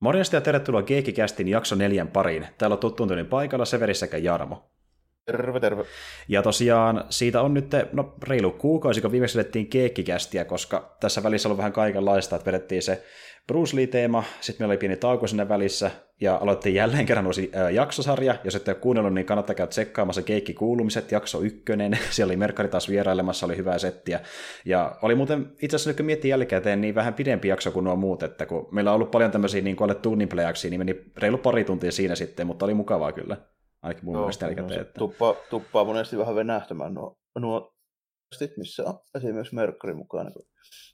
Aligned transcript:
Morjesta 0.00 0.36
ja 0.36 0.40
tervetuloa 0.40 0.82
Geekikästin 0.82 1.48
jakso 1.48 1.74
neljän 1.74 2.08
pariin. 2.08 2.46
Täällä 2.58 2.74
on 2.74 2.80
tuttuun 2.80 3.08
tyylin 3.08 3.26
paikalla 3.26 3.64
Severi 3.64 3.94
sekä 3.94 4.16
Jarmo. 4.16 4.70
Terve, 5.24 5.60
terve. 5.60 5.84
Ja 6.28 6.42
tosiaan 6.42 7.04
siitä 7.10 7.42
on 7.42 7.54
nyt 7.54 7.70
no, 7.92 8.14
reilu 8.22 8.50
kuukausi, 8.50 9.00
kun 9.00 9.12
viimeksi 9.12 9.38
vedettiin 9.38 9.68
Geekkikästiä, 9.70 10.44
koska 10.44 10.96
tässä 11.00 11.22
välissä 11.22 11.48
on 11.48 11.50
ollut 11.50 11.58
vähän 11.58 11.72
kaikenlaista, 11.72 12.36
että 12.36 12.46
vedettiin 12.46 12.82
se 12.82 13.04
Bruce 13.48 13.76
Lee-teema, 13.76 14.24
sitten 14.40 14.64
meillä 14.64 14.72
oli 14.72 14.78
pieni 14.78 14.96
tauko 14.96 15.26
sinne 15.26 15.48
välissä, 15.48 15.90
ja 16.20 16.38
aloittiin 16.40 16.74
jälleen 16.74 17.06
kerran 17.06 17.26
uusi 17.26 17.50
jaksosarja. 17.72 18.34
Jos 18.44 18.54
ette 18.54 18.70
ole 18.70 18.80
kuunnellut, 18.80 19.14
niin 19.14 19.26
kannattaa 19.26 19.54
käydä 19.54 19.70
tsekkaamassa 19.70 20.22
Keikki 20.22 20.54
kuulumiset, 20.54 21.12
jakso 21.12 21.40
ykkönen. 21.40 21.98
Siellä 22.10 22.30
oli 22.30 22.36
Merkari 22.36 22.68
taas 22.68 22.88
vierailemassa, 22.88 23.46
oli 23.46 23.56
hyvää 23.56 23.78
settiä. 23.78 24.20
Ja 24.64 24.98
oli 25.02 25.14
muuten 25.14 25.52
itse 25.62 25.76
asiassa 25.76 25.90
nyt 25.90 25.96
kun 25.96 26.06
miettii 26.06 26.30
jälkikäteen, 26.30 26.80
niin 26.80 26.94
vähän 26.94 27.14
pidempi 27.14 27.48
jakso 27.48 27.70
kuin 27.70 27.84
nuo 27.84 27.96
muut, 27.96 28.22
että 28.22 28.46
kun 28.46 28.68
meillä 28.70 28.90
on 28.90 28.94
ollut 28.94 29.10
paljon 29.10 29.30
tämmöisiä 29.30 29.62
niin 29.62 29.76
alle 29.80 29.94
tunnin 29.94 30.28
playaksi, 30.28 30.70
niin 30.70 30.80
meni 30.80 31.04
reilu 31.16 31.38
pari 31.38 31.64
tuntia 31.64 31.92
siinä 31.92 32.14
sitten, 32.14 32.46
mutta 32.46 32.64
oli 32.64 32.74
mukavaa 32.74 33.12
kyllä. 33.12 33.36
Ainakin 33.82 34.04
mun 34.04 34.14
Joo, 34.14 34.22
mielestä 34.22 34.46
jälkikäteen. 34.46 34.80
Että... 34.80 34.98
Tuppaa, 34.98 35.34
tuppaa 35.50 35.84
monesti 35.84 36.18
vähän 36.18 36.34
venähtämään 36.34 36.94
nuo, 36.94 37.18
nuo 37.38 37.77
missä 38.56 38.84
on 38.84 39.00
esimerkiksi 39.14 39.54
Merkari 39.54 39.94
mukaan, 39.94 40.32
kun 40.32 40.46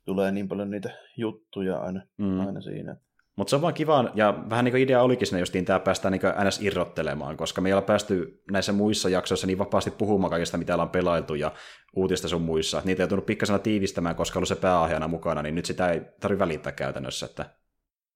tulee 0.04 0.32
niin 0.32 0.48
paljon 0.48 0.70
niitä 0.70 0.90
juttuja 1.16 1.78
aina, 1.78 2.02
mm. 2.18 2.40
aina 2.40 2.60
siinä. 2.60 2.96
Mutta 3.36 3.50
se 3.50 3.56
on 3.56 3.62
vaan 3.62 3.74
kiva, 3.74 4.10
ja 4.14 4.44
vähän 4.50 4.64
niin 4.64 4.72
kuin 4.72 4.82
idea 4.82 5.02
olikin 5.02 5.26
sinne 5.26 5.40
justiin 5.40 5.64
tämä 5.64 5.80
päästään 5.80 6.12
niin 6.12 6.48
ns. 6.48 6.62
irrottelemaan, 6.62 7.36
koska 7.36 7.60
me 7.60 7.68
ei 7.68 7.72
ole 7.72 7.82
päästy 7.82 8.42
näissä 8.50 8.72
muissa 8.72 9.08
jaksoissa 9.08 9.46
niin 9.46 9.58
vapaasti 9.58 9.90
puhumaan 9.90 10.30
kaikista, 10.30 10.58
mitä 10.58 10.74
ollaan 10.74 10.90
pelailtu 10.90 11.34
ja 11.34 11.52
uutista 11.96 12.28
sun 12.28 12.42
muissa. 12.42 12.82
Niitä 12.84 13.02
ei 13.02 13.08
tullut 13.08 13.26
pikkasena 13.26 13.58
tiivistämään, 13.58 14.16
koska 14.16 14.38
ollut 14.38 14.48
se 14.48 14.56
pääaiheena 14.56 15.08
mukana, 15.08 15.42
niin 15.42 15.54
nyt 15.54 15.64
sitä 15.64 15.90
ei 15.90 16.00
tarvitse 16.20 16.38
välittää 16.38 16.72
käytännössä, 16.72 17.26
että 17.26 17.44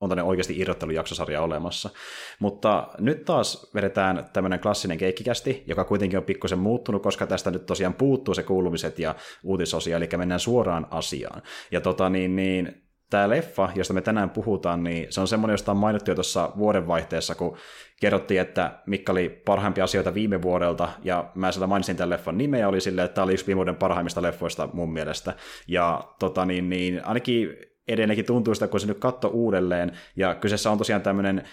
on 0.00 0.08
tämmöinen 0.08 0.28
oikeasti 0.28 0.58
irrottelujaksosarja 0.58 1.42
olemassa. 1.42 1.90
Mutta 2.38 2.88
nyt 2.98 3.24
taas 3.24 3.70
vedetään 3.74 4.30
tämmöinen 4.32 4.60
klassinen 4.60 4.98
keikkikästi, 4.98 5.64
joka 5.66 5.84
kuitenkin 5.84 6.18
on 6.18 6.24
pikkusen 6.24 6.58
muuttunut, 6.58 7.02
koska 7.02 7.26
tästä 7.26 7.50
nyt 7.50 7.66
tosiaan 7.66 7.94
puuttuu 7.94 8.34
se 8.34 8.42
kuulumiset 8.42 8.98
ja 8.98 9.14
uutisosia, 9.42 9.96
eli 9.96 10.08
mennään 10.16 10.40
suoraan 10.40 10.86
asiaan. 10.90 11.42
Ja 11.70 11.80
tota 11.80 12.08
niin, 12.08 12.36
niin 12.36 12.88
tämä 13.10 13.28
leffa, 13.28 13.68
josta 13.74 13.94
me 13.94 14.00
tänään 14.00 14.30
puhutaan, 14.30 14.84
niin 14.84 15.06
se 15.10 15.20
on 15.20 15.28
semmoinen, 15.28 15.52
josta 15.52 15.72
on 15.72 15.78
mainittu 15.78 16.10
jo 16.10 16.14
tuossa 16.14 16.52
vuodenvaihteessa, 16.58 17.34
kun 17.34 17.56
kerrottiin, 18.00 18.40
että 18.40 18.78
mikä 18.86 19.12
oli 19.12 19.28
parhaimpia 19.28 19.84
asioita 19.84 20.14
viime 20.14 20.42
vuodelta, 20.42 20.88
ja 21.04 21.30
mä 21.34 21.52
sieltä 21.52 21.66
mainitsin 21.66 21.96
tämän 21.96 22.10
leffan 22.10 22.38
nimeä, 22.38 22.68
oli 22.68 22.80
silleen, 22.80 23.04
että 23.04 23.14
tämä 23.14 23.24
oli 23.24 23.32
yksi 23.32 23.46
viime 23.46 23.56
vuoden 23.56 23.76
parhaimmista 23.76 24.22
leffoista 24.22 24.68
mun 24.72 24.92
mielestä. 24.92 25.34
Ja 25.68 26.04
tota 26.18 26.44
niin, 26.44 26.70
niin 26.70 27.04
ainakin 27.04 27.67
edelleenkin 27.88 28.24
tuntuu 28.24 28.54
sitä, 28.54 28.68
kun 28.68 28.80
se 28.80 28.86
nyt 28.86 28.98
katto 28.98 29.28
uudelleen, 29.28 29.92
ja 30.16 30.34
kyseessä 30.34 30.70
on 30.70 30.78
tosiaan 30.78 31.02
tämmöinen 31.02 31.44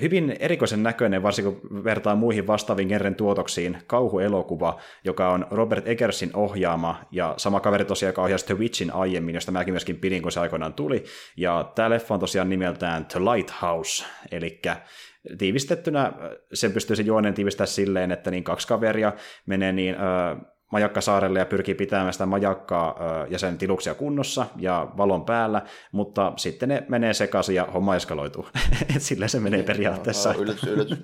hyvin 0.00 0.36
erikoisen 0.40 0.82
näköinen, 0.82 1.22
varsinkin 1.22 1.60
kun 1.60 1.84
vertaa 1.84 2.16
muihin 2.16 2.46
vastaaviin 2.46 2.88
genren 2.88 3.14
tuotoksiin, 3.14 3.78
kauhuelokuva, 3.86 4.80
joka 5.04 5.28
on 5.30 5.46
Robert 5.50 5.88
Eggersin 5.88 6.30
ohjaama, 6.34 7.00
ja 7.10 7.34
sama 7.36 7.60
kaveri 7.60 7.84
tosiaan, 7.84 8.10
joka 8.10 8.22
ohjasi 8.22 8.46
The 8.46 8.58
Witchin 8.58 8.94
aiemmin, 8.94 9.34
josta 9.34 9.52
mäkin 9.52 9.74
myöskin 9.74 9.96
pidin, 9.96 10.22
kun 10.22 10.32
se 10.32 10.40
aikoinaan 10.40 10.74
tuli, 10.74 11.04
ja 11.36 11.72
tämä 11.74 11.90
leffa 11.90 12.14
on 12.14 12.20
tosiaan 12.20 12.50
nimeltään 12.50 13.06
The 13.06 13.20
Lighthouse, 13.20 14.04
eli 14.30 14.60
tiivistettynä 15.38 16.12
sen 16.52 16.72
pystyy 16.72 16.96
se 16.96 17.02
juoneen 17.02 17.34
tiivistää 17.34 17.66
silleen, 17.66 18.12
että 18.12 18.30
niin 18.30 18.44
kaksi 18.44 18.68
kaveria 18.68 19.12
menee 19.46 19.72
niin 19.72 19.96
majakkasaarelle 20.72 21.38
ja 21.38 21.46
pyrkii 21.46 21.74
pitämään 21.74 22.12
sitä 22.12 22.26
majakkaa 22.26 22.96
ja 23.30 23.38
sen 23.38 23.58
tiluksia 23.58 23.94
kunnossa 23.94 24.46
ja 24.56 24.92
valon 24.96 25.24
päällä, 25.24 25.62
mutta 25.92 26.32
sitten 26.36 26.68
ne 26.68 26.86
menee 26.88 27.14
sekaisin 27.14 27.54
ja 27.54 27.64
homma 27.64 27.96
eskaloituu. 27.96 28.46
Sillä 28.98 29.28
se 29.28 29.40
menee 29.40 29.62
periaatteessa. 29.62 30.32
No, 30.32 30.40
yllätys, 30.40 30.64
yllätys. 30.64 30.98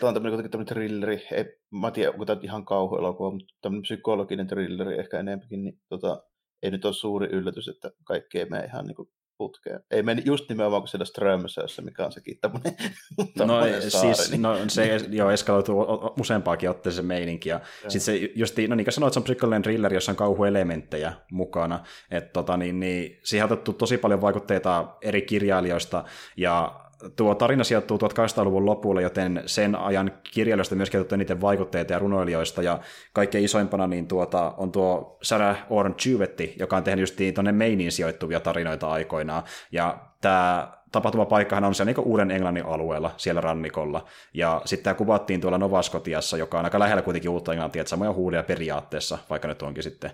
Tämä 0.00 0.08
on 0.08 0.14
tämmöinen, 0.14 0.50
tämmöinen 0.50 0.74
trilleri, 0.74 1.22
ei, 1.32 1.44
mä 1.80 1.90
tiedä, 1.90 2.10
onko 2.10 2.24
tämä 2.24 2.40
ihan 2.42 2.64
kauhuelokuva, 2.64 3.30
mutta 3.30 3.54
tämmöinen 3.62 3.82
psykologinen 3.82 4.46
trilleri 4.46 4.98
ehkä 4.98 5.18
enemmänkin, 5.18 5.64
niin 5.64 5.80
tota, 5.88 6.22
ei 6.62 6.70
nyt 6.70 6.84
ole 6.84 6.94
suuri 6.94 7.26
yllätys, 7.26 7.68
että 7.68 7.90
kaikki 8.04 8.38
ei 8.38 8.46
mene 8.46 8.64
ihan 8.64 8.86
niin 8.86 8.96
kuin 8.96 9.08
putkeen. 9.38 9.80
Ei 9.90 10.02
meni 10.02 10.22
just 10.24 10.48
nimenomaan 10.48 10.82
kuin 10.82 10.88
siellä 10.88 11.04
Strömsössä, 11.04 11.82
mikä 11.82 12.04
on 12.04 12.12
sekin 12.12 12.38
tämmöinen, 12.40 12.76
no, 13.38 13.46
saari, 13.46 13.90
siis, 13.90 14.30
niin. 14.30 14.42
no, 14.42 14.56
se 14.68 15.00
jo 15.10 15.30
eskaloituu 15.30 15.86
useampaakin 16.20 16.70
otteeseen 16.70 17.06
meininki. 17.06 17.48
Ja 17.48 17.60
sitten 17.88 18.00
se 18.00 18.30
just, 18.34 18.56
no 18.68 18.74
niin 18.74 18.84
kuin 18.84 18.92
sanoit, 18.92 19.12
se 19.14 19.18
on 19.18 19.24
psykologinen 19.24 19.62
thriller, 19.62 19.94
jossa 19.94 20.12
on 20.12 20.16
kauhuelementtejä 20.16 21.12
mukana. 21.30 21.84
Et, 22.10 22.32
tota, 22.32 22.56
niin, 22.56 22.80
niin, 22.80 23.20
siihen 23.24 23.44
on 23.44 23.52
otettu 23.52 23.72
tosi 23.72 23.98
paljon 23.98 24.20
vaikutteita 24.20 24.96
eri 25.02 25.22
kirjailijoista, 25.22 26.04
ja 26.36 26.81
tuo 27.16 27.34
tarina 27.34 27.64
sijoittuu 27.64 27.98
1800-luvun 27.98 28.66
lopulle, 28.66 29.02
joten 29.02 29.42
sen 29.46 29.76
ajan 29.76 30.12
kirjailijoista 30.34 30.74
myös 30.74 30.90
käytetty 30.90 31.16
niiden 31.16 31.40
vaikutteita 31.40 31.92
ja 31.92 31.98
runoilijoista, 31.98 32.62
ja 32.62 32.80
kaikkein 33.12 33.44
isoimpana 33.44 33.86
niin 33.86 34.08
tuota, 34.08 34.54
on 34.56 34.72
tuo 34.72 35.18
Sarah 35.22 35.58
Orn 35.70 35.94
Jewetti, 36.06 36.54
joka 36.58 36.76
on 36.76 36.84
tehnyt 36.84 37.02
just 37.02 37.34
tuonne 37.34 37.52
Mainiin 37.52 37.92
sijoittuvia 37.92 38.40
tarinoita 38.40 38.90
aikoinaan, 38.90 39.42
ja 39.72 39.98
tämä 40.20 40.72
tapahtumapaikkahan 40.92 41.64
on 41.64 41.74
se 41.74 41.84
niin 41.84 42.00
uuden 42.00 42.30
Englannin 42.30 42.66
alueella, 42.66 43.10
siellä 43.16 43.40
rannikolla, 43.40 44.04
ja 44.34 44.62
sitten 44.64 44.84
tämä 44.84 44.94
kuvattiin 44.94 45.40
tuolla 45.40 45.58
Novaskotiassa, 45.58 46.36
joka 46.36 46.58
on 46.58 46.64
aika 46.64 46.78
lähellä 46.78 47.02
kuitenkin 47.02 47.30
uutta 47.30 47.52
Englantia, 47.52 47.82
että 47.82 47.90
samoja 47.90 48.12
huudeja 48.12 48.42
periaatteessa, 48.42 49.18
vaikka 49.30 49.48
nyt 49.48 49.62
onkin 49.62 49.82
sitten 49.82 50.10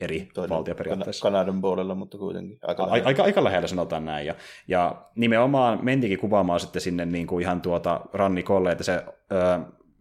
eri 0.00 0.28
Toinen 0.34 0.56
valtioperiaatteessa. 0.56 1.22
Kanadan 1.22 1.60
puolella, 1.60 1.94
mutta 1.94 2.18
kuitenkin 2.18 2.58
aika 2.62 2.86
lähellä. 2.86 3.06
Aika, 3.06 3.22
aika 3.22 3.44
lähellä 3.44 3.68
sanotaan 3.68 4.04
näin. 4.04 4.26
Ja, 4.26 4.34
ja 4.68 5.02
nimenomaan 5.14 5.78
mentikin 5.82 6.18
kuvaamaan 6.18 6.60
sitten 6.60 6.82
sinne 6.82 7.06
niin 7.06 7.26
kuin 7.26 7.42
ihan 7.42 7.60
tuota 7.60 8.00
rannikolle, 8.12 8.72
että 8.72 8.84
se 8.84 9.04
ö, 9.32 9.60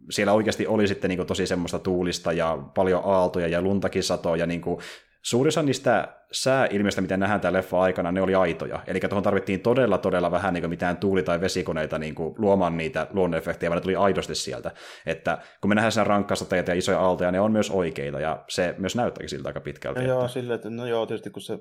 siellä 0.09 0.33
oikeasti 0.33 0.67
oli 0.67 0.87
sitten 0.87 1.09
niin 1.09 1.17
kuin 1.17 1.27
tosi 1.27 1.47
semmoista 1.47 1.79
tuulista 1.79 2.31
ja 2.31 2.57
paljon 2.75 3.01
aaltoja 3.05 3.47
ja 3.47 3.61
luntakin 3.61 4.03
satoa 4.03 4.37
ja 4.37 4.45
niin 4.45 4.61
kuin 4.61 4.79
Suurin 5.27 5.47
osa 5.47 5.63
niistä 5.63 6.07
sääilmiöistä, 6.31 7.01
mitä 7.01 7.17
nähdään 7.17 7.41
tämän 7.41 7.53
leffa 7.53 7.81
aikana, 7.81 8.11
ne 8.11 8.21
oli 8.21 8.35
aitoja. 8.35 8.79
Eli 8.87 8.99
tuohon 8.99 9.23
tarvittiin 9.23 9.59
todella, 9.59 9.97
todella 9.97 10.31
vähän 10.31 10.53
niin 10.53 10.69
mitään 10.69 10.97
tuuli- 10.97 11.23
tai 11.23 11.41
vesikoneita 11.41 11.97
niin 11.97 12.15
kuin 12.15 12.35
luomaan 12.37 12.77
niitä 12.77 13.07
luonnonefektejä, 13.13 13.69
vaan 13.69 13.77
ne 13.77 13.81
tuli 13.81 13.95
aidosti 13.95 14.35
sieltä. 14.35 14.71
Että 15.05 15.37
kun 15.61 15.69
me 15.69 15.75
nähdään 15.75 15.91
sen 15.91 16.07
rankkasateita 16.07 16.71
ja 16.71 16.77
isoja 16.77 16.99
aaltoja, 16.99 17.31
ne 17.31 17.39
on 17.39 17.51
myös 17.51 17.71
oikeita, 17.71 18.19
ja 18.19 18.43
se 18.47 18.75
myös 18.77 18.95
näyttääkin 18.95 19.29
siltä 19.29 19.49
aika 19.49 19.59
pitkälti. 19.59 19.99
Ja 19.99 20.07
joo, 20.07 20.27
silleen, 20.27 20.55
että 20.55 20.69
no 20.69 20.85
joo, 20.85 21.05
tietysti 21.05 21.29
kun 21.29 21.41
se 21.41 21.59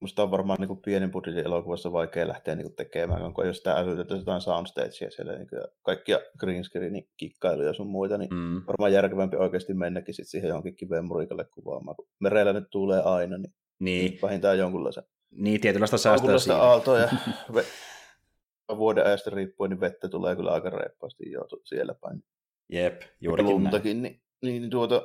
Musta 0.00 0.22
on 0.22 0.30
varmaan 0.30 0.60
niin 0.60 0.68
kuin 0.68 0.80
pienen 0.80 1.10
budjetin 1.10 1.44
elokuvassa 1.44 1.92
vaikea 1.92 2.28
lähteä 2.28 2.54
niin 2.54 2.66
kuin 2.66 2.76
tekemään, 2.76 3.34
kun 3.34 3.46
jos 3.46 3.56
sitä 3.56 3.72
älytetään 3.72 4.20
jotain 4.20 4.40
soundstagea 4.40 5.10
siellä, 5.10 5.32
niin 5.32 5.48
kuin, 5.48 5.60
kaikkia 5.82 6.20
green 6.38 6.64
screenin 6.64 7.08
kikkailuja 7.16 7.72
sun 7.72 7.86
muita, 7.86 8.18
niin 8.18 8.34
mm. 8.34 8.62
varmaan 8.66 8.92
järkevämpi 8.92 9.36
oikeasti 9.36 9.74
mennäkin 9.74 10.14
sit 10.14 10.28
siihen 10.28 10.48
johonkin 10.48 10.76
kiveen 10.76 11.04
murikalle 11.04 11.44
kuvaamaan. 11.44 11.96
Kun 11.96 12.08
mereillä 12.20 12.52
nyt 12.52 12.70
tulee 12.70 13.02
aina, 13.02 13.38
niin, 13.38 13.54
niin. 13.80 14.18
vähintään 14.22 14.58
jonkunlaisen. 14.58 15.04
Niin, 15.30 15.60
tietynlaista 15.60 15.98
säästöä 15.98 16.38
siinä. 16.38 16.58
aaltoa 16.58 16.98
ja 16.98 17.08
vuoden 18.76 19.06
ajasta 19.06 19.30
riippuen, 19.30 19.70
niin 19.70 19.80
vettä 19.80 20.08
tulee 20.08 20.36
kyllä 20.36 20.52
aika 20.52 20.70
reippaasti 20.70 21.30
jo 21.30 21.46
siellä 21.64 21.94
päin. 21.94 22.24
Jep, 22.72 23.02
juurikin 23.20 23.52
luntakin, 23.52 24.02
näin. 24.02 24.20
Niin, 24.42 24.62
niin, 24.62 24.70
tuota, 24.70 25.02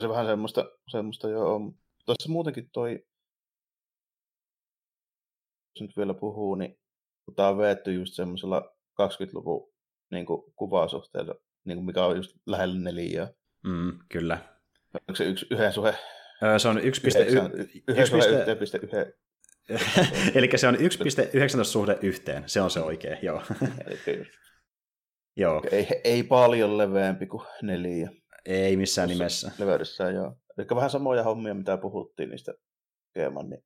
se 0.00 0.08
vähän 0.08 0.26
semmoista, 0.26 0.64
semmoista 0.88 1.28
jo 1.28 1.54
on. 1.54 1.74
Tuossa 2.06 2.32
muutenkin 2.32 2.70
toi 2.72 3.06
nyt 5.84 5.96
vielä 5.96 6.14
puhuu, 6.14 6.54
niin 6.54 6.78
tämä 7.36 7.48
on 7.48 7.58
veetty 7.58 7.92
just 7.92 8.14
semmoisella 8.14 8.76
20-luvun 9.02 9.72
niin 10.10 10.26
kuin, 10.26 10.52
kuvasuhteella, 10.56 11.34
niin 11.64 11.76
kuin 11.76 11.86
mikä 11.86 12.04
on 12.04 12.16
just 12.16 12.36
lähellä 12.46 12.80
neljää. 12.80 13.28
Mm, 13.64 13.98
kyllä. 14.08 14.38
Onko 14.94 15.16
se 15.16 15.24
yksi, 15.24 15.46
yhden 15.50 15.72
suhe? 15.72 15.94
Öö, 16.42 16.58
se 16.58 16.68
on 16.68 16.76
1,1. 16.76 16.82
Eli 20.34 20.50
se 20.56 20.68
on 20.68 20.74
1,19 20.74 20.80
suhde 21.64 21.98
yhteen, 22.02 22.42
se 22.46 22.60
on 22.60 22.70
se 22.70 22.80
oikein, 22.80 23.18
joo. 23.22 23.42
joo. 25.36 25.62
Ei, 25.70 25.88
ei 26.04 26.22
paljon 26.22 26.78
leveämpi 26.78 27.26
kuin 27.26 27.42
neljä. 27.62 28.10
Ei 28.44 28.76
missään 28.76 29.08
nimessä. 29.08 29.50
Leveydessään, 29.58 30.14
joo. 30.14 30.36
Eli 30.58 30.66
vähän 30.74 30.90
samoja 30.90 31.22
hommia, 31.22 31.54
mitä 31.54 31.76
puhuttiin 31.76 32.30
niistä 32.30 32.54
Geeman, 33.14 33.50
niin 33.50 33.64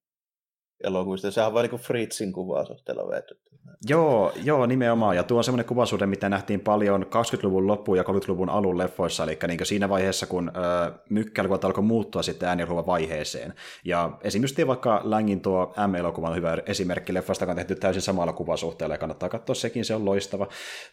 elokuvista. 0.84 1.30
Sehän 1.30 1.48
on 1.48 1.54
vain 1.54 1.70
niin 1.70 1.80
Fritzin 1.80 2.32
kuvasuhteella 2.32 3.08
vedetty. 3.08 3.40
Joo, 3.88 4.32
joo, 4.44 4.66
nimenomaan. 4.66 5.16
Ja 5.16 5.22
tuo 5.22 5.38
on 5.38 5.44
semmoinen 5.44 5.66
kuvasuhde, 5.66 6.06
mitä 6.06 6.28
nähtiin 6.28 6.60
paljon 6.60 7.02
20-luvun 7.02 7.66
loppuun 7.66 7.98
ja 7.98 8.04
30-luvun 8.04 8.50
alun 8.50 8.78
leffoissa, 8.78 9.24
eli 9.24 9.38
niin 9.46 9.66
siinä 9.66 9.88
vaiheessa, 9.88 10.26
kun 10.26 10.52
ö, 10.56 11.62
alkoi 11.64 11.84
muuttua 11.84 12.22
sitten 12.22 12.48
ääniruvan 12.48 12.86
vaiheeseen. 12.86 13.54
Ja 13.84 14.18
esimerkiksi 14.22 14.66
vaikka 14.66 15.00
Längin 15.04 15.40
tuo 15.40 15.74
M-elokuva 15.88 16.28
on 16.28 16.36
hyvä 16.36 16.58
esimerkki 16.66 17.14
leffasta, 17.14 17.42
joka 17.42 17.52
on 17.52 17.56
tehty 17.56 17.74
täysin 17.74 18.02
samalla 18.02 18.32
kuvasuhteella, 18.32 18.94
ja 18.94 18.98
kannattaa 18.98 19.28
katsoa 19.28 19.54
sekin, 19.54 19.84
se 19.84 19.94
on 19.94 20.04
loistava. 20.04 20.46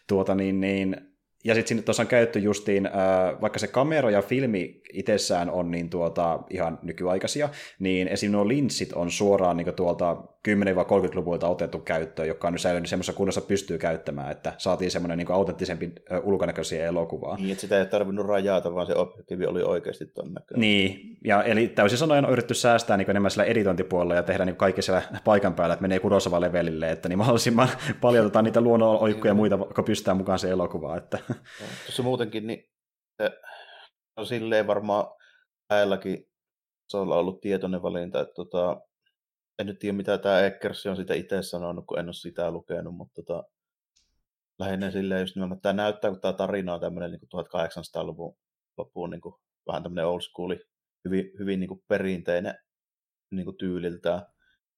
Tuota, 0.06 0.34
niin, 0.34 0.60
niin, 0.60 0.96
ja 1.44 1.54
sitten 1.54 1.68
sinne 1.68 1.82
tuossa 1.82 2.02
on 2.02 2.06
käytetty 2.06 2.38
justiin, 2.38 2.86
äh, 2.86 3.40
vaikka 3.40 3.58
se 3.58 3.66
kamera 3.66 4.10
ja 4.10 4.22
filmi 4.22 4.80
itsessään 4.92 5.50
on 5.50 5.70
niin 5.70 5.90
tuota, 5.90 6.38
ihan 6.50 6.78
nykyaikaisia, 6.82 7.48
niin 7.78 8.08
esim. 8.08 8.32
nuo 8.32 8.48
linssit 8.48 8.92
on 8.92 9.10
suoraan 9.10 9.56
niin 9.56 9.74
tuolta 9.76 10.16
10-30-luvulta 10.48 11.48
otettu 11.48 11.78
käyttöön, 11.78 12.28
joka 12.28 12.48
on 12.48 12.52
nyt 12.52 12.60
säilynyt 12.60 12.88
semmoisessa 12.88 13.16
kunnossa 13.16 13.40
pystyy 13.40 13.78
käyttämään, 13.78 14.30
että 14.30 14.52
saatiin 14.58 14.90
semmoinen 14.90 15.18
niin 15.18 15.32
autenttisempi 15.32 15.92
äh, 16.12 16.20
ulkonäköisiä 16.22 16.86
elokuvaa. 16.86 17.36
Niin, 17.36 17.50
että 17.50 17.60
sitä 17.60 17.78
ei 17.78 17.86
tarvinnut 17.86 18.26
rajata, 18.26 18.74
vaan 18.74 18.86
se 18.86 18.94
objektiivi 18.94 19.46
oli 19.46 19.62
oikeasti 19.62 20.06
ton 20.06 20.34
näköinen. 20.34 20.60
Niin, 20.60 21.16
ja 21.24 21.42
eli 21.42 21.68
täysin 21.68 21.98
sanoen 21.98 22.24
on 22.24 22.32
yritetty 22.32 22.54
säästää 22.54 22.96
niin 22.96 23.10
enemmän 23.10 23.30
sillä 23.30 23.44
editointipuolella 23.44 24.14
ja 24.14 24.22
tehdä 24.22 24.44
niin 24.44 24.56
kaikki 24.56 24.82
siellä 24.82 25.02
paikan 25.24 25.54
päällä, 25.54 25.72
että 25.72 25.82
menee 25.82 25.98
kudosava 25.98 26.40
levelille, 26.40 26.90
että 26.90 27.08
niin 27.08 27.18
mahdollisimman 27.18 27.68
paljon 28.00 28.26
otetaan 28.26 28.44
niitä 28.44 28.60
luonnonoikkuja 28.60 29.30
ja 29.30 29.34
muita, 29.34 29.58
kun 29.58 29.84
pystytään 29.84 30.16
mukaan 30.16 30.38
se 30.38 30.50
elokuva. 30.50 30.96
Että. 30.96 31.18
Tuossa 31.86 32.02
muutenkin, 32.02 32.46
niin 32.46 32.70
on 34.16 34.26
silleen 34.26 34.66
varmaan 34.66 35.04
äälläkin 35.70 36.28
se 36.88 36.96
on 36.96 37.12
ollut 37.12 37.40
tietoinen 37.40 37.82
valinta, 37.82 38.20
että 38.20 38.34
tota, 38.34 38.80
en 39.58 39.66
nyt 39.66 39.78
tiedä 39.78 39.96
mitä 39.96 40.18
tämä 40.18 40.40
Eckers 40.40 40.86
on 40.86 40.96
sitä 40.96 41.14
itse 41.14 41.42
sanonut, 41.42 41.86
kun 41.86 41.98
en 41.98 42.06
ole 42.06 42.12
sitä 42.12 42.50
lukenut, 42.50 42.94
mutta 42.94 43.22
tota, 43.22 43.44
lähinnä 44.58 44.90
silleen 44.90 45.20
just 45.20 45.36
nimenomaan, 45.36 45.60
tämä 45.60 45.72
näyttää, 45.72 46.10
kun 46.10 46.20
tämä 46.20 46.32
tarina 46.32 46.74
on 46.74 46.80
tämmöinen 46.80 47.10
niin 47.10 47.20
1800-luvun 47.20 48.36
loppuun 48.78 49.10
niin 49.10 49.20
kuin, 49.20 49.34
vähän 49.66 49.82
tämmöinen 49.82 50.06
old 50.06 50.20
school, 50.20 50.54
hyvin, 51.04 51.30
hyvin 51.38 51.60
niin 51.60 51.68
kuin 51.68 51.84
perinteinen 51.88 52.54
niin 53.30 53.44
kuin 53.44 53.56
tyyliltään. 53.56 54.22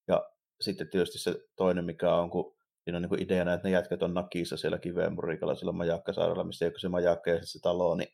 Ja 0.08 0.30
sitten 0.60 0.90
tietysti 0.90 1.18
se 1.18 1.34
toinen, 1.56 1.84
mikä 1.84 2.14
on, 2.14 2.30
kun 2.30 2.56
siinä 2.90 2.96
on 2.96 3.02
niin 3.02 3.08
kuin 3.08 3.22
ideana, 3.22 3.54
että 3.54 3.68
ne 3.68 3.74
jätkät 3.74 4.02
on 4.02 4.14
nakissa 4.14 4.56
siellä 4.56 4.78
kiveen 4.78 5.14
murikalla 5.14 5.54
sillä 5.54 5.72
majakkasaarella, 5.72 6.44
missä 6.44 6.64
ei 6.64 6.72
se 6.76 6.88
majakka 6.88 7.30
ja 7.30 7.46
se 7.46 7.60
talo, 7.62 7.94
niin, 7.94 8.08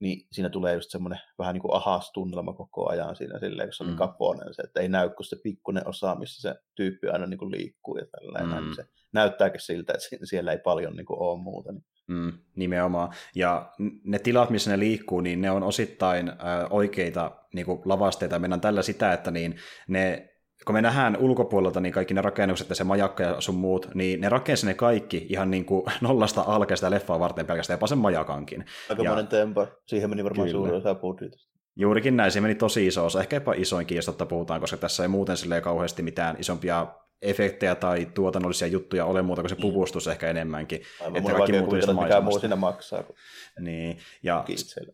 niin 0.00 0.26
siinä 0.32 0.48
tulee 0.48 0.74
just 0.74 0.90
semmoinen 0.90 1.20
vähän 1.38 1.54
niin 1.54 1.62
kuin 1.62 1.74
ahas 1.74 2.10
tunnelma 2.12 2.52
koko 2.52 2.88
ajan 2.88 3.16
siinä 3.16 3.38
silleen, 3.38 3.68
kun 3.68 3.74
se 3.74 3.84
on 3.84 3.90
mm. 3.90 3.96
kaponen, 3.96 4.54
se, 4.54 4.62
että 4.62 4.80
ei 4.80 4.88
näy 4.88 5.10
kuin 5.10 5.26
se 5.26 5.36
pikkuinen 5.42 5.88
osa, 5.88 6.14
missä 6.14 6.48
se 6.48 6.60
tyyppi 6.74 7.08
aina 7.08 7.26
niin 7.26 7.38
kuin 7.38 7.50
liikkuu 7.50 7.96
ja 7.96 8.06
tällainen, 8.06 8.58
mm. 8.58 8.64
niin 8.64 8.76
se 8.76 8.84
näyttääkin 9.12 9.60
siltä, 9.60 9.92
että 9.92 10.26
siellä 10.26 10.52
ei 10.52 10.58
paljon 10.58 10.96
niin 10.96 11.06
kuin 11.06 11.20
ole 11.20 11.42
muuta. 11.42 11.72
Niin. 11.72 11.84
Mm, 12.06 12.32
nimenomaan. 12.56 13.12
Ja 13.34 13.72
ne 14.04 14.18
tilat, 14.18 14.50
missä 14.50 14.70
ne 14.70 14.78
liikkuu, 14.78 15.20
niin 15.20 15.40
ne 15.40 15.50
on 15.50 15.62
osittain 15.62 16.28
äh, 16.28 16.36
oikeita 16.70 17.30
niin 17.54 17.66
kuin 17.66 17.82
lavasteita. 17.84 18.38
Mennään 18.38 18.60
tällä 18.60 18.82
sitä, 18.82 19.12
että 19.12 19.30
niin 19.30 19.56
ne 19.88 20.31
kun 20.66 20.74
me 20.74 20.82
nähdään 20.82 21.16
ulkopuolelta 21.16 21.80
niin 21.80 21.92
kaikki 21.92 22.14
ne 22.14 22.22
rakennukset 22.22 22.68
ja 22.68 22.74
se 22.74 22.84
majakka 22.84 23.22
ja 23.22 23.40
sun 23.40 23.54
muut, 23.54 23.88
niin 23.94 24.20
ne 24.20 24.28
rakensi 24.28 24.66
ne 24.66 24.74
kaikki 24.74 25.26
ihan 25.28 25.50
niin 25.50 25.64
kuin 25.64 25.84
nollasta 26.00 26.44
alkaen 26.46 26.76
sitä 26.76 26.90
leffaa 26.90 27.20
varten 27.20 27.46
pelkästään, 27.46 27.74
jopa 27.74 27.86
sen 27.86 27.98
majakankin. 27.98 28.64
Aika 28.90 29.04
monen 29.04 29.26
tempo. 29.26 29.66
Siihen 29.86 30.10
meni 30.10 30.24
varmaan 30.24 30.48
Kyllä. 30.48 30.58
suuri 30.58 30.76
osa 30.76 30.94
budjetista. 30.94 31.52
Juurikin 31.76 32.16
näin, 32.16 32.32
se 32.32 32.40
meni 32.40 32.54
tosi 32.54 32.86
iso 32.86 33.04
osa, 33.04 33.20
ehkä 33.20 33.36
jopa 33.36 33.52
isoinkin, 33.52 33.96
jos 33.96 34.06
totta 34.06 34.26
puhutaan, 34.26 34.60
koska 34.60 34.76
tässä 34.76 35.02
ei 35.02 35.08
muuten 35.08 35.36
sille 35.36 35.60
kauheasti 35.60 36.02
mitään 36.02 36.36
isompia 36.38 36.86
efektejä 37.22 37.74
tai 37.74 38.06
tuotannollisia 38.14 38.68
juttuja 38.68 39.04
ole 39.04 39.22
muuta 39.22 39.42
kuin 39.42 39.50
se 39.50 39.54
mm. 39.54 39.60
puvustus 39.60 40.08
ehkä 40.08 40.30
enemmänkin. 40.30 40.82
Aivan, 41.00 41.16
että 41.16 41.32
kaikki 41.32 41.52
muut 41.52 41.74
että 41.74 41.92
mikä 41.92 42.20
muu 42.20 42.38
siinä 42.38 42.56
maksaa. 42.56 43.02
Kun... 43.02 43.16
Niin, 43.60 43.98
ja 44.22 44.44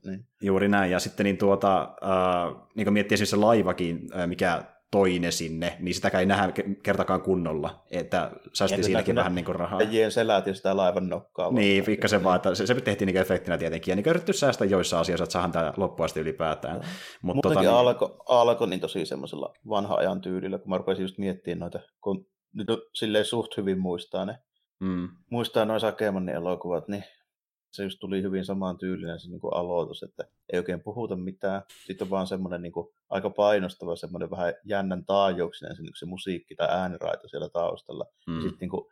niin. 0.05 0.27
juuri 0.43 0.69
näin. 0.69 0.91
Ja 0.91 1.01
sitten 1.01 1.25
niin 1.25 1.39
tuota, 1.39 1.81
äh, 1.83 2.63
niin 2.75 2.85
kuin 2.85 2.93
miettii 2.93 3.15
esimerkiksi 3.15 3.31
se 3.31 3.37
laivakin, 3.37 4.01
äh, 4.17 4.27
mikä 4.27 4.65
toine 4.91 5.31
sinne, 5.31 5.77
niin 5.81 5.95
sitäkään 5.95 6.21
ei 6.21 6.27
nähdä 6.27 6.53
kertakaan 6.83 7.23
kunnolla, 7.23 7.85
että 7.91 8.31
säästi 8.53 8.83
siinäkin 8.83 9.15
vähän 9.15 9.35
niin 9.35 9.45
kuin 9.45 9.57
rahaa. 9.57 9.81
Äijien 9.81 10.13
selät 10.13 10.47
ja 10.47 10.55
sitä 10.55 10.77
laivan 10.77 11.09
nokkaa. 11.09 11.51
Niin, 11.53 11.85
pikkasen 11.85 12.25
vaan, 12.25 12.37
että 12.37 12.55
se, 12.55 12.67
se 12.67 12.75
tehtiin 12.75 13.07
niin 13.07 13.17
efektinä 13.17 13.59
tietenkin, 13.59 13.93
ja 13.93 13.97
niin 13.97 14.09
yritetty 14.09 14.33
säästää 14.33 14.67
joissa 14.67 15.01
asioissa, 15.01 15.25
että 15.25 15.33
saadaan 15.33 15.53
tämä 15.53 15.73
loppuasti 15.77 16.21
ylipäätään. 16.21 16.77
No. 16.77 16.83
Mut 17.23 17.35
Muutenkin 17.35 17.43
tota, 17.43 17.61
niin... 17.61 17.71
alkoi 17.71 18.17
alko, 18.29 18.67
niin 18.67 18.81
tosi 18.81 19.07
semmoisella 19.07 19.55
vanha 19.69 19.95
ajan 19.95 20.21
tyylillä, 20.21 20.59
kun 20.59 20.71
mä 20.71 20.79
rupesin 20.79 21.03
just 21.03 21.19
miettimään 21.19 21.59
noita, 21.59 21.81
kun 22.01 22.27
nyt 22.55 22.69
silleen 22.95 23.25
suht 23.25 23.57
hyvin 23.57 23.81
muistaa 23.81 24.25
ne, 24.25 24.39
mm. 24.81 25.09
muistaa 25.31 25.65
noin 25.65 25.81
Sakemannin 25.81 26.35
elokuvat, 26.35 26.89
niin 26.89 27.05
se 27.73 27.83
just 27.83 27.99
tuli 27.99 28.23
hyvin 28.23 28.45
samaan 28.45 28.79
tyylinen 28.79 29.21
se 29.21 29.29
niin 29.29 29.41
kuin 29.41 29.55
aloitus, 29.55 30.03
että 30.03 30.25
ei 30.53 30.59
oikein 30.59 30.83
puhuta 30.83 31.17
mitään. 31.17 31.63
Sitten 31.87 32.05
on 32.05 32.11
vaan 32.11 32.27
semmoinen 32.27 32.63
niin 32.63 32.73
kuin, 32.73 32.89
aika 33.09 33.31
painostava, 33.31 33.97
semmoinen 33.97 34.31
vähän 34.31 34.55
jännän 34.65 35.05
taajuuksinen 35.05 35.77
se, 35.77 35.83
niin 35.83 35.93
se 35.99 36.07
musiikki 36.07 36.55
tai 36.55 36.69
ääniraita 36.71 37.29
siellä 37.29 37.49
taustalla. 37.49 38.05
Mm. 38.27 38.41
Sitten 38.41 38.59
niin 38.61 38.71
kuin, 38.71 38.85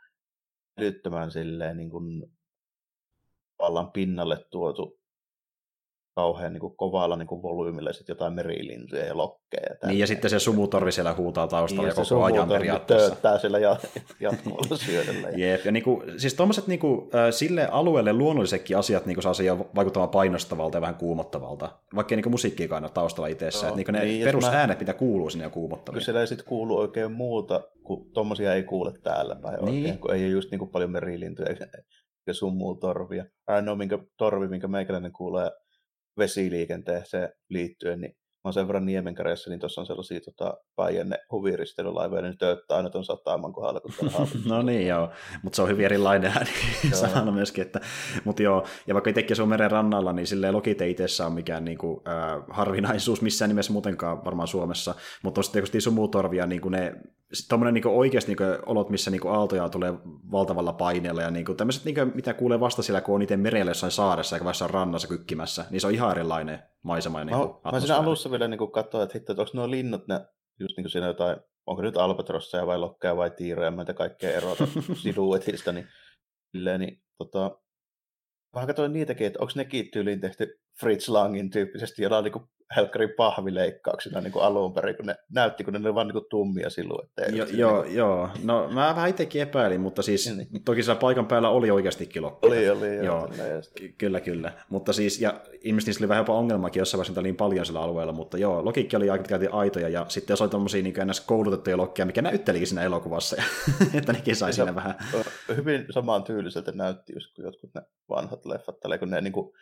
älyttömän 0.78 1.31
silleen 1.31 1.76
niin 1.76 1.90
kuin, 1.90 2.32
pinnalle 3.93 4.46
tuotu 4.50 4.99
kauhean 6.16 6.52
niin 6.52 6.60
kuin, 6.60 6.76
kovalla 6.76 7.16
niin 7.16 7.26
kuin, 7.26 7.42
volyymilla 7.42 7.92
sit 7.92 8.08
jotain 8.08 8.32
merilintuja 8.32 9.04
ja 9.04 9.16
lokkeja. 9.16 9.76
Ja 9.82 9.88
niin, 9.88 9.98
ja 9.98 10.06
sitten 10.06 10.30
se 10.30 10.38
sumutorvi 10.38 10.92
siellä 10.92 11.14
huutaa 11.14 11.48
taustalla 11.48 11.82
niin, 11.88 11.96
ja 11.98 12.04
koko 12.04 12.24
ajan 12.24 12.48
periaatteessa. 12.48 13.08
Tööttää 13.08 13.38
siellä 13.38 13.58
jatkuvalla 14.20 14.76
syödellä. 14.76 15.28
Ja... 15.28 15.50
Jep, 15.50 15.64
ja 15.64 15.72
niin 15.72 15.82
kuin, 15.82 16.20
siis 16.20 16.34
tuommoiset 16.34 16.66
niin 16.66 16.78
kuin, 16.78 17.10
sille 17.30 17.68
alueelle 17.70 18.12
luonnollisetkin 18.12 18.76
asiat 18.76 19.06
niin 19.06 19.16
kuin 19.16 19.22
saa 19.22 19.34
siihen 19.34 19.64
vaikuttamaan 19.74 20.10
painostavalta 20.10 20.76
ja 20.76 20.80
vähän 20.80 20.94
kuumottavalta, 20.94 21.68
vaikka 21.94 22.14
ei 22.14 22.22
niin 22.22 22.30
musiikkiikaan 22.30 22.84
ole 22.84 22.90
taustalla 22.90 23.28
itsessä. 23.28 23.66
No, 23.66 23.76
että, 23.76 23.92
niin 23.92 24.00
ne 24.00 24.04
niin, 24.04 24.24
perusäänet, 24.24 24.78
mä... 24.78 24.80
mitä 24.80 24.94
kuuluu 24.94 25.30
sinne 25.30 25.44
ja 25.44 25.50
kuumottavia. 25.50 25.94
Kyllä 25.94 26.04
siellä 26.04 26.20
ei 26.20 26.26
sitten 26.26 26.46
kuulu 26.46 26.78
oikein 26.78 27.12
muuta, 27.12 27.60
kun 27.82 28.10
tuommoisia 28.14 28.54
ei 28.54 28.62
kuule 28.62 28.92
täällä 29.02 29.36
päin 29.42 29.64
niin. 29.64 29.78
oikein, 29.78 29.98
kun 29.98 30.14
ei 30.14 30.24
ole 30.24 30.32
just 30.32 30.50
niin 30.50 30.58
kuin 30.58 30.70
paljon 30.70 30.90
merilintuja 30.90 31.48
ja 32.26 32.34
sumutorvia. 32.34 33.24
Ainoa 33.46 33.76
minkä, 33.76 33.98
torvi, 34.16 34.48
minkä 34.48 34.68
meikäläinen 34.68 35.12
kuulee 35.12 35.50
vesiliikenteeseen 36.18 37.32
liittyen, 37.50 38.00
niin 38.00 38.12
mä 38.12 38.48
oon 38.48 38.52
sen 38.52 38.66
verran 38.66 38.86
Niemenkärässä, 38.86 39.50
niin 39.50 39.60
tuossa 39.60 39.80
on 39.80 39.86
sellaisia 39.86 40.20
tota, 40.20 40.54
Päijänne 40.76 41.18
huviristelylaivoja, 41.30 42.22
niin 42.22 42.38
tööttää 42.38 42.76
aina 42.76 42.90
tuon 42.90 43.04
sataman 43.04 43.52
kohdalla, 43.52 43.80
kun 43.80 44.10
No 44.50 44.62
niin 44.62 44.86
joo, 44.86 45.10
mutta 45.42 45.56
se 45.56 45.62
on 45.62 45.68
hyvin 45.68 45.84
erilainen 45.84 46.32
ääni 46.36 46.50
sanana 46.92 47.32
myöskin, 47.32 47.62
että, 47.62 47.80
mutta 48.24 48.42
joo, 48.42 48.66
ja 48.86 48.94
vaikka 48.94 49.10
itsekin 49.10 49.42
on 49.42 49.48
meren 49.48 49.70
rannalla, 49.70 50.12
niin 50.12 50.26
silleen 50.26 50.54
Logite 50.54 50.88
itsessä 50.88 51.26
on 51.26 51.32
mikään 51.32 51.64
niin 51.64 51.78
kuin, 51.78 52.00
äh, 52.08 52.44
harvinaisuus 52.50 53.22
missään 53.22 53.48
nimessä 53.48 53.72
muutenkaan 53.72 54.24
varmaan 54.24 54.48
Suomessa, 54.48 54.94
mutta 55.22 55.42
sitten 55.42 55.52
tietysti 55.52 55.80
sumutorvia, 55.80 56.46
niin 56.46 56.60
kuin 56.60 56.72
ne 56.72 56.92
tuommoinen 57.49 57.75
niin 57.75 57.87
oikeasti 57.87 58.34
niin 58.34 58.58
olot, 58.67 58.90
missä 58.90 59.11
niin 59.11 59.28
aaltoja 59.28 59.69
tulee 59.69 59.93
valtavalla 60.31 60.73
paineella 60.73 61.23
ja 61.23 61.31
niin 61.31 61.56
tämmöiset, 61.56 61.84
niin 61.84 62.12
mitä 62.14 62.34
kuulee 62.34 62.61
vasta 62.61 62.82
siellä, 62.82 63.00
kun 63.00 63.14
on 63.14 63.23
itse 63.23 63.37
merellä 63.37 63.70
jossain 63.70 63.93
saaressa 63.93 64.37
eikä 64.37 64.44
vasta 64.44 64.67
rannassa 64.67 65.08
kykkimässä, 65.08 65.64
niin 65.70 65.81
se 65.81 65.87
on 65.87 65.94
ihan 65.94 66.11
erilainen 66.11 66.62
maisema. 66.82 67.19
Ja, 67.19 67.25
niin 67.25 67.38
mä, 67.38 67.73
mä 67.73 67.81
siinä 67.81 67.96
alussa 67.96 68.31
vielä 68.31 68.49
niin 68.49 68.73
katsoin, 68.73 69.05
että, 69.05 69.19
hitto, 69.19 69.32
että 69.32 69.43
onko 69.43 69.52
nuo 69.55 69.70
linnut, 69.70 70.08
ne, 70.08 70.20
just 70.61 70.76
niin 70.76 70.84
kuin 70.84 70.90
siinä 70.90 71.06
jotain, 71.06 71.37
onko 71.67 71.82
nyt 71.82 71.96
albatrosseja 71.96 72.67
vai 72.67 72.78
lokkeja 72.78 73.17
vai 73.17 73.31
tiiroja, 73.31 73.71
mä 73.71 73.85
kaikkea 73.85 74.30
erota 74.30 74.66
siluetista, 75.02 75.73
niin, 75.73 75.88
silleen, 76.52 76.80
niin 76.80 77.02
tota, 77.18 77.59
Vähän 78.56 78.66
katsoin 78.66 78.92
niitäkin, 78.92 79.26
että 79.26 79.38
onko 79.40 79.52
nekin 79.56 79.90
tyyliin 79.90 80.21
tehty 80.21 80.61
Fritz 80.80 81.09
Langin 81.09 81.50
tyyppisesti 81.50 82.02
jollain 82.02 82.25
niin 82.25 82.49
helkkarin 82.76 83.11
pahvileikkauksina 83.16 84.20
niin 84.20 84.32
kuin 84.32 84.44
alun 84.44 84.73
perin, 84.73 84.96
kun 84.96 85.06
ne 85.06 85.16
näytti, 85.30 85.64
kun 85.64 85.73
ne 85.73 85.78
oli 85.78 85.94
vaan 85.94 86.08
niin 86.08 86.25
tummia 86.30 86.70
siluetteja. 86.70 87.28
Jo, 87.28 87.46
joo, 87.52 87.73
niin 87.73 87.85
kuin... 87.85 87.96
joo, 87.96 88.28
no 88.44 88.68
mä 88.68 88.94
vähän 88.94 89.11
itsekin 89.11 89.42
epäilin, 89.42 89.80
mutta 89.80 90.02
siis 90.02 90.37
niin. 90.37 90.64
toki 90.64 90.82
siellä 90.82 91.00
paikan 91.00 91.26
päällä 91.26 91.49
oli 91.49 91.70
oikeastikin 91.70 92.23
loppu. 92.23 92.46
Oli, 92.46 92.70
oli, 92.70 92.96
joo. 92.96 93.04
joo 93.04 93.28
ky- 93.78 93.94
kyllä, 93.99 94.20
kyllä. 94.20 94.52
Mutta 94.68 94.92
siis, 94.92 95.20
ja 95.20 95.40
ilmeisesti 95.61 95.88
niissä 95.88 96.04
oli 96.04 96.08
vähän 96.08 96.20
jopa 96.20 96.35
ongelmakin 96.35 96.80
jossain 96.80 96.99
vaiheessa 96.99 97.23
niin 97.23 97.37
paljon 97.37 97.66
sillä 97.66 97.80
alueella, 97.80 98.12
mutta 98.12 98.38
joo, 98.38 98.64
logiikki 98.64 98.96
oli 98.96 99.11
aika 99.11 99.25
aitoja, 99.52 99.88
ja 99.88 100.06
sitten 100.08 100.32
jos 100.32 100.42
oli 100.42 100.50
tommosia 100.50 100.82
niin 100.82 100.94
ns. 101.04 101.20
koulutettuja 101.20 101.76
lokkeja, 101.76 102.06
mikä 102.06 102.23
näyttelikin 102.23 102.68
siinä 102.68 102.82
elokuvassa, 102.82 103.37
että 103.99 104.12
nekin 104.12 104.37
sai 104.37 104.52
siinä 104.52 104.75
vähän. 104.75 104.94
Hyvin 105.56 105.87
samaan 105.90 106.23
tyyliseltä 106.23 106.73
näytti 106.73 107.12
just 107.14 107.35
kuin 107.35 107.44
jotkut 107.44 107.75
ne 107.75 107.82
vanhat 108.08 108.46
leffat, 108.46 108.76
kun 108.99 109.11
ne 109.11 109.20
niin 109.20 109.32
kuin 109.32 109.52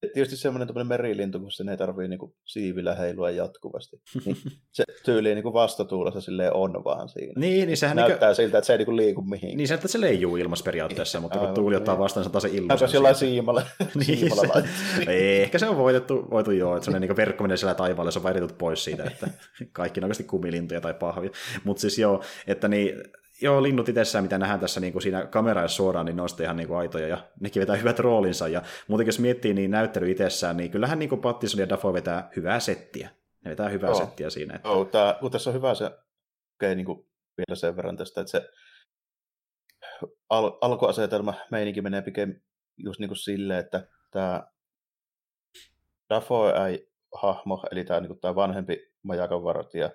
tietysti 0.00 0.36
semmoinen 0.36 0.86
merilintu, 0.86 1.40
kun 1.40 1.52
sen 1.52 1.68
ei 1.68 1.76
tarvii 1.76 2.08
niinku 2.08 2.34
siivillä 2.44 2.94
heilua 2.94 3.30
jatkuvasti. 3.30 3.96
Niin 4.24 4.36
se 4.72 4.84
tyyli 5.04 5.34
niinku 5.34 5.52
vastatuulessa 5.52 6.20
silleen 6.20 6.54
on 6.54 6.84
vaan 6.84 7.08
siinä. 7.08 7.32
Niin, 7.36 7.66
niin 7.66 7.76
sehän 7.76 7.96
näyttää 7.96 8.28
niinku... 8.28 8.34
siltä, 8.34 8.58
että 8.58 8.66
se 8.66 8.72
ei 8.72 8.78
niinku 8.78 8.96
liiku 8.96 9.22
mihinkään. 9.22 9.56
Niin 9.56 9.68
se, 9.68 9.74
että 9.74 9.88
se 9.88 10.00
leijuu 10.00 10.36
ilmassa 10.36 10.64
periaatteessa, 10.64 11.20
mutta 11.20 11.38
kun 11.38 11.54
tuuli 11.54 11.76
ottaa 11.76 11.94
niin. 11.94 12.02
vastaan, 12.02 12.24
se 12.24 12.28
on 12.28 12.32
taas 12.32 12.42
se 12.42 12.48
ilmassa. 12.48 12.68
Näyttäisi 12.68 12.96
jollain 12.96 13.14
siimalla. 13.14 13.62
niin, 13.94 14.18
siimalla 14.18 14.62
se... 15.04 15.42
Ehkä 15.42 15.58
se 15.58 15.68
on 15.68 15.76
voitettu, 15.76 16.26
voitu 16.30 16.50
joo, 16.50 16.76
että 16.76 16.84
sellainen 16.84 17.08
niin 17.08 17.16
verkko 17.16 17.44
menee 17.44 17.56
siellä 17.56 17.74
taivaalle, 17.74 18.12
se 18.12 18.18
on 18.18 18.22
väritut 18.22 18.58
pois 18.58 18.84
siitä, 18.84 19.04
että 19.04 19.28
kaikki 19.72 20.00
on 20.00 20.04
oikeasti 20.04 20.24
kumilintuja 20.24 20.80
tai 20.80 20.94
pahvia. 20.94 21.30
Mutta 21.64 21.80
siis 21.80 21.98
joo, 21.98 22.22
että 22.46 22.68
niin, 22.68 23.02
joo, 23.42 23.62
linnut 23.62 23.88
itsessään, 23.88 24.24
mitä 24.24 24.38
nähdään 24.38 24.60
tässä 24.60 24.80
niin 24.80 24.92
kuin 24.92 25.02
siinä 25.02 25.26
kamerassa 25.26 25.76
suoraan, 25.76 26.06
niin 26.06 26.16
ne 26.16 26.22
on 26.22 26.28
ihan 26.42 26.56
niin 26.56 26.68
kuin 26.68 26.78
aitoja 26.78 27.08
ja 27.08 27.18
nekin 27.40 27.60
vetää 27.60 27.76
hyvät 27.76 27.98
roolinsa. 27.98 28.48
Ja 28.48 28.62
muutenkin 28.88 29.08
jos 29.08 29.18
miettii 29.18 29.54
niin 29.54 29.70
näyttely 29.70 30.10
itsessään, 30.10 30.56
niin 30.56 30.70
kyllähän 30.70 30.98
niin 30.98 31.08
kuin 31.08 31.20
Pattison 31.20 31.60
ja 31.60 31.68
Dafoe 31.68 31.92
vetää 31.92 32.30
hyvää 32.36 32.60
settiä. 32.60 33.10
Ne 33.44 33.50
vetää 33.50 33.68
hyvää 33.68 33.90
oh. 33.90 33.98
settiä 33.98 34.30
siinä. 34.30 34.56
Että... 34.56 34.68
Oh, 34.68 34.86
tää, 34.86 35.16
kun 35.20 35.30
tässä 35.30 35.50
on 35.50 35.54
hyvä 35.54 35.74
se, 35.74 35.84
okay, 36.56 36.74
niin 36.74 36.86
kuin 36.86 36.98
vielä 37.36 37.56
sen 37.56 37.76
verran 37.76 37.96
tästä, 37.96 38.20
että 38.20 38.30
se 38.30 38.48
al- 40.30 40.58
alkuasetelma 40.60 41.34
meininki 41.50 41.82
menee 41.82 42.02
pikemmin 42.02 42.42
just 42.76 43.00
niin 43.00 43.08
kuin 43.08 43.18
silleen, 43.18 43.60
että 43.60 43.88
tämä 44.10 44.46
Dafoe 46.10 46.52
hahmo, 47.14 47.64
eli 47.70 47.84
tämä, 47.84 48.00
niin 48.00 48.08
kuin, 48.08 48.20
tämä 48.20 48.34
vanhempi 48.34 48.92
majakan 49.02 49.44
vartija, 49.44 49.90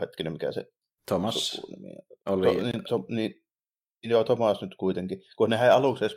hetkinen, 0.00 0.32
mikä 0.32 0.52
se 0.52 0.72
Thomas 1.06 1.60
oli. 2.26 2.46
To, 2.46 2.62
niin, 2.62 2.84
to, 2.88 3.04
niin, 3.08 3.42
joo, 4.02 4.24
Thomas 4.24 4.62
nyt 4.62 4.74
kuitenkin, 4.74 5.22
kun 5.36 5.50
ne 5.50 5.64
ei 5.64 5.70
aluksi 5.70 6.04
edes 6.04 6.16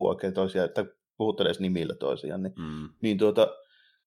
oikein 0.00 0.34
toisiaan, 0.34 0.68
että 0.68 0.84
puhuttele 1.16 1.48
edes 1.48 1.60
nimillä 1.60 1.94
toisiaan, 1.94 2.42
niin, 2.42 2.52
mm. 2.58 2.88
niin 3.02 3.18
tuota, 3.18 3.48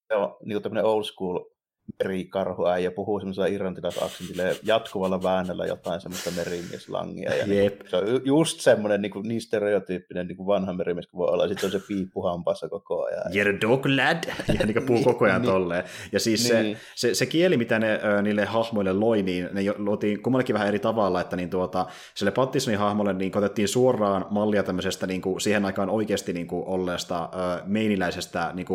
joo, 0.09 0.37
niin 0.45 0.61
tämmöinen 0.61 0.85
old 0.85 1.03
school 1.03 1.54
merikarhuäijä 2.03 2.91
puhuu 2.91 3.19
semmoisella 3.19 3.47
irlantilaisaksentilla 3.47 4.43
jatkuvalla 4.63 5.23
väännöllä 5.23 5.65
jotain 5.65 6.01
semmoista 6.01 6.31
merimies-langia. 6.31 7.35
Ja 7.35 7.47
niin, 7.47 7.71
se 7.87 7.97
on 7.97 8.21
just 8.25 8.59
semmoinen 8.59 9.01
niin, 9.01 9.11
kuin, 9.11 9.27
niin 9.27 9.41
stereotyyppinen 9.41 10.27
niin 10.27 10.37
kuin 10.37 10.47
vanha 10.47 10.73
merimies 10.73 11.07
kuin 11.07 11.19
voi 11.19 11.27
olla. 11.27 11.47
Sitten 11.47 11.67
on 11.67 11.71
se 11.71 11.87
piippu 11.87 12.21
hampassa 12.21 12.69
koko 12.69 13.03
ajan. 13.03 13.23
You're 13.23 13.57
a 13.57 13.61
dog 13.61 13.85
lad! 13.85 14.23
Ja 14.59 14.65
niin 14.65 14.85
puhuu 14.85 15.03
koko 15.03 15.25
ajan 15.25 15.41
niin, 15.41 15.51
tolleen. 15.51 15.83
Ja 16.11 16.19
siis 16.19 16.51
niin. 16.51 16.77
se, 16.77 16.81
se, 16.95 17.13
se, 17.13 17.25
kieli, 17.25 17.57
mitä 17.57 17.79
ne 17.79 17.99
ö, 18.03 18.21
niille 18.21 18.45
hahmoille 18.45 18.93
loi, 18.93 19.23
niin 19.23 19.49
ne 19.51 19.61
luotiin 19.77 20.23
kummallakin 20.23 20.53
vähän 20.53 20.67
eri 20.67 20.79
tavalla, 20.79 21.21
että 21.21 21.35
niin 21.35 21.49
tuota, 21.49 21.85
sille 22.15 22.31
Pattisonin 22.31 22.79
hahmolle 22.79 23.13
niin 23.13 23.37
otettiin 23.37 23.67
suoraan 23.67 24.25
mallia 24.29 24.63
tämmöisestä 24.63 25.07
niin 25.07 25.21
kuin, 25.21 25.41
siihen 25.41 25.65
aikaan 25.65 25.89
oikeasti 25.89 26.33
niin 26.33 26.47
kuin, 26.47 26.67
olleesta 26.67 27.29
ö, 27.33 27.63
meiniläisestä 27.65 28.51
niin 28.53 28.67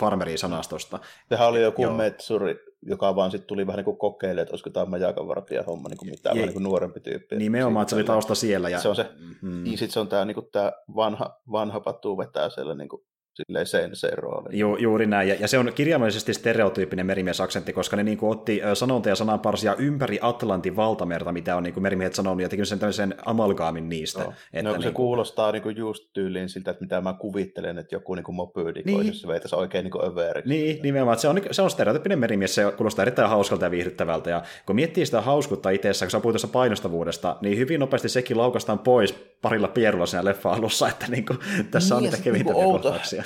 farmeri-sanastosta. 0.00 0.98
Sehän 1.28 1.48
oli 1.48 1.62
joku 1.62 1.90
metsuri 1.90 2.49
joka 2.82 3.16
vaan 3.16 3.30
sitten 3.30 3.46
tuli 3.48 3.66
vähän 3.66 3.76
niin 3.76 3.84
kuin 3.84 3.96
kokeilemaan, 3.96 4.42
että 4.42 4.52
olisiko 4.52 4.70
tämä 4.70 4.86
majakanvartija 4.86 5.62
homma 5.62 5.88
niin 5.88 5.98
kuin 5.98 6.10
mitään, 6.10 6.36
niin 6.36 6.52
kuin 6.52 6.62
nuorempi 6.62 7.00
tyyppi. 7.00 7.36
Nimenomaan, 7.36 7.82
että 7.82 7.90
se 7.90 7.96
oli 7.96 8.04
tausta 8.04 8.34
siellä. 8.34 8.68
Ja... 8.68 8.80
Se 8.80 8.88
on 8.88 8.96
se, 8.96 9.10
mm-hmm. 9.18 9.62
niin 9.64 9.78
sitten 9.78 9.92
se 9.92 10.00
on 10.00 10.08
tämä, 10.08 10.24
niin 10.24 10.34
kuin 10.34 10.48
tämä 10.52 10.72
vanha, 10.96 11.40
vanha 11.52 11.80
patu 11.80 12.18
vetää 12.18 12.50
siellä 12.50 12.74
niin 12.74 12.88
kuin 12.88 13.02
silleen 13.34 13.66
sen 13.96 14.18
rooli. 14.18 14.58
Ju, 14.58 14.76
juuri 14.76 15.06
näin, 15.06 15.28
ja, 15.28 15.34
ja 15.40 15.48
se 15.48 15.58
on 15.58 15.72
kirjaimellisesti 15.74 16.34
stereotyyppinen 16.34 17.06
merimiesaksentti, 17.06 17.72
koska 17.72 17.96
ne 17.96 18.02
niin 18.02 18.18
kuin, 18.18 18.30
otti 18.30 18.60
sanonta 18.74 19.08
ja 19.08 19.14
sananparsia 19.14 19.74
ympäri 19.78 20.18
Atlantin 20.22 20.76
valtamerta, 20.76 21.32
mitä 21.32 21.56
on 21.56 21.62
niin 21.62 21.74
kuin, 21.74 21.82
merimiehet 21.82 22.14
sanonut, 22.14 22.42
ja 22.42 22.48
teki 22.48 22.64
sen 22.64 22.78
tämmöisen 22.78 23.14
amalgaamin 23.24 23.88
niistä. 23.88 24.24
No, 24.24 24.32
että, 24.52 24.68
no, 24.68 24.72
niin 24.72 24.82
se 24.82 24.88
kuin... 24.88 24.94
kuulostaa 24.94 25.52
niin 25.52 25.62
kuin, 25.62 25.76
just 25.76 26.08
tyyliin 26.12 26.48
siltä, 26.48 26.70
että 26.70 26.84
mitä 26.84 27.00
mä 27.00 27.12
kuvittelen, 27.12 27.78
että 27.78 27.94
joku 27.94 28.14
niin 28.14 28.24
mopyydi 28.34 28.82
niin. 28.84 28.98
olisi 28.98 29.26
veitäisi 29.26 29.56
oikein 29.56 29.84
niin 29.84 30.12
överiksi. 30.12 30.48
Niin, 30.48 30.82
nimenomaan, 30.82 31.12
että 31.12 31.22
se 31.22 31.28
on, 31.28 31.40
se 31.50 31.62
on 31.62 31.70
stereotyyppinen 31.70 32.18
merimies, 32.18 32.54
se 32.54 32.72
kuulostaa 32.76 33.02
erittäin 33.02 33.28
hauskalta 33.28 33.64
ja 33.64 33.70
viihdyttävältä, 33.70 34.30
ja 34.30 34.42
kun 34.66 34.76
miettii 34.76 35.06
sitä 35.06 35.20
hauskuutta 35.20 35.70
itseessä, 35.70 36.06
kun 36.06 36.10
sä 36.10 36.20
puhuit 36.20 36.34
tuossa 36.34 36.48
painostavuudesta, 36.48 37.36
niin 37.40 37.58
hyvin 37.58 37.80
nopeasti 37.80 38.08
sekin 38.08 38.38
laukastaan 38.38 38.78
pois 38.78 39.30
parilla 39.42 39.68
pierulla 39.68 40.06
siinä 40.06 40.24
leffa 40.24 40.52
alussa, 40.52 40.88
että 40.88 41.06
niin 41.08 41.26
kuin, 41.26 41.38
tässä 41.70 41.94
niin, 41.94 41.96
on 41.96 42.02
niitä 42.02 42.24
kevintä 42.24 42.52
niin 42.52 42.64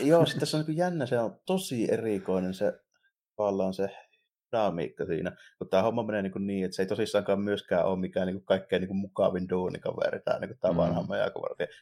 Joo, 0.02 0.24
sitten 0.26 0.40
tässä 0.40 0.56
on 0.56 0.64
niin 0.66 0.76
jännä, 0.76 1.06
se 1.06 1.18
on 1.18 1.40
tosi 1.46 1.92
erikoinen 1.92 2.54
se 2.54 2.72
tavallaan 3.36 3.74
se 3.74 3.90
dynamiikka 4.52 5.06
siinä. 5.06 5.36
Kun 5.58 5.68
tämä 5.68 5.82
homma 5.82 6.02
menee 6.02 6.22
niin, 6.22 6.46
niin, 6.46 6.64
että 6.64 6.74
se 6.74 6.82
ei 6.82 6.86
tosissaankaan 6.86 7.40
myöskään 7.40 7.86
ole 7.86 7.98
mikään 7.98 8.26
niin 8.26 8.36
kuin 8.36 8.44
kaikkein 8.44 8.80
niin 8.80 8.88
kuin 8.88 8.98
mukavin 8.98 9.48
duunikaveri, 9.48 10.20
tämä, 10.20 10.38
niin 10.38 10.48
kuin 10.48 10.58
tämä 10.60 10.72
mm. 10.72 10.76
vanha. 10.76 11.06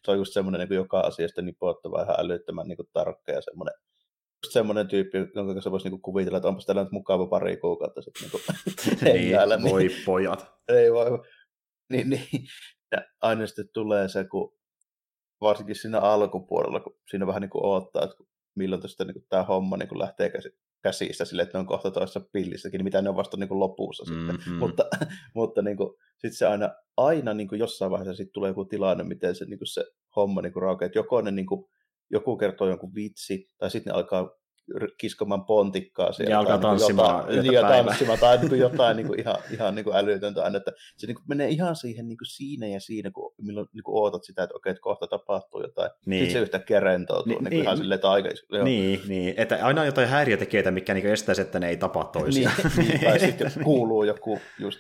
Se 0.05 0.11
on 0.11 0.17
just 0.17 0.33
semmoinen 0.33 0.59
niin 0.59 0.69
kuin 0.69 0.77
joka 0.77 1.01
asiasta 1.01 1.43
nipottava 1.43 2.03
ihan 2.03 2.17
älyttömän 2.19 2.69
niin 2.69 2.77
kuin 2.77 2.89
tarkka 2.93 3.33
ja 3.33 3.41
semmoinen 3.43 3.75
just 4.45 4.53
semmoinen 4.53 4.89
tyyppi, 4.89 5.19
jonka 5.35 5.53
kanssa 5.53 5.71
voisi 5.71 5.87
niinku 5.87 5.99
kuvitella, 5.99 6.37
että 6.37 6.49
onpas 6.49 6.67
tällä 6.67 6.83
nyt 6.83 6.93
mukava 6.93 7.27
pari 7.27 7.57
kuukautta 7.57 8.03
sitten 8.03 8.23
niinku 8.23 8.41
niin, 9.05 9.15
niin, 9.15 9.71
voi 9.71 9.89
pojat. 10.07 10.53
Ei 10.69 10.93
voi. 10.93 11.23
Niin, 11.91 12.11
niin. 12.11 12.47
Ja 12.93 12.99
aina 13.21 13.47
sitten 13.47 13.69
tulee 13.75 14.09
se, 14.09 14.25
kun 14.25 14.55
varsinkin 15.43 15.77
siinä 15.77 16.01
alkupuolella, 16.01 16.81
kun 16.81 16.97
siinä 17.11 17.27
vähän 17.27 17.43
niin 17.43 17.51
kuin 17.51 17.65
odottaa, 17.65 18.05
että 18.05 18.17
milloin 18.55 18.83
tästä 18.83 19.05
niin 19.05 19.15
kuin, 19.15 19.27
tämä 19.29 19.43
homma 19.43 19.77
niin 19.77 19.89
kuin 19.89 19.99
lähtee 19.99 20.31
käsi, 20.31 20.51
käsistä 20.83 21.25
sille, 21.25 21.43
että 21.43 21.59
ne 21.59 21.61
on 21.61 21.67
kohta 21.67 21.91
toisessa 21.91 22.21
pillissäkin, 22.33 22.79
niin 22.79 22.85
mitä 22.85 23.03
ne 23.03 23.09
on 23.09 23.17
vasta 23.17 23.37
niin 23.37 23.49
kuin 23.49 23.61
lopussa 23.61 24.05
sitten. 24.05 24.37
Mm-hmm. 24.37 24.55
Mutta, 24.55 24.85
mutta 25.35 25.63
niin 25.63 25.77
kuin, 25.77 25.91
sitten 26.13 26.35
se 26.35 26.47
aina, 26.47 26.71
aina 26.97 27.35
niin 27.35 27.49
kuin 27.49 27.59
jossain 27.59 27.91
vaiheessa 27.91 28.15
sitten 28.15 28.33
tulee 28.33 28.51
joku 28.51 28.65
tilanne, 28.65 29.05
miten 29.05 29.35
se, 29.35 29.45
niin 29.45 29.59
kuin 29.59 29.69
se 29.69 29.85
homma 30.17 30.43
niin 30.43 30.53
kuin 30.53 30.63
raukeaa. 30.63 30.87
Että 30.87 30.99
joko 30.99 31.21
ne 31.21 31.31
niin 31.31 31.47
kuin, 31.47 31.65
joku 32.11 32.37
kertoo 32.37 32.69
jonkun 32.69 32.95
vitsi, 32.95 33.51
tai 33.59 33.71
sitten 33.71 33.91
ne 33.91 33.97
alkaa 33.97 34.31
kiskomaan 34.99 35.45
pontikkaa 35.45 36.13
siellä. 36.13 36.31
Ja 36.31 36.39
alkaa 36.39 36.57
niinku 36.57 36.69
tanssimaan 36.69 37.21
jotain, 37.21 37.43
niin, 37.43 37.53
ja 37.53 37.63
tanssimaan, 37.63 38.19
tai 38.19 38.39
niin 38.39 38.49
kuin 38.49 38.61
jotain 38.71 38.97
niin 38.97 39.07
kuin 39.07 39.21
ihan, 39.21 39.37
ihan 39.51 39.75
niin 39.75 39.85
kuin 39.85 39.97
älytöntä 39.97 40.45
aina, 40.45 40.57
että 40.57 40.73
se 40.97 41.07
niin 41.07 41.15
kuin 41.15 41.25
menee 41.29 41.49
ihan 41.49 41.77
siihen 41.77 42.09
niin 42.09 42.19
kuin 42.19 42.27
siinä 42.27 42.67
ja 42.67 42.81
siinä, 42.81 43.11
kun 43.11 43.35
milloin 43.43 43.67
niin 43.73 43.83
kuin 43.83 44.03
ootat 44.03 44.25
sitä, 44.25 44.43
että 44.43 44.57
okei, 44.57 44.71
että 44.71 44.81
kohta 44.81 45.07
tapahtuu 45.07 45.63
jotain. 45.63 45.91
Niin. 46.07 46.21
Sitten 46.21 46.33
se 46.33 46.43
yhtäkkiä 46.43 46.81
rentoutuu 46.81 47.33
niin, 47.33 47.45
niin, 47.45 47.51
niin 47.51 47.63
ihan 47.63 47.77
silleen, 47.77 47.97
että 47.97 48.11
aika 48.11 48.29
joo. 48.53 48.65
Niin, 48.65 49.01
niin, 49.09 49.35
että 49.37 49.59
aina 49.63 49.81
on 49.81 49.87
jotain 49.87 50.09
häiriötekijöitä, 50.09 50.71
mikä 50.71 50.95
niin 50.95 51.07
estäisi, 51.07 51.43
että 51.43 51.61
ne 51.61 51.69
ei 51.69 51.77
tapaa 51.77 52.05
toisiaan. 52.05 52.55
niin, 52.77 52.89
niin, 52.89 53.01
tai 53.11 53.21
sitten 53.21 53.53
kuuluu 53.65 54.05
joku 54.05 54.39
just 54.59 54.79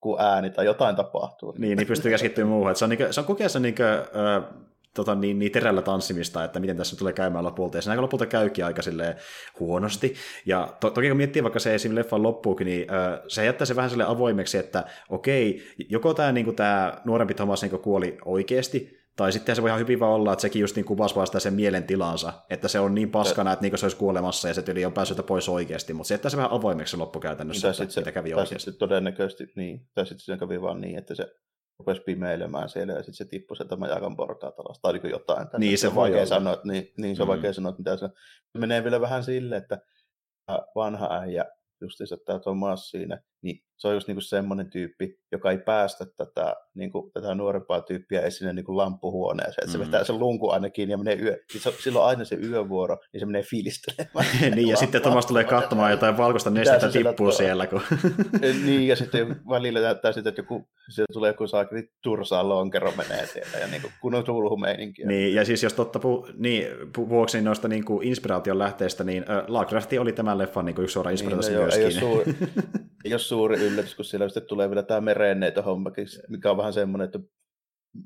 kun 0.00 0.20
ääni 0.20 0.50
tai 0.50 0.64
jotain 0.64 0.96
tapahtuu. 0.96 1.54
Niin, 1.58 1.78
niin 1.78 1.88
pystyy 1.88 2.10
keskittymään 2.10 2.50
muuhun. 2.50 2.70
Että 2.70 2.78
se 2.78 2.84
on, 2.84 2.88
niin 2.88 2.98
kuin, 2.98 3.14
se 3.14 3.20
on 3.20 3.26
kokeessa 3.26 3.60
niin 3.60 3.74
kuin, 3.74 3.86
äh, 3.86 4.44
tota, 4.94 5.14
niin, 5.14 5.38
niin 5.38 5.52
terällä 5.52 5.82
tanssimista, 5.82 6.44
että 6.44 6.60
miten 6.60 6.76
tässä 6.76 6.96
tulee 6.96 7.12
käymään 7.12 7.44
lopulta. 7.44 7.78
Ja 7.78 7.82
siinä 7.82 8.02
lopulta 8.02 8.26
käykin 8.26 8.64
aika 8.64 8.82
silleen 8.82 9.16
huonosti. 9.60 10.14
Ja 10.46 10.76
to, 10.80 10.90
toki 10.90 11.08
kun 11.08 11.16
miettii 11.16 11.42
vaikka 11.42 11.58
se 11.58 11.74
esim. 11.74 11.94
leffan 11.94 12.22
loppuukin, 12.22 12.64
niin 12.64 12.94
ö, 12.94 13.22
se 13.28 13.44
jättää 13.44 13.64
se 13.66 13.76
vähän 13.76 13.90
sille 13.90 14.04
avoimeksi, 14.04 14.58
että 14.58 14.84
okei, 15.08 15.62
joko 15.88 16.14
tämä 16.14 16.32
niin 16.32 16.56
nuorempi 17.04 17.34
Thomas 17.34 17.62
niin 17.62 17.78
kuoli 17.80 18.18
oikeasti, 18.24 19.00
tai 19.16 19.32
sitten 19.32 19.56
se 19.56 19.62
voi 19.62 19.70
ihan 19.70 19.80
hyvin 19.80 20.00
vaan 20.00 20.12
olla, 20.12 20.32
että 20.32 20.40
sekin 20.42 20.60
just 20.60 20.76
niin 20.76 20.84
kuvasi 20.84 21.16
vasta 21.16 21.40
sen 21.40 21.54
mielentilansa, 21.54 22.32
että 22.50 22.68
se 22.68 22.80
on 22.80 22.94
niin 22.94 23.10
paskana, 23.10 23.52
että 23.52 23.62
niin 23.62 23.78
se 23.78 23.84
olisi 23.84 23.96
kuolemassa 23.96 24.48
ja 24.48 24.54
se 24.54 24.62
tyli 24.62 24.84
on 24.84 24.92
päässyt 24.92 25.26
pois 25.26 25.48
oikeasti, 25.48 25.94
mutta 25.94 26.08
se 26.08 26.14
jättää 26.14 26.30
se 26.30 26.36
vähän 26.36 26.50
avoimeksi 26.50 26.96
loppukäytännössä, 26.96 27.72
tai 27.72 27.82
että, 27.84 27.94
se, 27.94 28.12
kävi 28.12 28.30
tai 28.30 28.40
oikeasti. 28.40 28.70
Sitten 28.70 28.88
todennäköisesti 28.88 29.52
niin, 29.56 29.86
tai 29.94 30.06
sitten 30.06 30.24
se 30.24 30.36
kävi 30.36 30.62
vaan 30.62 30.80
niin, 30.80 30.98
että 30.98 31.14
se 31.14 31.26
rupesi 31.80 32.00
pimeilemään 32.00 32.68
siellä 32.68 32.92
ja 32.92 32.98
sitten 32.98 33.14
se 33.14 33.24
tippui 33.24 33.56
sieltä 33.56 33.76
majakan 33.76 34.16
portaat 34.16 34.58
alas 34.58 34.78
tai 34.82 34.92
niin 34.92 35.10
jotain. 35.10 35.48
Tänne. 35.48 35.66
Niin 35.66 35.78
se, 35.78 35.88
on 35.88 35.94
vaikea 35.94 36.26
sanoa, 36.26 36.56
niin, 36.64 36.92
niin 36.96 37.16
se 37.16 37.22
on 37.22 37.28
mm. 37.28 37.30
vaikea 37.30 37.52
sanoa, 37.52 37.70
että 37.70 37.80
mitä 37.80 37.96
se 37.96 38.08
menee 38.58 38.84
vielä 38.84 39.00
vähän 39.00 39.24
sille, 39.24 39.56
että 39.56 39.78
vanha 40.74 41.20
äijä, 41.20 41.44
justiinsa 41.80 42.16
tämä 42.16 42.38
Thomas 42.38 42.90
siinä, 42.90 43.22
niin 43.42 43.64
se 43.80 43.88
on 43.88 43.94
just 43.94 44.08
niinku 44.08 44.20
semmoinen 44.20 44.70
tyyppi, 44.70 45.18
joka 45.32 45.50
ei 45.50 45.58
päästä 45.58 46.06
tätä, 46.16 46.56
niinku, 46.74 47.10
tätä 47.14 47.34
nuorempaa 47.34 47.80
tyyppiä 47.80 48.20
esille 48.20 48.52
niinku 48.52 48.76
lamppuhuoneeseen. 48.76 49.64
Että 49.64 49.78
mm. 49.78 49.84
se 49.84 49.86
vetää 49.86 50.04
sen 50.04 50.18
lunku 50.18 50.50
aina 50.50 50.70
kiinni 50.70 50.92
ja 50.92 50.98
menee 50.98 51.18
yö. 51.22 51.38
Niin 51.52 51.74
silloin 51.82 52.06
aina 52.06 52.24
se 52.24 52.36
yövuoro, 52.36 52.98
niin 53.12 53.20
se 53.20 53.26
menee 53.26 53.42
fiilistelemään. 53.42 54.26
niin, 54.56 54.68
ja 54.68 54.76
sitten 54.76 55.02
Thomas 55.02 55.26
tulee 55.26 55.44
katsomaan 55.44 55.90
jotain 55.90 56.16
valkoista 56.16 56.50
nestettä 56.50 56.88
tippuu 56.88 57.32
siellä. 57.32 57.66
Kun... 57.66 57.82
niin, 58.64 58.88
ja 58.88 58.96
sitten 58.96 59.36
välillä 59.48 59.80
näyttää 59.80 60.12
sitten, 60.12 60.28
että 60.28 60.40
joku, 60.40 60.68
se 60.94 61.04
tulee 61.12 61.30
joku 61.30 61.46
saakeli 61.46 61.88
tursaa 62.02 62.48
lonkero 62.48 62.92
menee 62.96 63.26
siellä, 63.26 63.58
ja 63.58 63.66
niin 63.66 63.82
kun 64.00 64.14
on 64.14 64.26
sulhumeininkiä. 64.26 65.06
Niin, 65.06 65.34
ja 65.34 65.44
siis 65.44 65.62
jos 65.62 65.74
totta 65.74 65.98
pu, 65.98 66.26
niin, 66.36 66.66
vuoksi 67.08 67.36
niin 67.36 67.44
noista 67.44 67.68
niin 67.68 67.84
kuin 67.84 68.06
inspiraation 68.06 68.58
lähteistä, 68.58 69.04
niin 69.04 69.24
äh, 69.30 69.44
Lovecraft 69.48 69.92
oli 69.92 70.12
tämän 70.12 70.38
leffan 70.38 70.64
niin 70.64 70.74
kuin 70.74 70.82
yksi 70.82 70.92
suora 70.92 71.10
inspiraatio 71.10 71.50
niin, 71.50 71.58
no 71.58 71.62
myöskin. 71.62 71.90
Ei 71.90 71.94
ole, 71.94 72.00
suuri, 72.00 72.34
ei 73.04 73.12
ole 73.12 73.18
suuri 73.18 73.69
yllätys, 73.72 73.94
kun 73.94 74.04
siellä 74.04 74.28
sitten 74.28 74.48
tulee 74.48 74.68
vielä 74.70 74.82
tämä 74.82 75.00
merenneito 75.00 75.62
hommakin, 75.62 76.06
mikä 76.28 76.50
on 76.50 76.56
vähän 76.56 76.72
semmoinen, 76.72 77.04
että 77.04 77.18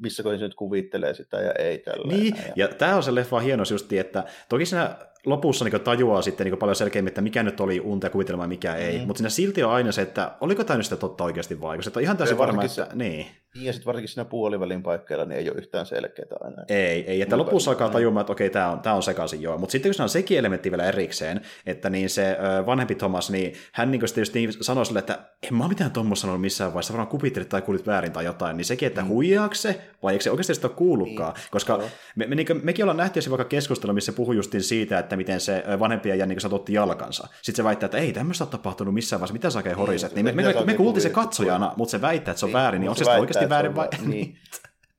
missä 0.01 0.23
kohdin 0.23 0.39
se 0.39 0.45
nyt 0.45 0.55
kuvittelee 0.55 1.15
sitä 1.15 1.37
ja 1.37 1.53
ei 1.53 1.79
tällä. 1.79 2.17
Niin, 2.17 2.37
ja, 2.57 2.69
tämä 2.69 2.97
on 2.97 3.03
se 3.03 3.15
leffa 3.15 3.41
hieno 3.41 3.65
justi, 3.71 3.99
että 3.99 4.25
toki 4.49 4.67
siinä 4.67 4.97
lopussa 5.25 5.65
niin 5.65 5.81
tajuaa 5.81 6.23
sitten 6.23 6.45
niin 6.45 6.59
paljon 6.59 6.77
selkeämmin, 6.77 7.09
että 7.09 7.21
mikä 7.21 7.43
nyt 7.43 7.61
oli 7.61 7.81
unta 7.81 8.07
ja 8.07 8.11
kuvitelma 8.11 8.45
ja 8.45 8.49
mikä 8.49 8.75
ei, 8.75 8.99
mm. 8.99 9.07
mutta 9.07 9.19
siinä 9.19 9.31
silti 9.31 9.63
on 9.63 9.73
aina 9.73 9.93
se, 9.93 10.03
että 10.03 10.33
oliko 10.41 10.65
tämä 10.65 10.77
nyt 10.77 10.87
sitä 10.87 10.97
totta 10.97 11.25
oikeasti 11.25 11.61
vai, 11.61 11.77
koska 11.77 11.93
on 11.97 12.03
ihan 12.03 12.17
täysin 12.17 12.39
varma, 12.39 12.63
että 12.63 12.75
se, 12.75 12.87
niin. 12.95 13.27
Ja 13.55 13.73
sitten 13.73 13.87
varsinkin 13.87 14.09
siinä 14.09 14.25
puolivälin 14.25 14.83
paikkeilla 14.83 15.25
niin 15.25 15.39
ei 15.39 15.51
ole 15.51 15.59
yhtään 15.59 15.87
selkeää 15.87 16.29
aina. 16.41 16.63
Ei, 16.69 17.11
ei 17.11 17.23
että 17.23 17.39
lopussa 17.39 17.71
alkaa 17.71 17.89
tajumaan, 17.89 18.21
että 18.21 18.33
okei, 18.33 18.51
tämä 18.51 18.71
on, 18.71 18.81
tämä 18.81 18.95
on 18.95 19.03
sekaisin 19.03 19.43
joo, 19.43 19.59
mutta 19.59 19.73
sitten 19.73 19.93
kun 19.97 20.03
on 20.03 20.09
sekin 20.09 20.39
elementti 20.39 20.71
vielä 20.71 20.85
erikseen, 20.85 21.41
että 21.67 21.91
niin 21.91 22.11
se 22.11 22.37
vanhempi 22.67 22.95
Thomas, 22.95 23.31
niin 23.31 23.53
hän 23.73 23.91
niin 23.91 24.01
just 24.17 24.35
niin 24.35 24.53
sanoi 24.61 24.87
sille, 24.87 24.99
että 24.99 25.19
en 25.43 25.55
mä 25.55 25.69
mitään 25.69 25.91
tuommoista 25.91 26.21
sanonut 26.21 26.41
missään 26.41 26.73
vaiheessa, 26.73 26.93
varmaan 26.93 27.09
kupittelit 27.09 27.49
tai 27.49 27.63
kuulit 27.63 27.87
väärin 27.87 28.13
tai 28.13 28.25
jotain, 28.25 28.57
niin 28.57 28.65
sekin, 28.65 28.87
että 28.87 29.03
mm. 29.03 29.09
huijaako 29.09 29.55
se, 29.55 29.81
vai 30.03 30.13
eikö 30.13 30.23
se 30.23 30.31
oikeasti 30.31 30.55
sitä 30.55 30.67
ole 30.67 30.77
kuullutkaan, 30.77 31.35
niin. 31.35 31.45
koska 31.51 31.81
me, 32.17 32.27
me, 32.27 32.35
niin 32.35 32.47
kuin, 32.47 32.61
mekin 32.65 32.85
ollaan 32.85 32.97
nähty 32.97 33.21
vaikka 33.31 33.45
keskustelu, 33.45 33.93
missä 33.93 34.13
puhui 34.13 34.37
justiin 34.37 34.63
siitä, 34.63 34.99
että 34.99 35.14
miten 35.17 35.41
se 35.41 35.65
vanhempi 35.79 36.09
ja 36.09 36.27
niin 36.27 36.41
satotti 36.41 36.73
jalkansa. 36.73 37.29
Sitten 37.43 37.57
se 37.57 37.65
väittää, 37.65 37.87
että 37.87 37.99
ei 37.99 38.13
tämmöistä 38.13 38.45
ole 38.45 38.51
tapahtunut 38.51 38.95
missään 38.95 39.21
vaiheessa, 39.21 39.33
mitä 39.33 39.51
sä 39.51 39.59
oikein 39.59 39.77
horiset. 39.77 40.15
Niin, 40.15 40.25
niin 40.25 40.37
me, 40.37 40.43
me, 40.43 40.65
me, 40.65 40.75
kuultiin 40.75 41.03
se 41.03 41.11
katsojana, 41.11 41.73
mutta 41.77 41.91
se 41.91 42.01
väittää, 42.01 42.33
että 42.33 42.41
se 42.41 42.47
on 42.47 42.49
niin, 42.49 42.55
väärin, 42.55 42.81
niin 42.81 42.89
onko 42.89 42.99
se, 42.99 43.05
se 43.05 43.11
oikeasti 43.11 43.49
väärin 43.49 43.75
vai? 43.75 43.89
Niin. 44.07 44.39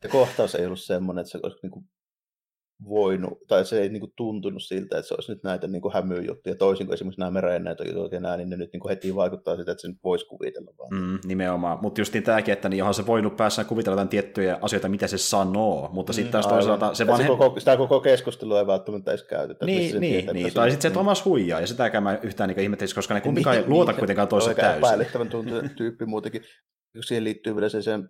Ja 0.04 0.10
kohtaus 0.10 0.56
ei 0.56 0.66
ollut 0.66 0.82
semmoinen, 0.82 1.22
että 1.22 1.32
se 1.32 1.40
olisi 1.44 1.60
niinku 1.64 1.84
voinut, 2.90 3.48
tai 3.48 3.66
se 3.66 3.82
ei 3.82 3.90
niin 3.90 4.00
kuin 4.00 4.14
tuntunut 4.16 4.64
siltä, 4.64 4.98
että 4.98 5.08
se 5.08 5.14
olisi 5.14 5.32
nyt 5.32 5.44
näitä 5.44 5.68
niin 5.68 5.82
kuin 5.82 5.94
hämyjuttuja, 5.94 6.56
toisin 6.56 6.88
kuin 6.88 6.94
esimerkiksi 6.94 7.20
nämä 7.20 7.32
merennäytöjutut 7.32 8.12
ja 8.12 8.20
nämä, 8.20 8.38
niin 8.38 8.50
ne 8.50 8.58
nyt 8.58 8.74
niin 8.74 8.80
kuin 8.80 8.90
heti 8.90 9.16
vaikuttaa 9.16 9.56
sitä, 9.56 9.72
että 9.72 9.82
se 9.82 9.88
nyt 9.88 9.98
voisi 10.04 10.26
kuvitella 10.26 10.72
vaan. 10.78 10.90
Mm, 10.94 11.20
nimenomaan, 11.26 11.78
mutta 11.82 12.02
just 12.02 12.14
niin 12.14 12.24
tämäkin, 12.24 12.54
että 12.54 12.70
niin 12.70 12.78
johon 12.78 12.94
se 12.94 13.08
voinut 13.08 13.38
päässä 13.38 13.64
kuvitella 13.64 13.94
jotain 13.94 14.10
tiettyjä 14.10 14.60
asioita, 14.62 14.90
mitä 14.90 15.08
se 15.08 15.18
sanoo, 15.18 15.90
mutta 15.94 16.14
sitten 16.14 16.32
taas 16.32 16.46
aivan. 16.46 16.58
toisaalta 16.58 16.94
se 16.94 17.08
vanhem... 17.08 17.28
Se 17.28 17.38
koko, 17.38 17.60
sitä 17.60 17.78
koko 17.78 18.00
keskustelua 18.00 18.60
ei 18.60 18.68
välttämättä 18.68 19.12
edes 19.12 19.24
käytetä. 19.24 19.66
Niin, 19.66 20.02
niin, 20.02 20.14
tietää, 20.14 20.34
niin. 20.34 20.54
tai 20.54 20.72
sitten 20.72 20.92
se 20.92 20.94
Thomas 20.94 21.26
huijaa, 21.26 21.62
ja 21.62 21.68
sitäkään 21.68 22.04
mä 22.04 22.20
yhtään 22.24 22.48
niin 22.48 22.60
ihmettelisi, 22.60 22.96
koska 22.96 23.14
ne 23.14 23.22
kumpikaan 23.22 23.56
niin, 23.56 23.64
ei 23.64 23.70
luota 23.70 23.92
niin, 23.92 24.00
kuitenkaan 24.00 24.28
toiseen 24.28 24.56
täysin. 24.56 24.82
Päällittävän 24.82 25.30
tuntuu 25.30 25.62
tyyppi 25.78 26.06
muutenkin. 26.06 26.42
Siihen 27.02 27.24
liittyy 27.24 27.56
vielä 27.56 27.70
se 27.70 27.82
sen 27.82 28.10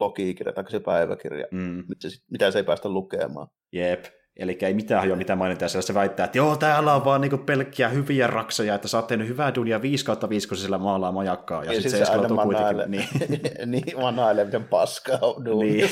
logikirja 0.00 0.52
tai 0.52 0.70
se 0.70 0.80
päiväkirja, 0.80 1.46
mm. 1.50 1.84
mitä 2.30 2.50
se 2.50 2.58
ei 2.58 2.64
päästä 2.64 2.88
lukemaan. 2.88 3.48
Jep. 3.72 4.04
Eli 4.36 4.58
ei 4.62 4.74
mitään 4.74 5.00
hajoa, 5.00 5.16
mitä 5.16 5.36
mainitaan. 5.36 5.68
Se 5.68 5.94
väittää, 5.94 6.24
että 6.26 6.38
joo, 6.38 6.56
täällä 6.56 6.94
on 6.94 7.04
vaan 7.04 7.20
niinku 7.20 7.38
pelkkiä 7.38 7.88
hyviä 7.88 8.26
raksoja, 8.26 8.74
että 8.74 8.88
sä 8.88 8.98
oot 8.98 9.06
tehnyt 9.06 9.28
hyvää 9.28 9.54
duunia 9.54 9.82
5 9.82 10.04
kautta 10.04 10.28
5, 10.28 10.48
kun 10.48 10.56
se 10.56 10.62
sillä 10.62 10.78
maalaa 10.78 11.12
majakkaa. 11.12 11.64
Ja, 11.64 11.72
ja 11.72 11.80
sitten 11.80 11.98
sit 11.98 12.06
se 12.06 12.12
aina 12.12 12.42
kuitenkin. 12.42 12.90
Niin, 12.90 13.08
niin 13.72 14.00
manailee, 14.00 14.44
miten 14.44 14.64
paskaa 14.64 15.18
on 15.20 15.44
duunia. 15.44 15.86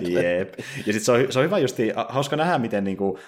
Niin. 0.00 0.14
Jep. 0.24 0.54
Ja 0.58 0.92
sitten 0.92 1.00
se 1.00 1.12
on, 1.12 1.26
se 1.30 1.38
on 1.38 1.44
hyvä 1.44 1.58
justi, 1.58 1.92
hauska 2.08 2.36
nähdä, 2.36 2.58
miten 2.58 2.84
niinku, 2.84 3.18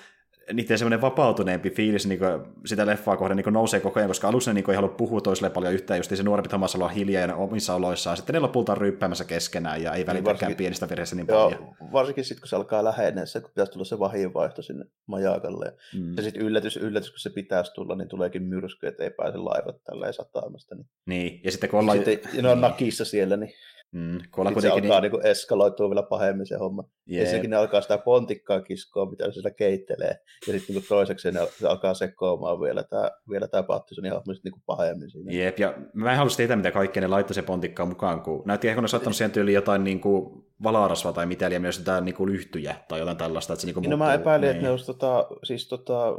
niiden 0.52 0.78
semmoinen 0.78 1.00
vapautuneempi 1.00 1.70
fiilis 1.70 2.06
niin 2.06 2.18
kuin, 2.18 2.42
sitä 2.66 2.86
leffaa 2.86 3.16
kohden 3.16 3.36
niin 3.36 3.52
nousee 3.52 3.80
koko 3.80 4.00
ajan, 4.00 4.10
koska 4.10 4.28
alussa 4.28 4.50
ne 4.50 4.54
niin 4.60 4.70
ei 4.70 4.76
halua 4.76 4.88
puhua 4.88 5.20
toiselle 5.20 5.50
paljon 5.50 5.74
yhtään, 5.74 5.98
just 5.98 6.16
se 6.16 6.22
nuorempi 6.22 6.48
Thomas 6.48 6.74
olla 6.74 6.88
hiljaa 6.88 7.22
ja 7.22 7.36
omissa 7.36 7.74
oloissaan, 7.74 8.16
sitten 8.16 8.34
ne 8.34 8.40
lopulta 8.40 8.72
on 8.72 8.78
ryppäämässä 8.78 9.24
keskenään 9.24 9.82
ja 9.82 9.92
ei 9.92 9.98
niin 9.98 10.06
välitäkään 10.06 10.54
pienistä 10.54 10.88
virheistä 10.88 11.16
niin 11.16 11.26
paljon. 11.26 11.52
Joo, 11.52 11.92
varsinkin 11.92 12.24
sitten, 12.24 12.40
kun 12.40 12.48
se 12.48 12.56
alkaa 12.56 12.84
lähenee, 12.84 13.26
se, 13.26 13.40
kun 13.40 13.50
pitäisi 13.50 13.72
tulla 13.72 13.84
se 13.84 13.98
vahinvaihto 13.98 14.62
sinne 14.62 14.84
majakalle. 15.06 15.74
Mm. 15.94 16.16
Ja 16.16 16.22
sitten 16.22 16.42
yllätys, 16.42 16.76
yllätys, 16.76 17.10
kun 17.10 17.18
se 17.18 17.30
pitäisi 17.30 17.72
tulla, 17.74 17.96
niin 17.96 18.08
tuleekin 18.08 18.42
myrsky, 18.42 18.86
että 18.86 19.04
ei 19.04 19.10
pääse 19.10 19.38
laivat 19.38 19.84
tälleen 19.84 20.14
sataamasta. 20.14 20.74
Niin, 20.74 20.86
niin. 21.06 21.40
ja 21.44 21.50
sitten 21.50 21.70
kun 21.70 21.80
ollaan... 21.80 21.98
Sitten, 22.04 22.42
ne 22.42 22.48
on 22.48 22.60
nakissa 22.60 23.04
siellä, 23.04 23.36
niin 23.36 23.52
Mm, 23.92 24.18
kun 24.30 24.62
se 24.62 24.68
alkaa 24.68 25.00
niin... 25.00 25.12
niin 25.12 25.26
eskaloitua 25.26 25.90
vielä 25.90 26.02
pahemmin 26.02 26.46
se 26.46 26.56
homma. 26.56 26.84
Ja 27.06 27.30
sekin 27.30 27.50
ne 27.50 27.56
alkaa 27.56 27.80
sitä 27.80 27.98
pontikkaa 27.98 28.60
kiskoa, 28.60 29.10
mitä 29.10 29.24
se 29.24 29.32
sitä 29.32 29.50
keittelee. 29.50 30.18
Ja 30.46 30.52
sitten 30.52 30.76
niin 30.76 30.84
toiseksi 30.88 31.32
ne, 31.32 31.40
se 31.58 31.68
alkaa 31.68 31.94
sekoamaan 31.94 32.60
vielä 32.60 32.82
tämä, 32.82 33.10
vielä 33.30 33.48
tämä 33.48 33.62
Pattisonin 33.62 34.12
hahmo 34.12 34.32
niin 34.44 34.62
pahemmin 34.66 35.10
siinä. 35.10 35.32
Jep, 35.32 35.58
ja 35.58 35.74
mä 35.94 36.10
en 36.10 36.18
halua 36.18 36.32
tietää, 36.36 36.56
mitä 36.56 36.70
kaikkea 36.70 37.00
ne 37.00 37.08
laittoi 37.08 37.34
se 37.34 37.42
pontikkaa 37.42 37.86
mukaan, 37.86 38.22
kun 38.22 38.42
näytti 38.46 38.68
ehkä, 38.68 38.76
kun 38.76 38.84
ne 38.84 38.88
saattanut 38.88 39.16
siihen 39.16 39.30
tyyliin 39.30 39.54
jotain 39.54 39.84
niin 39.84 40.00
kuin 40.00 40.46
valarasvaa 40.62 41.12
tai 41.12 41.26
mitä, 41.26 41.46
eli 41.46 41.58
myös 41.58 41.78
jotain 41.78 42.04
niin 42.04 42.14
kuin 42.14 42.32
lyhtyjä 42.32 42.76
tai 42.88 42.98
jotain 42.98 43.16
tällaista. 43.16 43.52
Että 43.52 43.60
se 43.60 43.66
niin 43.66 43.74
kuin 43.74 43.82
niin 43.82 43.90
no 43.90 43.96
mä 43.96 44.14
epäilin, 44.14 44.42
niin. 44.42 44.50
että 44.50 44.64
ne 44.64 44.70
olisi 44.70 44.86
tota, 44.86 45.28
siis 45.44 45.68
tota, 45.68 46.12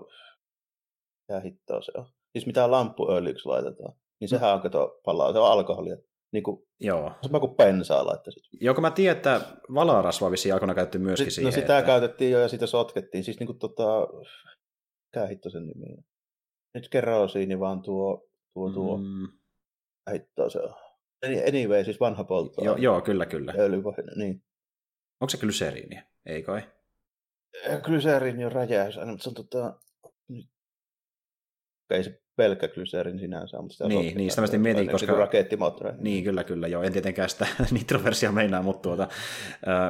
mitä 1.27 1.39
hittoa 1.39 1.81
se 1.81 1.91
on. 1.95 2.05
Siis 2.31 2.45
mitä 2.45 2.71
lamppuöljyksi 2.71 3.45
laitetaan. 3.45 3.93
Niin 4.19 4.29
sehän 4.29 4.53
on, 4.53 4.61
kato, 4.61 4.99
palaa, 5.05 5.33
se 5.33 5.39
on 5.39 5.51
alkoholia. 5.51 5.97
Niin 6.33 6.43
kuin, 6.43 6.67
Joo. 6.79 7.11
Sama 7.21 7.39
kuin 7.39 7.55
pensaa 7.55 8.05
laittaisit. 8.05 8.43
Joo, 8.61 8.73
kun 8.73 8.81
mä 8.81 8.91
tiedän, 8.91 9.17
että 9.17 9.41
valarasvaa 9.73 10.31
vissiin 10.31 10.53
aikoina 10.53 10.75
käytetty 10.75 10.97
myöskin 10.97 11.31
Sitten, 11.31 11.43
no 11.43 11.51
siihen. 11.51 11.61
No 11.61 11.67
sitä 11.67 11.79
että... 11.79 11.87
käytettiin 11.87 12.31
jo 12.31 12.39
ja 12.39 12.47
sitä 12.47 12.67
sotkettiin. 12.67 13.23
Siis 13.23 13.39
niin 13.39 13.47
kuin 13.47 13.59
tota, 13.59 14.07
mikä 15.05 15.27
hitto 15.27 15.49
sen 15.49 15.67
nimi 15.67 15.97
Nyt 16.73 16.89
kerosiini 16.89 17.59
vaan 17.59 17.81
tuo, 17.81 18.27
tuo, 18.53 18.71
tuo. 18.71 18.97
Mm. 18.97 19.27
Hitto 20.13 20.49
se 20.49 20.59
on. 20.59 20.73
Anyway, 21.47 21.83
siis 21.83 21.99
vanha 21.99 22.23
poltto. 22.23 22.63
Joo, 22.63 22.75
joo, 22.77 23.01
kyllä, 23.01 23.25
kyllä. 23.25 23.53
Öljypohjainen, 23.57 24.17
niin. 24.17 24.43
Onko 25.21 25.29
se 25.29 25.37
glyseriini? 25.37 26.03
Ei 26.25 26.43
kai? 26.43 26.61
Glyseriini 27.81 28.45
on 28.45 28.51
räjäys, 28.51 28.95
mutta 29.05 29.23
se 29.23 29.29
on 29.29 29.35
tota... 29.35 29.79
Ei 31.89 32.03
se 32.03 32.21
pelkkä 32.37 32.67
glycerin 32.67 33.19
sinänsä. 33.19 33.61
Mutta 33.61 33.87
niin, 33.87 34.17
niin 34.17 34.29
sitä 34.29 34.41
mä 34.41 34.47
mietin, 34.57 34.81
niin 34.81 34.91
koska... 34.91 35.13
Rakettimottori. 35.13 35.91
Niin, 35.99 36.23
kyllä, 36.23 36.43
kyllä, 36.43 36.67
joo. 36.67 36.83
En 36.83 36.93
tietenkään 36.93 37.29
sitä 37.29 37.47
nitroversia 37.71 38.31
meinaa, 38.31 38.61
mutta 38.61 38.81
tuota. 38.81 39.07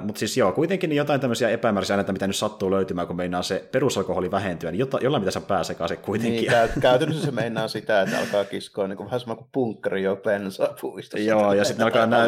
Mutta 0.02 0.20
siis 0.20 0.38
joo, 0.38 0.52
kuitenkin 0.52 0.90
niin 0.90 0.98
jotain 0.98 1.20
tämmöisiä 1.20 1.50
epämääräisiä 1.50 1.94
aineita, 1.94 2.14
mitä 2.14 2.28
nyt 2.28 2.36
sattuu 2.36 2.72
löytymään, 2.72 3.08
kun 3.08 3.16
meinaa 3.16 3.44
se 3.44 3.70
perusalkoholi 3.72 4.32
vähentyä, 4.32 4.72
niin 4.72 4.80
jota, 4.80 5.00
jollain 5.02 5.24
pitäisi 5.24 5.40
pääse 5.48 5.68
sekaisin 5.68 5.98
kuitenkin. 5.98 6.40
Niin, 6.40 6.52
käy, 6.52 6.70
käytännössä 6.80 7.26
se 7.26 7.32
meinaa 7.32 7.68
sitä, 7.68 8.02
että 8.02 8.20
alkaa 8.20 8.46
kiskoa 8.46 8.88
niin 8.88 8.98
kuin, 8.98 9.06
vähän 9.06 9.20
sama 9.20 9.36
kuin 9.36 9.48
punkkari 9.52 10.04
jo 10.04 10.16
bensaa 10.16 10.76
puistossa. 10.82 11.28
Joo, 11.28 11.54
ja 11.54 11.66
sitten 11.66 11.86
alkaa 11.86 12.06
nää, 12.06 12.28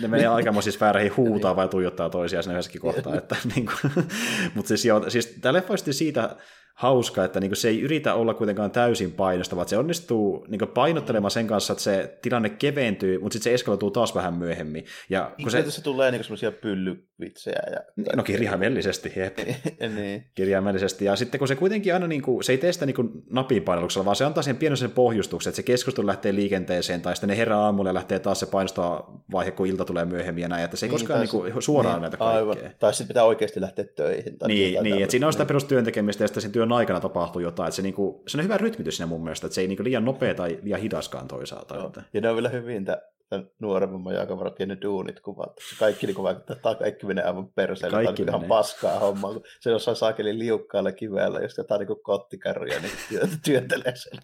ne 0.00 0.08
menee 0.08 0.26
aikamoisissa 0.26 0.80
vääräihin 0.80 1.16
huutaa 1.16 1.56
vai 1.56 1.68
tuijottaa 1.68 2.10
toisiaan 2.10 2.42
siinä 2.42 2.54
yhdessäkin 2.54 2.80
kohtaa. 2.80 3.14
että, 3.14 3.36
niin 3.54 3.66
kuin, 3.66 4.06
mutta 4.54 4.68
siis 4.68 4.84
joo, 4.84 5.10
siis 5.10 5.26
tämä 5.40 5.52
leffa 5.52 5.76
siitä 5.76 6.36
hauska, 6.78 7.24
että 7.24 7.40
niin 7.40 7.56
se 7.56 7.68
ei 7.68 7.80
yritä 7.80 8.14
olla 8.14 8.34
kuitenkaan 8.34 8.70
täysin 8.70 9.12
painostava, 9.12 9.62
että 9.62 9.70
se 9.70 9.78
onnistuu 9.78 10.46
niin 10.48 10.68
painottelemaan 10.74 11.30
sen 11.30 11.46
kanssa, 11.46 11.72
että 11.72 11.82
se 11.82 12.18
tilanne 12.22 12.48
keventyy, 12.48 13.18
mutta 13.18 13.32
sitten 13.32 13.50
se 13.50 13.54
eskaloituu 13.54 13.90
taas 13.90 14.14
vähän 14.14 14.34
myöhemmin. 14.34 14.84
Ja 15.10 15.32
kun 15.42 15.50
se... 15.50 15.70
se 15.70 15.82
tulee 15.82 16.10
niin 16.10 16.24
semmoisia 16.24 16.52
pyllyvitsejä. 16.52 17.62
Ja... 17.70 17.80
No 18.16 18.22
kirjaimellisesti, 18.22 19.12
jep. 19.16 19.38
niin. 19.96 20.24
Kirjaimellisesti. 20.34 21.04
Ja 21.04 21.16
sitten 21.16 21.38
kun 21.38 21.48
se 21.48 21.56
kuitenkin 21.56 21.94
aina, 21.94 22.06
niin 22.06 22.22
kuin, 22.22 22.44
se 22.44 22.52
ei 22.52 22.58
tee 22.58 22.72
sitä 22.72 22.86
niin 22.86 22.96
napin 23.30 23.62
painalluksella, 23.62 24.04
vaan 24.04 24.16
se 24.16 24.24
antaa 24.24 24.42
sen 24.42 24.56
pienen 24.56 24.76
sen 24.76 24.90
pohjustuksen, 24.90 25.50
että 25.50 25.56
se 25.56 25.62
keskustelu 25.62 26.06
lähtee 26.06 26.34
liikenteeseen, 26.34 27.02
tai 27.02 27.16
sitten 27.16 27.28
ne 27.28 27.36
herää 27.36 27.58
aamulla 27.58 27.90
ja 27.90 27.94
lähtee 27.94 28.18
taas 28.18 28.40
se 28.40 28.46
painostava 28.46 29.20
vaihe, 29.32 29.50
kun 29.50 29.66
ilta 29.66 29.84
tulee 29.84 30.04
myöhemmin 30.04 30.42
ja 30.42 30.48
näin, 30.48 30.64
että 30.64 30.76
se 30.76 30.86
ei 30.86 30.90
niin, 30.90 31.00
koskaan 31.00 31.20
niin 31.20 31.30
kuin, 31.30 31.62
suoraan 31.62 31.94
niin, 31.94 32.02
näitä 32.02 32.16
kaikkea. 32.16 32.38
Aivan. 32.38 32.56
Tai 32.78 32.94
sitten 32.94 33.08
pitää 33.08 33.24
oikeasti 33.24 33.60
lähteä 33.60 33.84
töihin. 33.96 34.38
Tai 34.38 34.48
niin, 34.48 34.82
niin 34.82 35.02
että 35.02 35.10
siinä 35.10 35.26
on 35.26 35.32
sitä 35.32 35.42
niin. 35.42 35.48
perustyön 35.48 35.84
tekemistä 35.84 36.24
ja 36.24 36.28
sitten 36.28 36.42
sen 36.42 36.52
työn 36.52 36.67
työn 36.68 36.78
aikana 36.78 37.00
tapahtuu 37.00 37.42
jotain, 37.42 37.68
että 37.68 37.76
se, 37.76 37.82
niinku, 37.82 38.22
se 38.26 38.38
on 38.38 38.44
hyvä 38.44 38.56
rytmitys 38.56 38.96
siinä 38.96 39.06
mun 39.06 39.22
mielestä, 39.22 39.46
että 39.46 39.54
se 39.54 39.60
ei 39.60 39.68
niinku 39.68 39.84
liian 39.84 40.04
nopea 40.04 40.34
tai 40.34 40.58
liian 40.62 40.80
hidaskaan 40.80 41.28
toisaalta. 41.28 41.86
Että... 41.86 42.02
Ja 42.12 42.20
ne 42.20 42.30
on 42.30 42.36
vielä 42.36 42.48
hyvin 42.48 42.86
tämän 43.28 43.50
nuoremman 43.58 44.14
ja 44.14 44.26
ne 44.66 44.78
duunit 44.82 45.20
kuvat. 45.20 45.56
Kaikki 45.78 46.06
niin 46.06 46.22
vaikuttaa, 46.22 46.56
että 46.56 46.74
kaikki 46.74 47.06
menee 47.06 47.24
aivan 47.24 47.48
perseelle. 47.48 48.04
Kaikki 48.04 48.24
tämä 48.24 48.36
on 48.36 48.40
ihan 48.40 48.48
paskaa 48.48 48.98
hommaa, 48.98 49.32
kun 49.32 49.42
se 49.60 49.70
jossain 49.70 49.96
saakeli 49.96 50.38
liukkaalla 50.38 50.92
kivellä, 50.92 51.40
jos 51.40 51.58
jotain 51.58 51.78
niin 51.78 52.02
kottikärryjä 52.02 52.80
niin 52.80 53.30
työntelee 53.44 53.96
sen. 53.96 54.18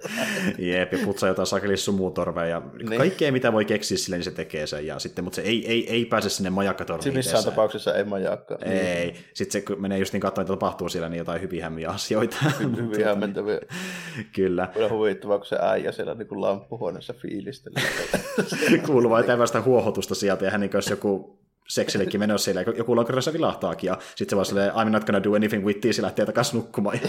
Jep, 0.58 0.92
ja 0.92 0.98
putsaa 1.04 1.28
jotain 1.28 1.46
saakeli 1.46 1.76
sumutorveja 1.76 2.48
ja 2.48 2.62
niin. 2.88 2.98
kaikkea 2.98 3.32
mitä 3.32 3.52
voi 3.52 3.64
keksiä 3.64 3.98
sille, 3.98 4.16
niin 4.16 4.24
se 4.24 4.30
tekee 4.30 4.66
sen. 4.66 4.86
Ja 4.86 4.98
sitten, 4.98 5.24
mutta 5.24 5.36
se 5.36 5.42
ei, 5.42 5.66
ei, 5.66 5.90
ei 5.90 6.04
pääse 6.04 6.28
sinne 6.28 6.50
majakkatorveen. 6.50 7.02
Se 7.02 7.16
missään 7.16 7.44
tapauksessa 7.44 7.94
ei 7.94 8.04
majakka. 8.04 8.58
Ei. 8.64 9.06
Niin. 9.06 9.16
Sitten 9.34 9.52
se 9.52 9.66
kun 9.66 9.82
menee 9.82 9.98
just 9.98 10.12
niin 10.12 10.20
katsomaan, 10.20 10.44
että 10.44 10.52
tapahtuu 10.52 10.88
siellä, 10.88 11.08
niin 11.08 11.18
jotain 11.18 11.42
hyvin 11.42 11.62
hämmiä 11.62 11.90
asioita. 11.90 12.36
Hyvin 12.60 13.04
hämmentäviä. 13.04 13.60
Kyllä. 14.32 14.68
Kyllä 14.72 14.88
huvittavaa, 14.88 15.38
kun 15.38 15.46
se 15.46 15.56
äijä 15.60 15.92
siellä 15.92 16.14
niin 16.14 16.28
kuin 16.28 16.40
lamppuhuoneessa 16.40 17.12
fiilistelee. 17.12 17.82
kuuluu 18.94 19.10
vain 19.10 19.24
tämmöistä 19.24 19.60
huohotusta 19.60 20.14
sieltä, 20.14 20.44
ja 20.44 20.50
hän 20.50 20.60
niin 20.60 20.70
joku 20.90 21.38
seksillekin 21.68 22.20
menossa 22.20 22.44
siellä, 22.44 22.62
joku 22.76 22.96
lonkerossa 22.96 23.32
vilahtaakin, 23.32 23.88
ja 23.88 23.98
sitten 24.00 24.30
se 24.30 24.36
vaan 24.36 24.46
silleen, 24.46 24.72
I'm 24.72 24.90
not 24.90 25.04
gonna 25.04 25.22
do 25.22 25.34
anything 25.34 25.64
with 25.64 25.80
this, 25.80 25.98
ja 25.98 26.02
lähtee 26.02 26.26
takaisin 26.26 26.56
nukkumaan. 26.56 27.00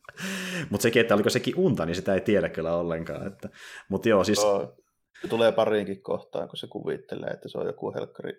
Mutta 0.70 0.82
sekin, 0.82 1.00
että 1.00 1.14
oliko 1.14 1.30
sekin 1.30 1.54
unta, 1.56 1.86
niin 1.86 1.96
sitä 1.96 2.14
ei 2.14 2.20
tiedä 2.20 2.48
kyllä 2.48 2.76
ollenkaan. 2.76 3.26
Että... 3.26 3.48
Mutta 3.88 4.08
joo, 4.08 4.24
siis... 4.24 4.38
No, 4.38 4.74
se 5.22 5.28
tulee 5.28 5.52
pariinkin 5.52 6.02
kohtaan, 6.02 6.48
kun 6.48 6.56
se 6.56 6.66
kuvittelee, 6.66 7.30
että 7.30 7.48
se 7.48 7.58
on 7.58 7.66
joku 7.66 7.94
helkkari 7.94 8.32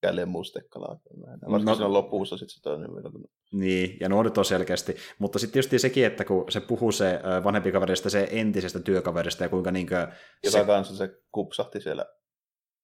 käleen 0.00 0.28
mustekalaa. 0.28 1.00
Varsinkin 1.50 1.64
no, 1.64 1.74
siinä 1.74 1.92
lopussa 1.92 2.36
sitten 2.36 2.54
se 2.54 2.62
toinen 2.62 2.94
vielä. 2.94 3.10
Niin, 3.52 3.96
ja 4.00 4.08
nuoret 4.08 4.38
on 4.38 4.44
selkeästi. 4.44 4.96
Mutta 5.18 5.38
sitten 5.38 5.58
just 5.58 5.70
sekin, 5.76 6.06
että 6.06 6.24
kun 6.24 6.44
se 6.48 6.60
puhuu 6.60 6.92
se 6.92 7.20
vanhempi 7.44 7.72
kaverista, 7.72 8.10
se 8.10 8.28
entisestä 8.30 8.80
työkaverista 8.80 9.44
ja 9.44 9.48
kuinka 9.48 9.70
niinkö... 9.70 10.08
Joka 10.44 10.58
se... 10.58 10.64
kanssa 10.64 10.96
se 10.96 11.10
kupsahti 11.32 11.80
siellä 11.80 12.06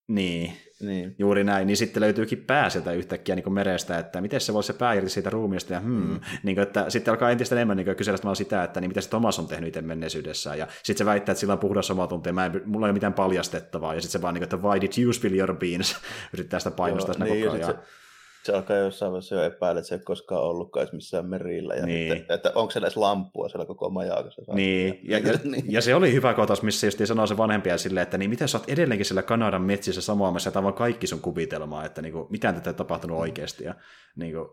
niin, 0.09 0.53
niin, 0.81 1.15
juuri 1.19 1.45
näin. 1.45 1.67
Niin 1.67 1.77
sitten 1.77 2.01
löytyykin 2.01 2.45
pää 2.45 2.71
sieltä 2.71 2.93
yhtäkkiä 2.93 3.35
niin 3.35 3.53
merestä, 3.53 3.99
että 3.99 4.21
miten 4.21 4.41
se 4.41 4.53
voisi 4.53 4.67
se 4.67 4.73
pää 4.73 4.95
irti 4.95 5.11
siitä 5.11 5.31
ruumiista. 5.31 5.73
Ja, 5.73 5.81
hmm, 5.81 6.09
mm. 6.09 6.21
niin 6.43 6.57
kuin, 6.57 6.63
että 6.63 6.91
sitten 6.91 7.13
alkaa 7.13 7.31
entistä 7.31 7.55
enemmän 7.55 7.77
niin 7.77 7.97
kysellä 7.97 8.35
sitä, 8.35 8.65
että 8.65 8.81
niin 8.81 8.91
mitä 8.91 9.01
se 9.01 9.09
Thomas 9.09 9.39
on 9.39 9.49
tehnyt 9.49 9.69
itse 9.69 9.83
menneisyydessä. 9.83 10.55
Ja 10.55 10.67
sitten 10.83 10.99
se 10.99 11.05
väittää, 11.05 11.33
että 11.33 11.41
sillä 11.41 11.53
on 11.53 11.59
puhdas 11.59 11.91
omatunte, 11.91 12.33
mä 12.33 12.47
en, 12.47 12.63
mulla 12.65 12.87
ei 12.87 12.91
ole 12.91 12.95
mitään 12.95 13.15
paljastettavaa. 13.15 13.95
Ja 13.95 14.01
sitten 14.01 14.13
se 14.13 14.23
vaan, 14.23 14.35
niin 14.35 14.41
kuin, 14.49 14.57
että 14.57 14.69
why 14.69 14.81
did 14.81 15.03
you 15.03 15.13
spill 15.13 15.35
your 15.35 15.57
beans? 15.57 15.97
Yrittää 16.35 16.61
sitä 16.61 16.71
painostaa 16.71 17.15
Joo, 17.19 17.35
niin, 17.35 17.45
koko 17.45 17.57
ajan. 17.57 17.71
Se 17.71 18.02
se 18.45 18.53
alkaa 18.53 18.77
jossain 18.77 19.13
vaiheessa 19.13 19.35
jo 19.35 19.43
epäillä, 19.43 19.79
että 19.79 19.89
se 19.89 19.95
ei 19.95 20.01
koskaan 20.01 20.43
ollutkaan 20.43 20.89
missään 20.93 21.27
merillä. 21.27 21.75
Ja 21.75 21.87
niin. 21.87 22.13
että, 22.13 22.35
että, 22.35 22.53
onko 22.55 22.71
se 22.71 22.79
edes 22.79 22.97
lampua 22.97 23.49
siellä 23.49 23.67
koko 23.67 23.91
majakassa. 23.91 24.43
Niin. 24.55 25.01
Ja, 25.03 25.19
ja, 25.19 25.39
niin. 25.45 25.65
ja, 25.69 25.83
se 25.83 25.95
oli 25.95 26.13
hyvä 26.13 26.35
kohtaus, 26.35 26.63
missä 26.63 26.87
just 26.87 27.01
sanoo 27.05 27.27
se 27.27 27.37
vanhempia 27.37 27.79
silleen, 27.79 28.03
että 28.03 28.19
niin 28.19 28.31
miten 28.31 28.49
sä 28.49 28.59
oot 28.59 28.69
edelleenkin 28.71 29.07
siellä 29.07 29.23
Kanadan 29.23 29.63
metsissä 29.63 30.01
samoamassa, 30.01 30.49
että 30.49 30.59
on 30.59 30.75
kaikki 30.75 31.07
sun 31.07 31.21
kuvitelmaa, 31.21 31.85
että 31.85 32.03
niin 32.03 32.13
kuin, 32.13 32.27
mitään 32.31 32.55
tätä 32.55 32.71
ei 32.71 32.75
tapahtunut 32.75 33.17
mm. 33.17 33.21
oikeasti. 33.21 33.65
Ja, 33.65 33.75
niin 34.17 34.33
kuin, 34.33 34.49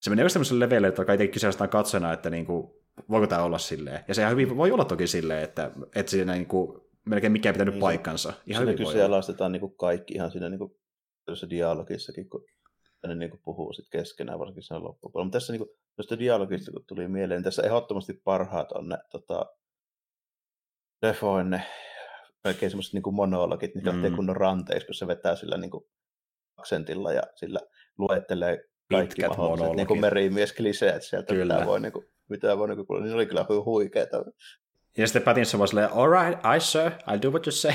se 0.00 0.10
menee 0.10 0.22
just 0.22 0.32
tämmöiselle 0.32 0.64
levelle, 0.64 0.88
että 0.88 1.04
kai 1.04 1.28
kyseistään 1.28 1.70
katsona, 1.70 2.12
että 2.12 2.30
niin 2.30 2.46
kuin, 2.46 2.70
voiko 3.10 3.26
tämä 3.26 3.42
olla 3.42 3.58
silleen. 3.58 4.04
Ja 4.08 4.14
se 4.14 4.30
hyvin 4.30 4.56
voi 4.56 4.72
olla 4.72 4.84
toki 4.84 5.06
silleen, 5.06 5.44
että, 5.44 5.70
että 5.94 6.10
siinä 6.10 6.32
niin 6.32 6.46
kuin, 6.46 6.80
melkein 7.04 7.32
mikään 7.32 7.52
pitänyt 7.52 7.74
niin, 7.74 7.80
paikkansa. 7.80 8.32
Ihan 8.46 8.62
hyvin 8.62 8.76
kyseenalaistetaan 8.76 9.52
niin 9.52 9.60
kuin 9.60 9.76
kaikki 9.76 10.14
ihan 10.14 10.30
siinä 10.30 10.48
niin 10.48 10.58
kuin, 10.58 10.72
dialogissakin, 11.50 12.28
kun 12.28 12.44
ne 13.06 13.14
niin 13.14 13.30
kuin 13.30 13.40
puhuu 13.44 13.72
sitten 13.72 14.00
keskenään, 14.00 14.38
varsinkin 14.38 14.62
sen 14.62 14.84
loppupuolella. 14.84 15.26
Mutta 15.26 15.36
tässä 15.36 15.52
niin 15.52 15.60
kuin, 15.60 15.70
tuosta 15.96 16.18
dialogista, 16.18 16.72
kun 16.72 16.84
tuli 16.86 17.08
mieleen, 17.08 17.38
niin 17.38 17.44
tässä 17.44 17.62
ehdottomasti 17.62 18.12
parhaat 18.24 18.72
on 18.72 18.88
ne 18.88 18.98
tota, 19.10 19.46
Defoen 21.02 21.50
ne 21.50 21.62
kaikkein 22.42 22.70
semmoiset 22.70 22.92
niin 22.92 23.14
monologit, 23.14 23.74
niin 23.74 23.84
mm. 23.84 23.92
lähtee 23.92 24.10
kunnon 24.10 24.36
ranteiksi, 24.36 24.86
kun 24.86 24.94
se 24.94 25.06
vetää 25.06 25.36
sillä 25.36 25.56
niin 25.56 25.70
kuin, 25.70 25.84
aksentilla 26.56 27.12
ja 27.12 27.22
sillä 27.34 27.60
luettelee 27.98 28.64
kaikki 28.90 29.14
Pitkät 29.14 29.28
mahdolliset 29.28 29.76
niin 29.76 29.86
kuin 29.86 30.00
merimies 30.00 30.52
kliseet 30.52 31.02
sieltä, 31.02 31.34
kyllä. 31.34 31.54
mitä 31.54 31.66
voi, 31.66 31.80
niin 31.80 31.92
kuin, 31.92 32.06
mitä 32.28 32.58
voi 32.58 32.68
niin 32.68 32.86
kuin, 32.86 33.02
niin 33.02 33.14
oli 33.14 33.26
kyllä 33.26 33.46
huikeeta. 33.64 34.24
Ja 34.96 35.06
sitten 35.06 35.22
Pattinson 35.22 35.58
vaan 35.58 35.68
silleen, 35.68 35.92
all 35.92 36.10
right, 36.10 36.40
I 36.56 36.60
sir, 36.60 36.90
I'll 36.90 37.22
do 37.22 37.30
what 37.30 37.46
you 37.46 37.52
say. 37.52 37.72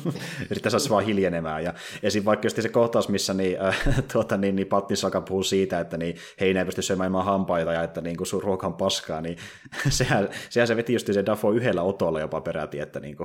Yrittää 0.50 0.70
saada 0.70 0.90
vaan 0.90 1.04
hiljenemään. 1.04 1.64
Ja 1.64 1.74
esim. 2.02 2.24
vaikka 2.24 2.46
just 2.46 2.62
se 2.62 2.68
kohtaus, 2.68 3.08
missä 3.08 3.34
niin, 3.34 3.62
äh, 3.62 3.78
tuota, 4.12 4.36
niin, 4.36 4.56
niin 4.56 4.66
Pattinson 4.66 5.08
alkaa 5.08 5.20
puhua 5.20 5.42
siitä, 5.42 5.80
että 5.80 5.96
niin, 5.96 6.16
hei, 6.40 6.58
ei 6.58 6.64
pysty 6.64 6.82
syömään 6.82 7.24
hampaita 7.24 7.72
ja 7.72 7.82
että 7.82 8.00
niin, 8.00 8.16
kun 8.16 8.26
sun 8.26 8.42
ruoka 8.42 8.66
on 8.66 8.74
paskaa, 8.74 9.20
niin 9.20 9.36
sehän, 9.88 10.28
sehän 10.50 10.66
se 10.66 10.76
veti 10.76 10.92
just 10.92 11.06
se 11.12 11.26
Dafo 11.26 11.52
yhdellä 11.52 11.82
otolla 11.82 12.20
jopa 12.20 12.40
peräti, 12.40 12.80
että 12.80 13.00
niin 13.00 13.16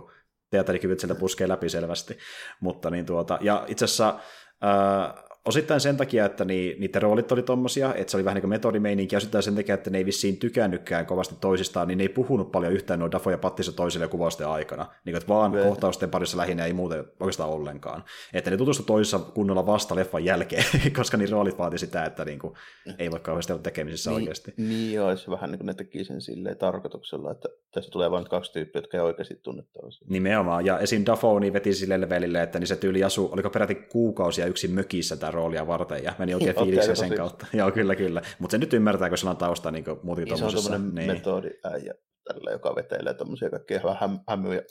teatterikyvyt 0.50 1.00
sieltä 1.00 1.20
puskee 1.20 1.48
läpi 1.48 1.70
selvästi. 1.70 2.18
Mutta 2.60 2.90
niin 2.90 3.06
tuota, 3.06 3.38
ja 3.42 3.66
itse 3.68 3.86
asiassa 3.86 4.20
äh, 4.64 5.25
osittain 5.46 5.82
sen 5.82 5.98
takia, 5.98 6.26
että 6.26 6.46
ni, 6.46 6.76
niiden 6.80 7.02
roolit 7.02 7.32
oli 7.32 7.44
tommosia, 7.44 7.94
että 7.96 8.12
se 8.12 8.18
oli 8.18 8.26
vähän 8.26 8.36
niin 8.36 8.42
kuin 8.42 8.50
metodimeininki, 8.50 9.16
ja 9.16 9.18
osittain 9.18 9.44
sen 9.44 9.56
takia, 9.56 9.76
että 9.76 9.90
ne 9.90 9.98
ei 9.98 10.06
vissiin 10.06 10.38
tykännytkään 10.38 11.06
kovasti 11.06 11.36
toisistaan, 11.42 11.88
niin 11.88 11.98
ne 11.98 12.04
ei 12.04 12.10
puhunut 12.10 12.52
paljon 12.52 12.74
yhtään 12.74 13.00
noin 13.00 13.12
Dafo 13.12 13.32
ja 13.32 13.38
Pattisa 13.38 13.72
toisille 13.72 14.08
kuvausten 14.08 14.48
aikana. 14.48 14.86
Niin 15.06 15.16
että 15.16 15.28
vaan 15.28 15.52
Ve. 15.52 15.64
kohtausten 15.64 16.10
parissa 16.10 16.38
lähinnä 16.38 16.66
ei 16.66 16.74
muuten 16.74 17.06
oikeastaan 17.20 17.50
ollenkaan. 17.50 18.04
Että 18.34 18.52
ne 18.52 18.58
tutustu 18.58 18.84
toisissa 18.84 19.20
kunnolla 19.20 19.66
vasta 19.66 19.96
leffan 19.96 20.26
jälkeen, 20.26 20.66
koska 20.98 21.18
niin 21.18 21.30
roolit 21.30 21.58
vaati 21.58 21.78
sitä, 21.78 22.06
että 22.06 22.26
niin 22.26 22.40
kuin, 22.40 22.54
ei 23.00 23.12
voi 23.12 23.20
kauheasti 23.20 23.54
olla 23.54 23.64
tekemisissä 23.64 24.10
niin, 24.10 24.16
oikeasti. 24.16 24.54
Niin 24.58 24.94
joo, 24.94 25.18
se 25.18 25.32
vähän 25.32 25.52
niin 25.52 25.60
kuin 25.60 25.68
ne 25.68 25.74
teki 25.74 26.04
sen 26.04 26.22
silleen 26.22 26.58
tarkoituksella, 26.58 27.32
että 27.32 27.50
tässä 27.72 27.92
tulee 27.92 28.12
vain 28.12 28.26
kaksi 28.30 28.54
tyyppiä, 28.54 28.80
jotka 28.80 28.98
ei 28.98 29.04
oikeasti 29.04 29.36
tunne 29.44 29.64
toisiaan. 29.82 30.12
Nimenomaan, 30.12 30.66
ja 30.66 30.80
esim. 30.80 31.06
Dafo 31.06 31.40
niin 31.40 31.54
veti 31.54 31.74
sille 31.74 32.02
levelille, 32.02 32.44
että 32.44 32.60
niin 32.60 32.68
se 32.68 32.76
tyyli 32.76 33.04
asu, 33.04 33.30
oliko 33.32 33.50
peräti 33.50 33.76
kuukausia 33.76 34.46
yksin 34.46 34.72
mökissä 34.72 35.18
tämä 35.18 35.32
roolia 35.36 35.68
varten 35.68 36.04
ja 36.04 36.14
meni 36.20 36.34
oikein 36.34 36.56
fiiliksiä 36.56 36.96
sen 36.96 37.16
kautta. 37.16 37.48
Joo, 37.54 37.72
kyllä, 37.72 37.96
kyllä. 37.96 38.22
Mutta 38.40 38.52
se 38.52 38.58
nyt 38.58 38.74
ymmärtää, 38.74 39.10
kun 39.10 39.18
sillä 39.18 39.32
on 39.32 39.38
tausta 39.38 39.72
niin 39.72 39.86
muutenkin 40.04 40.32
niin, 40.32 40.40
tuommoisessa. 40.42 40.70
Se 40.70 40.76
on 40.76 40.96
niin. 40.96 41.12
metodi 41.12 41.50
äijä 41.64 41.94
tällä, 42.24 42.52
joka 42.52 42.76
vetelee 42.76 43.14
tuommoisia 43.14 43.50
kaikkia 43.50 43.82
vähän 43.84 44.20
hämyjä 44.30 44.62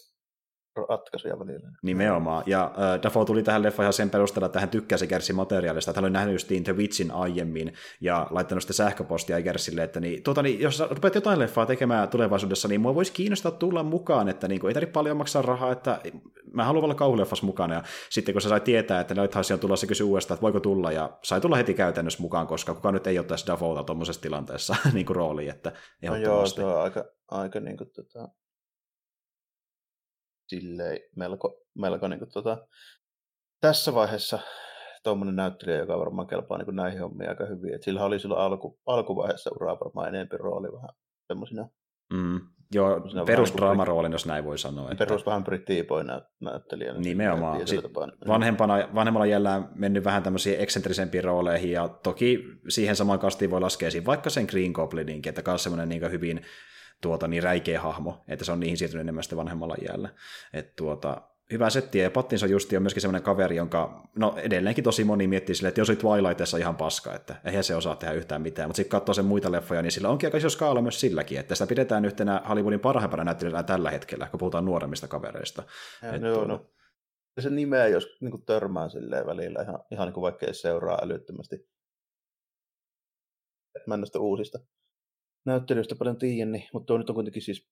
ratkaisuja 0.89 1.39
välillä. 1.39 1.71
Nimenomaan. 1.83 2.45
Ja 2.47 2.65
äh, 2.65 3.03
Dafoe 3.03 3.25
tuli 3.25 3.43
tähän 3.43 3.63
leffaan 3.63 3.85
ihan 3.85 3.93
sen 3.93 4.11
perusteella, 4.11 4.47
että 4.47 4.61
hän 4.61 4.69
tykkäsi 4.69 5.07
Gersin 5.07 5.37
materiaalista. 5.37 5.93
Hän 5.95 6.05
oli 6.05 6.11
nähnyt 6.11 6.35
justiin 6.35 6.65
The 6.65 6.77
Witchin 6.77 7.11
aiemmin 7.11 7.73
ja 8.01 8.27
laittanut 8.31 8.63
sitten 8.63 8.75
sähköpostia 8.75 9.43
Gersille, 9.43 9.83
että 9.83 10.01
niin, 10.01 10.23
tuota, 10.23 10.43
niin, 10.43 10.61
jos 10.61 10.83
rupeat 10.91 11.15
jotain 11.15 11.39
leffaa 11.39 11.67
tekemään 11.67 12.09
tulevaisuudessa, 12.09 12.69
niin 12.69 12.81
mua 12.81 12.95
voisi 12.95 13.13
kiinnostaa 13.13 13.53
tulla 13.53 13.83
mukaan, 13.83 14.29
että 14.29 14.49
niin 14.49 14.67
ei 14.67 14.75
tarvitse 14.75 14.93
paljon 14.93 15.17
maksaa 15.17 15.43
rahaa, 15.43 15.73
että 15.73 16.01
mä 16.53 16.65
haluan 16.65 16.85
olla 16.85 16.95
kauhuleffas 16.95 17.43
mukana. 17.43 17.75
Ja 17.75 17.83
sitten 18.11 18.35
kun 18.35 18.43
se 18.43 18.49
sai 18.49 18.61
tietää, 18.61 19.01
että 19.01 19.15
Lighthouse 19.15 19.55
on 19.55 19.61
tulossa, 19.61 19.81
se 19.81 19.89
kysyi 19.89 20.07
uudestaan, 20.07 20.37
että 20.37 20.43
voiko 20.43 20.61
tulla, 20.61 20.93
ja 20.93 21.19
sai 21.23 21.41
tulla 21.41 21.57
heti 21.57 21.75
käytännössä 21.75 22.23
mukaan, 22.23 22.47
koska 22.47 22.75
kukaan 22.75 22.95
nyt 22.95 23.07
ei 23.07 23.19
ottaisi 23.19 23.47
Dafoeta 23.47 23.85
tuommoisessa 23.85 24.23
tilanteessa 24.23 24.77
niin 24.93 25.07
kuin 25.07 25.17
rooliin, 25.17 25.51
että 25.51 25.73
no 26.03 26.17
joo, 26.17 26.47
se 26.47 26.65
on 26.65 26.83
aika, 26.83 27.05
aika 27.31 27.61
niin 27.61 27.77
kuin, 27.77 27.91
tota, 27.91 28.29
silleen 30.47 30.99
melko, 31.17 31.61
melko 31.75 32.09
niin 32.09 32.19
kuin, 32.19 32.31
tota, 32.33 32.67
tässä 33.61 33.95
vaiheessa 33.95 34.39
tuommoinen 35.03 35.37
näyttelijä, 35.37 35.79
joka 35.79 35.99
varmaan 35.99 36.27
kelpaa 36.27 36.59
niin 36.59 36.65
kuin 36.65 36.77
näihin 36.77 37.01
hommiin 37.01 37.31
aika 37.31 37.47
hyvin. 37.47 37.75
Et 37.75 37.83
sillä 37.83 38.05
oli 38.05 38.19
silloin 38.19 38.41
alku, 38.41 38.79
alkuvaiheessa 38.87 39.51
uraa 39.55 39.81
varmaan 39.81 40.09
enemmän 40.09 40.41
rooli 40.41 40.73
vähän 40.73 40.91
semmoisina. 41.27 41.69
Mm. 42.13 42.41
Joo, 42.75 43.01
perus 43.27 43.55
draamaroolin, 43.57 44.13
jos 44.13 44.27
näin 44.27 44.45
voi 44.45 44.59
sanoa. 44.59 44.91
Että... 44.91 45.07
Perus 45.07 45.27
vähän 45.27 45.45
Britty 45.45 45.85
Boy 45.85 46.05
näyttelijä. 46.41 46.93
Nimenomaan. 46.93 47.61
vanhempana, 48.29 48.75
vanhemmalla 48.95 49.27
jäljellä 49.27 49.63
mennyt 49.75 50.05
vähän 50.05 50.23
tämmöisiin 50.23 50.61
eksentrisempiin 50.61 51.25
rooleihin, 51.25 51.73
ja 51.73 51.89
toki 51.89 52.45
siihen 52.69 52.97
samaan 52.97 53.19
kastiin 53.19 53.51
voi 53.51 53.61
laskea 53.61 53.91
vaikka 54.07 54.31
sen 54.31 54.47
Green 54.51 54.73
Goblininkin, 54.73 55.31
että 55.31 55.51
myös 55.51 55.63
semmoinen 55.63 55.89
niin 55.89 56.11
hyvin 56.11 56.43
tuota, 57.05 57.29
niin 57.29 57.43
räikeä 57.43 57.81
hahmo, 57.81 58.25
että 58.29 58.45
se 58.45 58.53
on 58.53 58.61
niihin 58.61 58.77
siirtynyt 58.77 59.01
enemmän 59.01 59.23
sitten 59.23 59.37
vanhemmalla 59.39 59.75
jäällä. 59.89 60.09
Et 60.53 60.77
tuota, 60.77 61.23
hyvä 61.53 61.71
setti, 61.71 61.99
ja 61.99 62.11
Pattinson 62.11 62.51
justi 62.51 62.77
on 62.77 62.83
myöskin 62.83 63.01
semmoinen 63.01 63.23
kaveri, 63.23 63.57
jonka, 63.57 64.03
no 64.17 64.35
edelleenkin 64.37 64.85
tosi 64.85 65.05
moni 65.05 65.27
miettii 65.27 65.55
sille, 65.55 65.69
että 65.69 65.81
jos 65.81 65.91
oli 65.91 65.97
Twilightissa 65.97 66.59
ihan 66.59 66.77
paska, 66.77 67.15
että 67.15 67.37
eihän 67.45 67.65
se 67.65 67.75
osaa 67.75 67.97
tehdä 67.97 68.15
yhtään 68.15 68.43
mitään, 68.43 68.69
mutta 68.69 68.77
sitten 68.77 68.91
katsoo 68.91 69.15
sen 69.15 69.25
muita 69.25 69.53
leffoja, 69.53 69.83
niin 69.83 69.93
sillä 69.93 70.09
onkin 70.09 70.27
aika 70.27 70.39
iso 70.39 70.51
skaala 70.51 70.83
myös 70.83 71.01
silläkin, 71.01 71.39
että 71.39 71.55
sitä 71.55 71.67
pidetään 71.67 72.05
yhtenä 72.05 72.43
Hollywoodin 72.49 72.81
parhaimpana 72.81 73.25
näyttelijänä 73.25 73.63
tällä 73.63 73.91
hetkellä, 73.91 74.29
kun 74.31 74.39
puhutaan 74.39 74.65
nuoremmista 74.65 75.09
kavereista. 75.09 75.63
Ja, 76.03 76.15
että, 76.15 76.29
no, 76.29 76.45
no. 76.45 76.67
se 77.41 77.51
nimeä, 77.51 77.89
jos 77.89 78.17
niin 78.21 78.45
törmää 78.47 78.89
silleen 78.89 79.27
välillä, 79.27 79.63
ihan, 79.63 79.79
ihan 79.91 80.07
niin 80.07 80.15
kuin 80.15 80.23
vaikka 80.23 80.47
ei 80.47 80.55
seuraa 80.55 80.99
älyttömästi. 81.03 81.69
Mä 83.87 83.95
en 83.95 84.05
uusista 84.19 84.59
näyttelyistä 85.45 85.95
paljon 85.95 86.19
tiedä, 86.19 86.51
niin, 86.51 86.65
mutta 86.73 86.87
tuo 86.87 86.99
nyt 86.99 87.11
on 87.11 87.15
kuitenkin 87.15 87.43
siis 87.43 87.69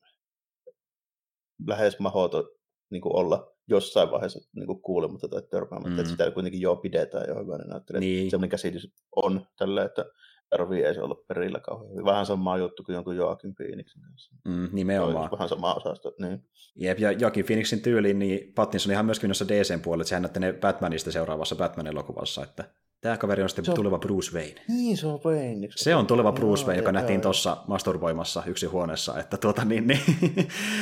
lähes 1.66 1.98
mahdoton 1.98 2.44
niin 2.90 3.02
kuin 3.02 3.16
olla 3.16 3.52
jossain 3.68 4.10
vaiheessa 4.10 4.50
niin 4.56 4.66
kuin 4.66 4.82
kuulematta 4.82 5.28
tai 5.28 5.42
törmäämättä, 5.50 5.90
mm. 5.90 5.98
että 5.98 6.10
sitä 6.10 6.30
kuitenkin 6.30 6.60
jo 6.60 6.76
pidetään 6.76 7.24
jo 7.28 7.34
hyvänä 7.34 7.64
näyttelijä. 7.64 8.00
Niin. 8.00 8.30
Sellainen 8.30 8.50
käsitys 8.50 8.92
on 9.16 9.46
tällä, 9.58 9.84
että 9.84 10.04
tarvii 10.50 10.82
ei 10.82 10.94
se 10.94 11.02
olla 11.02 11.24
perillä 11.28 11.60
kauhean 11.60 12.04
Vähän 12.04 12.26
sama 12.26 12.58
juttu 12.58 12.82
kuin 12.82 12.94
jonkun 12.94 13.16
Joaquin 13.16 13.54
Phoenixin 13.54 14.02
kanssa. 14.02 14.34
Mm, 14.44 14.68
nimenomaan. 14.72 15.30
Vähän 15.30 15.48
sama 15.48 15.74
osasto, 15.74 16.14
niin. 16.18 16.44
Jep, 16.76 16.98
ja 16.98 17.12
Joaquin 17.12 17.44
Phoenixin 17.44 17.82
tyyliin, 17.82 18.18
niin 18.18 18.52
Pattinson 18.54 18.92
ihan 18.92 19.06
myöskin 19.06 19.28
noissa 19.28 19.48
DCn 19.48 19.80
puolella, 19.80 20.02
että 20.02 20.08
sehän 20.08 20.22
näette 20.22 20.60
Batmanista 20.60 21.12
seuraavassa 21.12 21.56
Batman-elokuvassa, 21.56 22.42
että 22.42 22.64
Tämä 23.02 23.16
kaveri 23.16 23.42
on 23.42 23.48
sitten 23.48 23.70
on, 23.70 23.76
tuleva 23.76 23.98
Bruce 23.98 24.32
Wayne. 24.32 24.64
Niin, 24.68 24.96
se 24.96 25.06
on 25.06 25.20
Wayne. 25.24 25.68
Se 25.76 25.94
on 25.94 26.06
tuleva 26.06 26.32
Bruce 26.32 26.64
Wayne, 26.64 26.80
joka 26.80 26.92
nähtiin 26.92 27.20
tuossa 27.20 27.64
masturboimassa 27.66 28.42
yksi 28.46 28.66
huoneessa. 28.66 29.18
Että 29.20 29.36
tuota, 29.36 29.64
niin, 29.64 29.86
niin. 29.86 30.00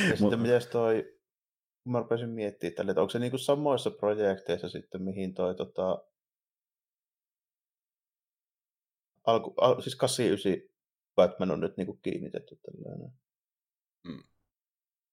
Ja 0.09 0.17
sitten 0.17 0.39
miten 0.39 0.61
toi, 0.71 1.17
mä 1.85 1.99
rupesin 1.99 2.29
miettimään 2.29 2.75
tälle, 2.75 2.91
että 2.91 3.01
onko 3.01 3.09
se 3.09 3.19
niinku 3.19 3.37
samoissa 3.37 3.91
projekteissa 3.91 4.69
sitten, 4.69 5.01
mihin 5.03 5.33
toi 5.33 5.55
tota, 5.55 6.03
alku, 9.27 9.53
al, 9.57 9.81
siis 9.81 9.95
89 9.95 10.69
Batman 11.15 11.51
on 11.51 11.59
nyt 11.59 11.77
niinku 11.77 11.93
kiinnitetty 11.93 12.55
tällainen. 12.55 13.11
Mm. 14.07 14.23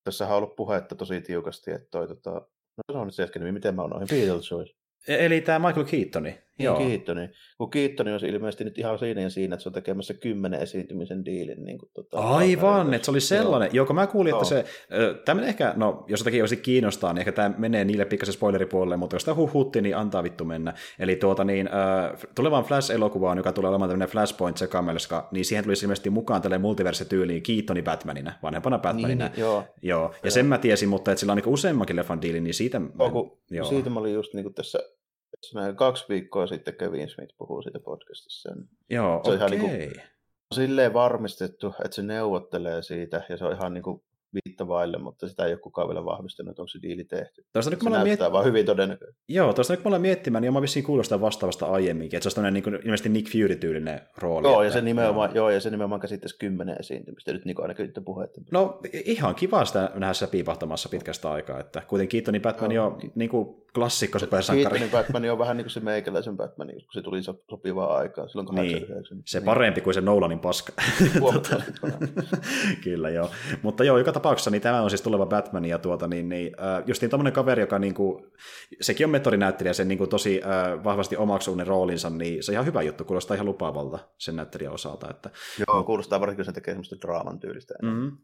Tässä 0.04 0.26
on 0.26 0.32
ollut 0.32 0.56
puhetta 0.56 0.94
tosi 0.94 1.20
tiukasti, 1.20 1.70
että 1.70 1.88
toi 1.90 2.08
tota, 2.08 2.30
no 2.30 2.82
se 2.92 2.98
on 2.98 3.06
nyt 3.06 3.14
se 3.14 3.22
äsken, 3.22 3.54
miten 3.54 3.74
mä 3.74 3.82
oon 3.82 3.90
noihin 3.90 4.08
Beetlejuice. 4.08 4.74
E- 5.08 5.26
eli 5.26 5.40
tämä 5.40 5.68
Michael 5.68 5.86
Keatoni. 5.86 6.47
Niin, 6.58 6.64
Joo. 6.64 6.78
Keatoni. 6.78 7.28
Kun 7.58 7.70
Keatoni 7.70 8.12
on 8.12 8.20
ilmeisesti 8.26 8.64
nyt 8.64 8.78
ihan 8.78 8.98
siinä 8.98 9.20
ja 9.20 9.30
siinä, 9.30 9.54
että 9.54 9.62
se 9.62 9.68
on 9.68 9.72
tekemässä 9.72 10.14
kymmenen 10.14 10.60
esiintymisen 10.60 11.24
diilin. 11.24 11.64
Niin 11.64 11.78
kuin, 11.78 11.90
tota, 11.94 12.18
Aivan, 12.18 12.94
että 12.94 13.04
se 13.04 13.10
oli 13.10 13.20
sellainen. 13.20 13.70
Joo, 13.72 13.86
mä 13.92 14.06
kuulin, 14.06 14.30
Joo. 14.30 14.38
että 14.38 14.48
se, 14.48 14.64
tämä 15.24 15.42
ehkä, 15.42 15.72
no 15.76 16.04
jos 16.08 16.20
jotakin 16.20 16.42
olisi 16.42 16.56
kiinnostaa, 16.56 17.12
niin 17.12 17.20
ehkä 17.20 17.32
tämä 17.32 17.54
menee 17.58 17.84
niille 17.84 18.04
pikkasen 18.04 18.34
spoileripuolelle, 18.34 18.96
mutta 18.96 19.16
jos 19.16 19.24
tämä 19.24 19.34
huhutti, 19.34 19.82
niin 19.82 19.96
antaa 19.96 20.22
vittu 20.22 20.44
mennä. 20.44 20.74
Eli 20.98 21.16
tuota 21.16 21.44
niin, 21.44 21.66
äh, 21.66 22.28
tulevaan 22.34 22.64
Flash-elokuvaan, 22.64 23.36
joka 23.36 23.52
tulee 23.52 23.68
olemaan 23.68 23.90
tämmöinen 23.90 24.08
Flashpoint 24.08 24.56
sekamelska, 24.56 25.28
niin 25.30 25.44
siihen 25.44 25.64
tulisi 25.64 25.84
ilmeisesti 25.84 26.10
mukaan 26.10 26.42
tälle 26.42 26.58
multiverse-tyyliin 26.58 27.42
Keatoni 27.42 27.82
Batmanina, 27.82 28.32
vanhempana 28.42 28.78
Batmanina. 28.78 29.28
Niin, 29.28 29.40
joo. 29.40 29.64
joo. 29.82 30.10
Ja 30.10 30.18
joo. 30.22 30.30
sen 30.30 30.46
mä 30.46 30.58
tiesin, 30.58 30.88
mutta 30.88 31.12
että 31.12 31.20
sillä 31.20 31.32
on 31.32 31.36
niin 31.36 31.48
useammankin 31.48 31.96
leffan 31.96 32.22
diili, 32.22 32.40
niin 32.40 32.54
siitä... 32.54 32.78
Mä, 32.78 32.88
joo. 33.50 33.68
Siitä 33.68 33.90
mä 33.90 34.00
olin 34.00 34.14
just 34.14 34.34
niin 34.34 34.44
kuin 34.44 34.54
tässä 34.54 34.78
näin 35.54 35.76
kaksi 35.76 36.04
viikkoa 36.08 36.46
sitten 36.46 36.74
Kevin 36.74 37.08
Smith 37.08 37.34
puhuu 37.38 37.62
siitä 37.62 37.80
podcastissa. 37.80 38.56
Joo, 38.90 39.20
se 39.24 39.30
on 39.30 39.36
okay. 39.36 39.36
ihan 39.36 39.50
niin 39.50 39.60
kuin, 39.60 40.02
silleen 40.54 40.94
varmistettu, 40.94 41.74
että 41.84 41.94
se 41.94 42.02
neuvottelee 42.02 42.82
siitä, 42.82 43.22
ja 43.28 43.36
se 43.36 43.44
on 43.44 43.52
ihan 43.52 43.74
niin 43.74 43.82
kuin 43.82 44.02
viittavaille, 44.34 44.98
mutta 44.98 45.28
sitä 45.28 45.44
ei 45.44 45.52
ole 45.52 45.60
kukaan 45.60 45.88
vielä 45.88 46.04
vahvistanut, 46.04 46.50
että 46.50 46.62
onko 46.62 46.68
se 46.68 46.78
diili 46.82 47.04
tehty. 47.04 47.44
Tuosta 47.52 47.70
nyt, 47.70 47.80
se 47.80 47.90
näyttää 47.90 48.26
miet... 48.26 48.32
vaan 48.32 48.44
hyvin 48.44 48.66
todennäköisesti. 48.66 49.22
Joo, 49.28 49.52
tuosta 49.52 49.72
nyt 49.72 49.80
kun 49.80 49.88
ollaan 49.88 50.02
miettimään, 50.02 50.42
niin 50.42 50.52
mä 50.52 50.62
vissiin 50.62 50.84
kuulostaa 50.84 51.20
vastaavasta 51.20 51.66
aiemminkin, 51.66 52.16
että 52.16 52.30
se 52.30 52.40
on 52.40 52.54
niin 52.54 52.64
kuin, 52.64 52.74
ilmeisesti 52.74 53.08
Nick 53.08 53.32
Fury-tyylinen 53.32 54.00
rooli. 54.18 54.48
Joo, 54.48 54.62
että, 54.62 54.64
ja 54.64 54.70
se 54.70 54.80
nimenomaan, 54.80 55.30
joo. 55.34 55.36
joo 55.36 55.50
ja 55.50 55.60
se 55.60 55.70
nimenomaan 55.70 56.00
käsittäisi 56.00 56.38
kymmenen 56.38 56.76
esiintymistä, 56.80 57.32
nyt 57.32 57.44
niin 57.44 57.62
ainakin 57.62 57.86
nyt 57.86 58.04
puhetta. 58.04 58.40
No 58.52 58.80
ihan 58.92 59.34
kiva 59.34 59.64
sitä 59.64 59.90
nähdä 59.94 60.14
sitä 60.14 60.30
piipahtamassa 60.30 60.88
pitkästä 60.88 61.30
aikaa, 61.30 61.60
että 61.60 61.82
kuitenkin 61.88 62.18
Keatonin 62.18 62.42
Batman 62.42 62.72
joo, 62.72 62.98
jo 63.02 63.10
niin 63.14 63.30
kuin, 63.30 63.62
klassikko 63.74 64.18
supersankari. 64.18 64.62
Keatonin 64.62 64.90
Batman 64.90 65.30
on 65.30 65.38
vähän 65.38 65.56
niin 65.56 65.64
kuin 65.64 65.72
se 65.72 65.80
meikäläisen 65.80 66.36
Batman, 66.36 66.68
kun 66.68 66.92
se 66.92 67.02
tuli 67.02 67.22
sopivaa 67.22 67.96
aikaa 67.96 68.28
silloin 68.28 68.46
89. 68.46 69.16
Niin, 69.16 69.22
se 69.26 69.40
parempi 69.40 69.80
kuin 69.80 69.94
se 69.94 70.00
Nolanin 70.00 70.38
paska. 70.38 70.72
Kyllä 72.84 73.10
joo. 73.10 73.30
Mutta 73.62 73.84
joo, 73.84 73.98
joka 73.98 74.12
tapauksessa 74.12 74.50
niin 74.50 74.62
tämä 74.62 74.82
on 74.82 74.90
siis 74.90 75.02
tuleva 75.02 75.26
Batman 75.26 75.64
ja 75.64 75.78
tuota, 75.78 76.08
niin, 76.08 76.28
niin, 76.28 76.52
äh, 76.60 76.82
justiin 76.86 77.10
tämmöinen 77.10 77.32
kaveri, 77.32 77.62
joka 77.62 77.78
niin 77.78 77.94
kuin, 77.94 78.26
sekin 78.80 79.06
on 79.06 79.10
metodinäyttelijä, 79.10 79.72
sen 79.72 79.88
niin 79.88 79.98
kuin, 79.98 80.10
tosi 80.10 80.40
äh, 80.44 80.84
vahvasti 80.84 81.16
omaksuu 81.16 81.54
ne 81.54 81.64
roolinsa, 81.64 82.10
niin 82.10 82.42
se 82.42 82.50
on 82.50 82.54
ihan 82.54 82.66
hyvä 82.66 82.82
juttu, 82.82 83.04
kuulostaa 83.04 83.34
ihan 83.34 83.46
lupaavalta 83.46 83.98
sen 84.18 84.36
näyttelijän 84.36 84.74
osalta. 84.74 85.10
Että, 85.10 85.30
joo, 85.58 85.84
kuulostaa 85.84 86.20
varsinkin, 86.20 86.38
kun 86.38 86.44
se 86.44 86.52
tekee 86.52 86.74
semmoista 86.74 86.96
draaman 87.00 87.40
tyylistä. 87.40 87.74
Mm-hmm 87.82 88.16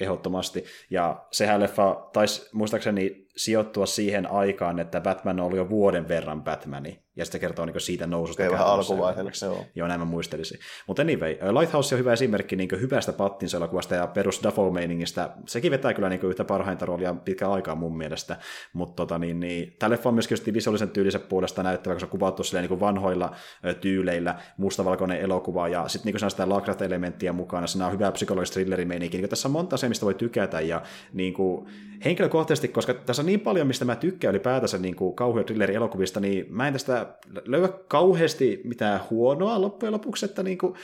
ehdottomasti. 0.00 0.64
Ja 0.90 1.26
sehän 1.30 1.60
leffa 1.60 2.08
taisi 2.12 2.48
muistaakseni 2.52 3.27
sijoittua 3.38 3.86
siihen 3.86 4.30
aikaan, 4.30 4.78
että 4.78 5.00
Batman 5.00 5.40
oli 5.40 5.56
jo 5.56 5.68
vuoden 5.68 6.08
verran 6.08 6.42
Batmani, 6.42 7.02
ja 7.16 7.24
sitten 7.24 7.40
kertoo 7.40 7.66
niin 7.66 7.80
siitä 7.80 8.06
noususta. 8.06 8.42
Okay, 8.42 8.52
vähän 8.52 8.66
alkuvaiheella, 8.66 9.30
joo. 9.42 9.64
Joo, 9.74 9.88
näin 9.88 10.00
mä 10.00 10.04
muistelisin. 10.04 10.58
Mutta 10.86 11.02
anyway, 11.02 11.36
Lighthouse 11.58 11.94
on 11.94 11.98
hyvä 11.98 12.12
esimerkki 12.12 12.56
niin 12.56 12.68
hyvästä 12.80 13.12
Pattinson-elokuvasta 13.12 13.94
ja 13.94 14.06
perus 14.06 14.42
Dafoe-meiningistä. 14.42 15.30
Sekin 15.46 15.72
vetää 15.72 15.94
kyllä 15.94 16.08
niin 16.08 16.20
yhtä 16.22 16.44
parhainta 16.44 16.86
roolia 16.86 17.14
pitkään 17.14 17.52
aikaa 17.52 17.74
mun 17.74 17.96
mielestä. 17.96 18.36
Mutta 18.72 18.96
tota, 18.96 19.18
niin, 19.18 19.40
niin, 19.40 19.76
tämä 19.78 19.90
leffa 19.90 20.08
on 20.08 20.14
myöskin 20.14 20.54
visuaalisen 20.54 20.90
tyylisen 20.90 21.20
puolesta 21.20 21.62
näyttävä, 21.62 21.94
koska 21.94 22.06
se 22.06 22.06
on 22.06 22.18
kuvattu 22.18 22.44
silleen, 22.44 22.68
niin 22.68 22.80
vanhoilla 22.80 23.36
tyyleillä, 23.80 24.34
mustavalkoinen 24.56 25.20
elokuva, 25.20 25.68
ja 25.68 25.88
sitten 25.88 26.12
niin 26.12 26.30
sitä 26.30 26.48
Lovecraft-elementtiä 26.48 27.32
mukana. 27.32 27.66
Siinä 27.66 27.86
on 27.86 27.92
hyvä 27.92 28.12
psykologista 28.12 28.54
thrillerimeininki. 28.54 29.18
Niin 29.18 29.28
tässä 29.28 29.48
on 29.48 29.52
monta 29.52 29.76
se, 29.76 29.88
mistä 29.88 30.06
voi 30.06 30.14
tykätä, 30.14 30.60
ja 30.60 30.82
niin 31.12 31.34
kuin, 31.34 31.68
henkilökohtaisesti, 32.04 32.68
koska 32.68 32.94
tässä 32.94 33.22
on 33.22 33.26
niin 33.28 33.40
paljon, 33.40 33.66
mistä 33.66 33.84
mä 33.84 33.96
tykkään 33.96 34.34
ylipäätänsä 34.34 34.78
niin 34.78 34.96
kuin 34.96 35.16
kauhea 35.16 35.44
elokuvista, 35.72 36.20
niin 36.20 36.46
mä 36.48 36.66
en 36.66 36.72
tästä 36.72 37.18
löydä 37.44 37.68
kauheasti 37.68 38.60
mitään 38.64 39.00
huonoa 39.10 39.60
loppujen 39.60 39.92
lopuksi, 39.92 40.24
että 40.24 40.42
niin 40.42 40.58
kuin, 40.58 40.74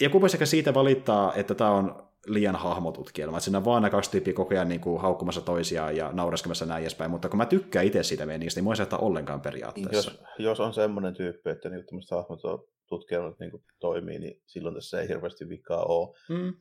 joku 0.00 0.20
voisi 0.20 0.36
ehkä 0.36 0.46
siitä 0.46 0.74
valittaa, 0.74 1.34
että 1.34 1.54
tämä 1.54 1.70
on 1.70 2.06
liian 2.26 2.56
hahmotutkielma, 2.56 3.36
että 3.36 3.44
siinä 3.44 3.58
on 3.58 3.64
vaan 3.64 3.82
nämä 3.82 3.90
kaksi 3.90 4.10
tyyppiä 4.10 4.34
koko 4.34 4.54
ajan 4.54 4.68
niin 4.68 4.80
kuin 4.80 5.00
haukkumassa 5.00 5.40
toisiaan 5.40 5.96
ja 5.96 6.10
naureskemassa 6.12 6.66
näin 6.66 6.82
edespäin, 6.82 7.10
mutta 7.10 7.28
kun 7.28 7.38
mä 7.38 7.46
tykkään 7.46 7.84
itse 7.84 8.02
siitä 8.02 8.26
menistä, 8.26 8.58
niin 8.58 8.64
mua 8.64 8.74
ei 8.74 8.98
ollenkaan 8.98 9.40
periaatteessa. 9.40 10.10
Jos, 10.10 10.22
jos 10.38 10.60
on 10.60 10.74
semmoinen 10.74 11.14
tyyppi, 11.14 11.50
että 11.50 11.68
niin 11.68 11.86
tämmöiset 11.86 12.10
hahmotutkielmat 12.10 13.38
niin 13.38 13.64
toimii, 13.80 14.18
niin 14.18 14.42
silloin 14.46 14.74
tässä 14.74 15.00
ei 15.00 15.08
hirveästi 15.08 15.48
vikaa 15.48 15.84
ole. 15.84 16.16
Mm. 16.28 16.54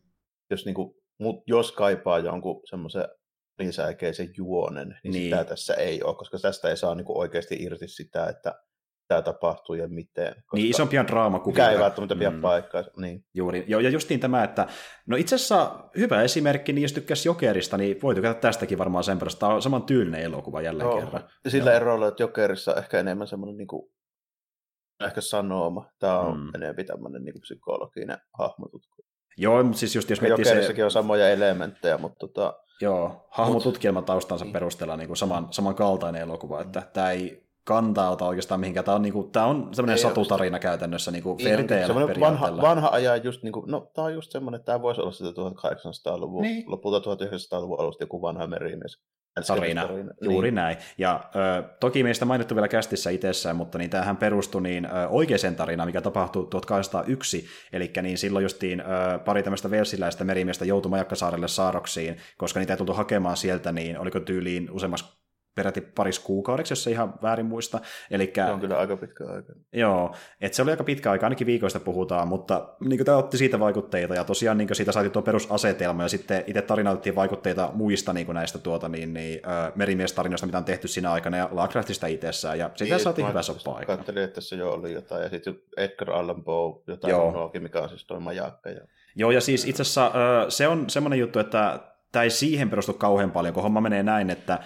Jos, 0.50 0.66
niin 0.66 0.76
kuin, 0.76 0.96
mut 1.20 1.44
jos 1.48 1.72
kaipaa 1.72 2.20
jonkun 2.20 2.62
semmoisen 2.70 3.08
lisäkeisen 3.60 4.30
juonen, 4.38 5.00
niin, 5.04 5.12
niin. 5.12 5.24
sitä 5.24 5.44
tässä 5.44 5.74
ei 5.74 6.04
ole, 6.04 6.16
koska 6.16 6.38
tästä 6.40 6.70
ei 6.70 6.78
saa 6.78 6.96
niin 6.96 7.06
kuin 7.06 7.18
oikeasti 7.18 7.56
irti 7.60 7.88
sitä, 7.88 8.28
että 8.28 8.56
tämä 9.08 9.22
tapahtuu 9.22 9.76
ja 9.76 9.88
miten. 9.88 10.36
Niin 10.54 10.70
isompia 10.70 11.08
draamakuvia. 11.08 11.64
Mikä 11.64 11.72
ei 11.72 11.80
välttämättä 11.80 12.16
pidä 12.16 12.30
mm. 12.30 12.42
paikkaa. 12.42 12.84
Niin. 12.98 13.26
Juuri, 13.34 13.66
joo, 13.68 13.80
ja 13.82 13.90
justiin 13.90 14.20
tämä, 14.20 14.44
että 14.44 14.68
no 15.06 15.18
itse 15.18 15.36
asiassa 15.36 15.90
hyvä 15.98 16.22
esimerkki, 16.22 16.74
niin 16.74 16.82
jos 16.82 16.94
tykkäsi 16.94 17.30
Jokerista, 17.30 17.78
niin 17.78 18.02
voi 18.04 18.16
tykätä 18.16 18.40
tästäkin 18.40 18.78
varmaan 18.78 19.04
sen 19.04 19.20
perästä. 19.20 19.40
Tämä 19.40 19.54
on 19.54 19.62
saman 19.62 19.84
tyylinen 19.84 20.22
elokuva 20.22 20.62
jälleen 20.62 20.88
joo. 20.88 21.00
kerran. 21.00 21.30
Sillä 21.48 21.72
joo. 21.72 21.78
erolla, 21.78 22.08
että 22.08 22.24
Jokerissa 22.24 22.76
ehkä 22.76 23.00
enemmän 23.00 23.28
semmoinen 23.28 23.58
niin 23.58 23.68
kuin, 23.68 23.92
ehkä 25.06 25.22
sanoma. 25.22 25.90
Tämä 26.00 26.20
on 26.20 26.40
mm. 26.40 26.56
enemmän 26.56 26.86
tämmöinen 26.86 27.24
niin 27.24 27.34
kuin 27.34 27.42
psykologinen 27.42 28.18
hahmotutku. 28.40 29.06
Joo, 29.38 29.64
mutta 29.64 29.80
siis 29.80 29.96
just 29.96 30.10
jos 30.10 30.22
miettii 30.22 30.46
se... 30.46 30.84
on 30.84 30.92
samoja 30.92 31.30
elementtejä, 31.30 31.98
mutta 31.98 32.20
tota... 32.20 32.54
Joo, 32.82 33.28
hahmotutkielman 33.30 34.06
taustansa 34.06 34.46
niin. 34.46 34.54
perusteella 34.54 34.98
niin 34.98 35.08
kuin 35.08 35.18
saman, 35.18 35.48
samankaltainen 35.52 36.22
elokuva, 36.22 36.62
että 36.62 36.84
tämä 36.94 37.12
ei 37.12 37.46
kantauta 37.64 38.26
oikeastaan 38.26 38.60
mihinkään. 38.60 38.86
Tämä 38.86 38.96
on, 38.96 39.02
niinku, 39.02 39.24
tämä 39.24 39.46
on 39.46 39.70
semmoinen 39.74 40.00
satutarina 40.00 40.60
käytännössä, 40.60 41.12
niinku 41.12 41.38
fairy 41.44 41.64
tale 41.64 42.20
vanha, 42.20 42.62
vanha 42.62 42.90
ajan 42.92 43.24
just, 43.24 43.44
niinku, 43.44 43.64
no 43.68 43.92
tämä 43.94 44.06
on 44.06 44.14
just 44.14 44.32
semmoinen, 44.32 44.60
että 44.60 44.66
tämä 44.66 44.82
voisi 44.82 45.02
olla 45.02 45.12
sitä 45.12 45.30
1800-luvun, 45.30 46.42
niin. 46.42 46.64
lopulta 46.68 47.00
1900-luvun 47.00 47.80
alusta 47.80 48.04
joku 48.04 48.22
vanha 48.22 48.48
merimies. 48.48 49.00
Tarina, 49.48 49.88
juuri 50.22 50.48
niin. 50.48 50.56
näin. 50.56 50.78
Ja 50.98 51.30
ö, 51.36 51.64
toki 51.80 52.04
meistä 52.04 52.26
mainittu 52.26 52.56
vielä 52.56 52.68
kästissä 52.68 53.10
itsessään, 53.10 53.56
mutta 53.56 53.78
niin 53.78 53.90
tämähän 53.90 54.18
perustui 54.18 54.62
niin, 54.62 54.86
ö, 54.86 55.08
oikeaan 55.10 55.56
tarinaan, 55.56 55.90
mikä 55.90 56.02
tapahtui 56.02 56.48
1801, 56.50 57.48
eli 57.74 57.92
niin 58.02 58.18
silloin 58.18 58.44
justiin 58.44 58.80
ö, 58.80 59.20
pari 59.20 59.44
tämmöistä 59.44 59.72
velsiläistä 59.72 60.24
merimiestä 60.24 60.66
joutui 60.66 60.90
Majakkasaarelle 60.90 61.48
saaroksiin, 61.48 62.18
koska 62.38 62.60
niitä 62.60 62.74
ei 62.74 62.78
tultu 62.78 62.94
hakemaan 62.94 63.38
sieltä, 63.38 63.72
niin 63.72 64.00
oliko 64.00 64.20
tyyliin 64.20 64.72
useammassa 64.72 65.25
peräti 65.56 65.82
paris 65.82 66.20
kuukaudeksi, 66.20 66.72
jos 66.72 66.84
se 66.84 66.92
ihan 66.92 67.14
väärin 67.22 67.46
muista. 67.46 67.80
Elikkä, 68.12 68.46
se 68.46 68.52
on 68.52 68.60
kyllä 68.60 68.78
aika 68.78 68.98
pitkä 68.98 69.26
aika. 69.26 69.54
Joo, 69.74 70.16
että 70.42 70.56
se 70.56 70.62
oli 70.62 70.72
aika 70.72 70.84
pitkä 70.84 71.12
aika, 71.12 71.26
ainakin 71.26 71.48
viikoista 71.48 71.80
puhutaan, 71.80 72.28
mutta 72.28 72.70
niin 72.80 73.06
tämä 73.06 73.18
otti 73.18 73.38
siitä 73.38 73.60
vaikutteita, 73.60 74.16
ja 74.16 74.24
tosiaan 74.24 74.58
niin 74.58 74.76
siitä 74.76 74.92
saatiin 74.92 75.12
tuo 75.12 75.22
perusasetelma, 75.22 76.04
ja 76.04 76.10
sitten 76.10 76.44
itse 76.48 76.62
tarina 76.62 76.92
otettiin 76.92 77.16
vaikutteita 77.16 77.70
muista 77.74 78.14
niin 78.14 78.28
näistä 78.34 78.60
tuota, 78.60 78.90
niin, 78.90 79.14
niin, 79.14 79.42
äh, 79.48 79.72
merimiestarinoista, 79.76 80.46
mitä 80.46 80.58
on 80.58 80.66
tehty 80.66 80.88
siinä 80.88 81.12
aikana, 81.12 81.38
ja 81.38 81.50
Lovecraftista 81.52 82.08
itsessään, 82.08 82.60
ja 82.60 82.70
sitä 82.76 82.96
niin, 82.96 83.04
saatiin 83.04 83.28
hyvä 83.28 83.42
soppa 83.42 83.72
aika. 83.72 83.98
Katselin, 83.98 84.24
että 84.24 84.36
tässä 84.36 84.56
jo 84.56 84.72
oli 84.72 84.94
jotain, 84.94 85.24
ja 85.24 85.30
sitten 85.30 85.60
Edgar 85.78 86.12
Allan 86.12 86.44
Poe, 86.44 86.82
jotain 86.88 87.12
Joo. 87.12 87.52
mikä 87.60 87.82
on 87.82 87.90
siis 87.90 88.06
tuo 88.06 88.20
majakka. 88.20 88.70
Ja... 88.70 88.82
Joo, 89.16 89.32
ja 89.32 89.42
siis 89.42 89.66
itse 89.66 89.82
asiassa 89.82 90.06
äh, 90.06 90.46
se 90.50 90.68
on 90.68 90.90
semmoinen 90.90 91.20
juttu, 91.20 91.40
että 91.40 91.80
tämä 92.16 92.24
ei 92.24 92.30
siihen 92.30 92.70
perustu 92.70 92.94
kauhean 92.94 93.32
paljon, 93.32 93.54
kun 93.54 93.64
homma 93.64 93.82
menee 93.82 94.04
näin, 94.04 94.30
että 94.30 94.54
ä, 94.54 94.60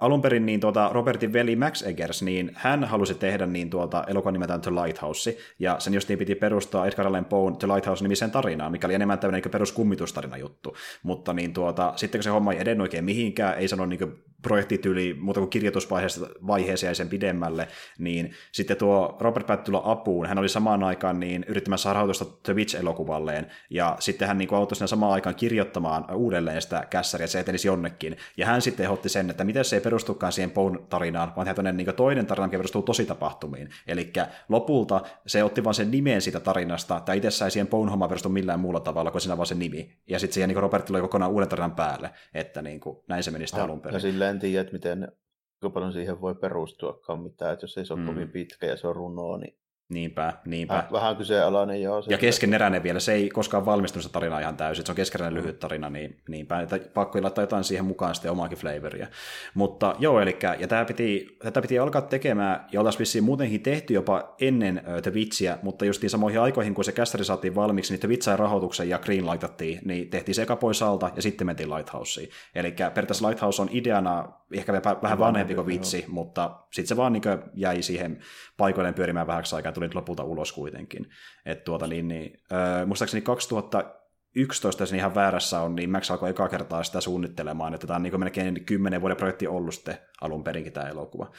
alun 0.00 0.22
perin 0.22 0.46
niin 0.46 0.60
tuota, 0.60 0.90
Robertin 0.92 1.32
veli 1.32 1.56
Max 1.56 1.82
Eggers, 1.82 2.22
niin 2.22 2.50
hän 2.54 2.84
halusi 2.84 3.14
tehdä 3.14 3.46
niin 3.46 3.70
tuota, 3.70 4.04
elokuvan 4.06 4.32
nimeltään 4.32 4.60
The 4.60 4.70
Lighthouse, 4.70 5.36
ja 5.58 5.76
sen 5.78 5.94
justiin 5.94 6.18
piti 6.18 6.34
perustaa 6.34 6.86
Edgar 6.86 7.06
Allan 7.06 7.24
Poe 7.24 7.52
The 7.58 7.68
Lighthouse-nimiseen 7.68 8.30
tarinaan, 8.30 8.72
mikä 8.72 8.86
oli 8.86 8.94
enemmän 8.94 9.18
tämmöinen 9.18 9.42
niin 9.42 9.50
peruskummitustarina 9.50 10.36
juttu, 10.36 10.76
mutta 11.02 11.32
niin 11.32 11.52
tuota, 11.52 11.92
sitten 11.96 12.18
kun 12.18 12.22
se 12.22 12.30
homma 12.30 12.52
ei 12.52 12.60
edennyt 12.60 12.82
oikein 12.82 13.04
mihinkään, 13.04 13.58
ei 13.58 13.68
sano 13.68 13.86
niin 13.86 14.22
projektityyli 14.42 15.14
muuta 15.14 15.40
kuin 15.40 15.50
kirjoitusvaiheeseen 15.50 16.30
vaiheeseen 16.46 16.90
ja 16.90 16.94
sen 16.94 17.08
pidemmälle, 17.08 17.68
niin 17.98 18.32
sitten 18.52 18.76
tuo 18.76 19.16
Robert 19.20 19.46
päätti 19.46 19.64
tulla 19.64 19.82
apuun. 19.84 20.26
Hän 20.26 20.38
oli 20.38 20.48
samaan 20.48 20.82
aikaan 20.82 21.20
niin 21.20 21.44
yrittämässä 21.48 21.92
rahoitusta 21.92 22.24
The 22.42 22.54
Witch-elokuvalleen, 22.54 23.46
ja 23.70 23.96
sitten 24.00 24.28
hän 24.28 24.38
niin 24.38 24.54
auttoi 24.54 24.76
sinne 24.76 24.86
samaan 24.86 25.12
aikaan 25.12 25.34
kirjoittamaan 25.34 26.14
uudelleen 26.14 26.61
sitä 26.62 26.86
kässäriä, 26.90 27.24
että 27.24 27.32
se 27.32 27.40
etenisi 27.40 27.68
jonnekin. 27.68 28.16
Ja 28.36 28.46
hän 28.46 28.62
sitten 28.62 28.84
ehdotti 28.84 29.08
sen, 29.08 29.30
että 29.30 29.44
miten 29.44 29.64
se 29.64 29.76
ei 29.76 29.80
perustukaan 29.80 30.32
siihen 30.32 30.50
Poun 30.50 30.86
tarinaan, 30.88 31.32
vaan 31.36 31.46
tehdään 31.46 31.76
niin 31.76 31.94
toinen 31.96 32.26
tarina, 32.26 32.46
mikä 32.46 32.58
perustuu 32.58 32.82
tositapahtumiin. 32.82 33.68
Eli 33.86 34.12
lopulta 34.48 35.00
se 35.26 35.44
otti 35.44 35.64
vain 35.64 35.74
sen 35.74 35.90
nimen 35.90 36.22
siitä 36.22 36.40
tarinasta, 36.40 37.00
tai 37.00 37.16
itse 37.16 37.44
ei 37.44 37.50
siihen 37.50 37.66
Poun 37.66 37.88
homma 37.88 38.08
perustu 38.08 38.28
millään 38.28 38.60
muulla 38.60 38.80
tavalla 38.80 39.10
kuin 39.10 39.20
siinä 39.20 39.36
vaan 39.36 39.46
se 39.46 39.54
nimi. 39.54 39.96
Ja 40.08 40.18
sitten 40.18 40.34
siihen 40.34 40.48
niin 40.48 40.62
Robert 40.62 40.84
tuli 40.84 41.00
kokonaan 41.00 41.32
uuden 41.32 41.48
tarinan 41.48 41.74
päälle, 41.74 42.10
että 42.34 42.62
niin 42.62 42.80
kuin, 42.80 42.98
näin 43.08 43.22
se 43.22 43.30
meni 43.30 43.46
sitten 43.46 43.64
alun 43.64 43.80
perin. 43.80 43.94
Ja 43.94 44.00
silleen 44.00 44.30
en 44.30 44.38
tiedä, 44.38 44.60
että 44.60 44.72
miten 44.72 45.12
kuinka 45.60 45.74
paljon 45.74 45.92
siihen 45.92 46.20
voi 46.20 46.34
perustuakaan 46.34 47.22
mitään, 47.22 47.52
että 47.52 47.64
jos 47.64 47.78
ei 47.78 47.86
se 47.86 47.92
ole 47.92 48.00
mm. 48.00 48.06
kovin 48.06 48.28
pitkä 48.28 48.66
ja 48.66 48.76
se 48.76 48.88
on 48.88 48.96
runoa, 48.96 49.38
niin 49.38 49.58
Niinpä, 49.92 50.32
niinpä. 50.44 50.74
Vähän, 50.74 50.92
vähän 50.92 51.16
kyseenalainen 51.16 51.82
joo. 51.82 52.02
Ja 52.08 52.18
keskeneräinen 52.18 52.82
vielä, 52.82 53.00
se 53.00 53.12
ei 53.12 53.28
koskaan 53.28 53.66
valmistunut 53.66 54.02
se 54.02 54.12
tarina 54.12 54.40
ihan 54.40 54.56
täysin, 54.56 54.86
se 54.86 54.92
on 54.92 54.96
keskeneräinen 54.96 55.42
lyhyt 55.42 55.58
tarina, 55.58 55.90
niin 55.90 56.20
niinpä, 56.28 56.60
että 56.60 56.78
pakko 56.94 57.22
laittaa 57.22 57.42
jotain 57.42 57.64
siihen 57.64 57.84
mukaan 57.84 58.14
sitten 58.14 58.30
omaakin 58.30 58.58
flavoria. 58.58 59.06
Mutta 59.54 59.94
joo, 59.98 60.20
eli 60.20 60.38
ja 60.58 60.68
tämä 60.68 60.84
piti, 60.84 61.36
tätä 61.42 61.62
piti 61.62 61.78
alkaa 61.78 62.02
tekemään, 62.02 62.66
ja 62.72 62.80
oltaisiin 62.80 63.00
vissiin 63.00 63.24
muutenkin 63.24 63.62
tehty 63.62 63.94
jopa 63.94 64.34
ennen 64.40 64.82
The 65.02 65.12
Witchiä, 65.12 65.58
mutta 65.62 65.84
justiin 65.84 66.10
samoihin 66.10 66.40
aikoihin, 66.40 66.74
kun 66.74 66.84
se 66.84 66.92
kästäri 66.92 67.24
saatiin 67.24 67.54
valmiiksi, 67.54 67.92
niin 67.92 68.00
The 68.00 68.08
Witch 68.08 68.24
sai 68.24 68.36
rahoituksen 68.36 68.88
ja 68.88 68.98
Green 68.98 69.26
laitettiin, 69.26 69.80
niin 69.84 70.10
tehtiin 70.10 70.34
se 70.34 70.42
eka 70.42 70.56
pois 70.56 70.82
alta, 70.82 71.10
ja 71.16 71.22
sitten 71.22 71.46
mentiin 71.46 71.70
Lighthouseen. 71.70 72.28
Eli 72.54 72.70
periaatteessa 72.70 73.28
Lighthouse 73.28 73.62
on 73.62 73.68
ideana 73.72 74.28
ehkä 74.52 74.72
vähän 75.02 75.18
vanhempi 75.18 75.54
kuin 75.54 75.66
Vitsi, 75.66 76.04
mutta 76.08 76.50
sitten 76.70 76.88
se 76.88 76.96
vaan 76.96 77.12
niin 77.12 77.22
jäi 77.54 77.82
siihen 77.82 78.18
paikoilleen 78.56 78.94
pyörimään 78.94 79.26
vähäksi 79.26 79.56
aikaa, 79.56 79.72
tuli 79.90 80.00
lopulta 80.00 80.24
ulos 80.24 80.52
kuitenkin. 80.52 81.06
Et 81.46 81.64
tuota, 81.64 81.86
niin, 81.86 82.08
niin, 82.08 82.38
äh, 82.52 82.86
muistaakseni 82.86 83.22
2011, 83.22 84.82
jos 84.82 84.92
ihan 84.92 85.14
väärässä 85.14 85.60
on, 85.60 85.74
niin 85.74 85.90
Max 85.90 86.10
alkoi 86.10 86.30
ekaa 86.30 86.48
kertaa 86.48 86.82
sitä 86.82 87.00
suunnittelemaan, 87.00 87.74
että 87.74 87.86
tämä 87.86 87.96
on 87.96 88.02
niin 88.02 88.20
melkein 88.20 88.64
kymmenen 88.64 89.00
vuoden 89.00 89.16
projekti 89.16 89.46
ollut 89.46 89.74
sitten 89.74 89.98
alun 90.20 90.44
perinkin 90.44 90.72
tämä 90.72 90.88
elokuva. 90.88 91.32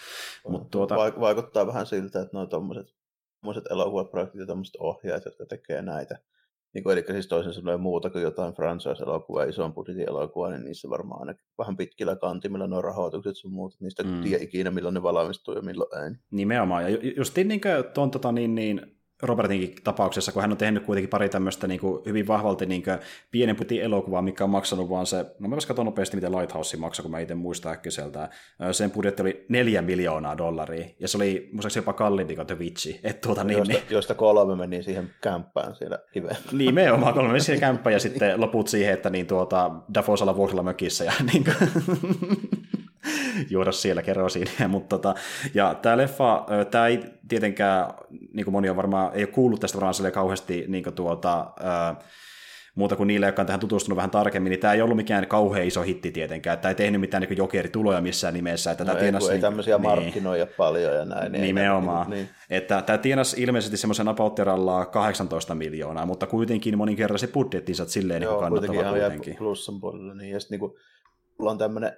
Mut 0.47 0.71
tuota... 0.71 0.95
Vaikuttaa 0.95 1.67
vähän 1.67 1.85
siltä, 1.85 2.21
että 2.21 2.37
nuo 2.37 2.45
tuommoiset 2.45 2.87
elokuvaprojektit 3.69 4.39
ja 4.39 4.45
tuommoiset 4.45 4.75
ohjaajat, 4.79 5.25
jotka 5.25 5.45
tekee 5.45 5.81
näitä, 5.81 6.19
niin 6.73 6.83
kuin, 6.83 6.93
eli 6.97 7.05
siis 7.11 7.27
toisin 7.27 7.53
sanoen 7.53 7.79
muuta 7.79 8.09
kuin 8.09 8.21
jotain 8.21 8.53
franchise-elokuvaa, 8.53 9.43
ison 9.43 9.73
budjetin 9.73 10.09
elokuvaa, 10.09 10.49
niin 10.49 10.63
niissä 10.63 10.89
varmaan 10.89 11.19
aina 11.19 11.39
vähän 11.57 11.77
pitkillä 11.77 12.15
kantimilla 12.15 12.67
nuo 12.67 12.81
rahoitukset 12.81 13.37
sun 13.37 13.53
muut, 13.53 13.75
niistä 13.79 14.03
mm. 14.03 14.21
tiedä 14.21 14.43
ikinä 14.43 14.71
milloin 14.71 14.93
ne 14.93 15.03
valmistuu 15.03 15.55
ja 15.55 15.61
milloin 15.61 16.03
ei. 16.03 16.11
Nimenomaan, 16.31 16.83
ja 16.83 16.99
justiin 17.17 17.47
niin 17.47 17.61
kuin 17.61 17.93
tuon 17.93 18.11
tota, 18.11 18.31
niin, 18.31 18.55
niin, 18.55 18.97
Robertinkin 19.23 19.75
tapauksessa, 19.83 20.31
kun 20.31 20.41
hän 20.41 20.51
on 20.51 20.57
tehnyt 20.57 20.83
kuitenkin 20.83 21.09
pari 21.09 21.29
tämmöistä 21.29 21.67
niin 21.67 21.79
kuin, 21.79 22.01
hyvin 22.05 22.27
vahvalti 22.27 22.65
niin 22.65 22.83
kuin, 22.83 22.97
pienen 23.31 23.55
putin 23.55 23.81
elokuvaa, 23.81 24.21
mikä 24.21 24.43
on 24.43 24.49
maksanut 24.49 24.89
vaan 24.89 25.05
se, 25.05 25.25
no 25.39 25.47
mä 25.49 25.55
katson 25.67 25.85
nopeasti, 25.85 26.17
miten 26.17 26.31
Lighthouse 26.31 26.77
maksaa, 26.77 27.03
kun 27.03 27.11
mä 27.11 27.19
itse 27.19 27.35
muistan 27.35 27.71
äkkiseltä. 27.71 28.29
Sen 28.71 28.91
budjetti 28.91 29.21
oli 29.21 29.45
neljä 29.49 29.81
miljoonaa 29.81 30.37
dollaria, 30.37 30.85
ja 30.99 31.07
se 31.07 31.17
oli 31.17 31.49
muistaakseni 31.51 31.81
jopa 31.81 31.93
kalliimpi 31.93 32.35
kuin 32.35 32.47
The 32.47 32.57
Witch. 32.57 32.99
Et, 33.03 33.21
tuota, 33.21 33.43
niin, 33.43 33.57
josta, 33.57 33.73
niin, 33.73 33.83
josta 33.89 34.15
kolme 34.15 34.55
meni 34.55 34.83
siihen 34.83 35.11
kämppään 35.21 35.75
siellä 35.75 35.99
hiveen. 36.15 36.37
Nimenomaan, 36.51 37.13
kolme 37.13 37.27
meni 37.27 37.39
siihen 37.39 37.59
kämppään, 37.59 37.93
ja 37.93 37.99
sitten 37.99 38.41
loput 38.41 38.67
siihen, 38.67 38.93
että 38.93 39.09
niin, 39.09 39.27
tuota, 39.27 39.71
Dafosalla 39.93 40.35
vuokralla 40.35 40.63
mökissä, 40.63 41.03
ja 41.03 41.13
niin 41.33 41.43
kuin, 41.43 41.69
juoda 43.49 43.71
siellä 43.71 44.01
kerosiinia, 44.01 44.67
mutta 44.67 44.97
tota, 44.97 45.15
ja 45.53 45.75
tämä 45.81 45.97
leffa, 45.97 46.45
tämä 46.71 46.87
ei 46.87 46.99
tietenkään, 47.27 47.93
niin 48.33 48.43
kuin 48.43 48.51
moni 48.51 48.69
on 48.69 48.75
varmaan, 48.75 49.11
ei 49.13 49.23
ole 49.23 49.31
kuullut 49.31 49.59
tästä 49.59 49.79
varmaan 49.79 50.11
kauheasti 50.11 50.65
niin 50.67 50.83
kuin 50.83 50.95
tuota, 50.95 51.53
ää, 51.59 51.95
muuta 52.75 52.95
kuin 52.95 53.07
niille, 53.07 53.25
jotka 53.25 53.41
on 53.41 53.45
tähän 53.45 53.59
tutustunut 53.59 53.95
vähän 53.95 54.11
tarkemmin, 54.11 54.49
niin 54.49 54.59
tämä 54.59 54.73
ei 54.73 54.81
ollut 54.81 54.97
mikään 54.97 55.27
kauhean 55.27 55.67
iso 55.67 55.81
hitti 55.81 56.11
tietenkään, 56.11 56.59
tämä 56.59 56.69
ei 56.69 56.75
tehnyt 56.75 57.01
mitään 57.01 57.23
niin 57.23 57.37
jokerituloja 57.37 58.01
missään 58.01 58.33
nimessä. 58.33 58.71
Että 58.71 58.83
no 58.83 58.87
tämä 58.87 58.97
ei, 58.97 59.03
tienasi, 59.03 59.27
ei 59.27 59.31
niin, 59.31 59.41
tämmöisiä 59.41 59.77
niin, 59.77 59.81
markkinoja 59.89 60.47
paljon 60.57 60.95
ja 60.95 61.05
näin. 61.05 61.31
Nimenomaan. 61.31 62.09
Niin, 62.09 62.17
niin. 62.17 62.29
Että 62.49 62.81
tämä 62.81 62.97
tienasi 62.97 63.43
ilmeisesti 63.43 63.77
semmoisen 63.77 64.07
apautteralla 64.07 64.85
18 64.85 65.55
miljoonaa, 65.55 66.05
mutta 66.05 66.27
kuitenkin 66.27 66.77
moninkertaisen 66.77 67.29
budjettinsa 67.29 67.85
silleen 67.85 68.23
Joo, 68.23 68.33
niin 68.33 68.39
kannattava 68.39 68.73
kuitenkin. 68.73 69.01
kuitenkin. 69.01 69.35
plussan 69.35 69.79
puolella. 69.79 70.13
Niin. 70.13 70.31
Ja 70.31 70.39
sitten 70.39 70.53
niin 70.55 70.59
kuin, 70.59 70.73
mulla 71.39 71.51
on 71.51 71.57
tämmöinen 71.57 71.91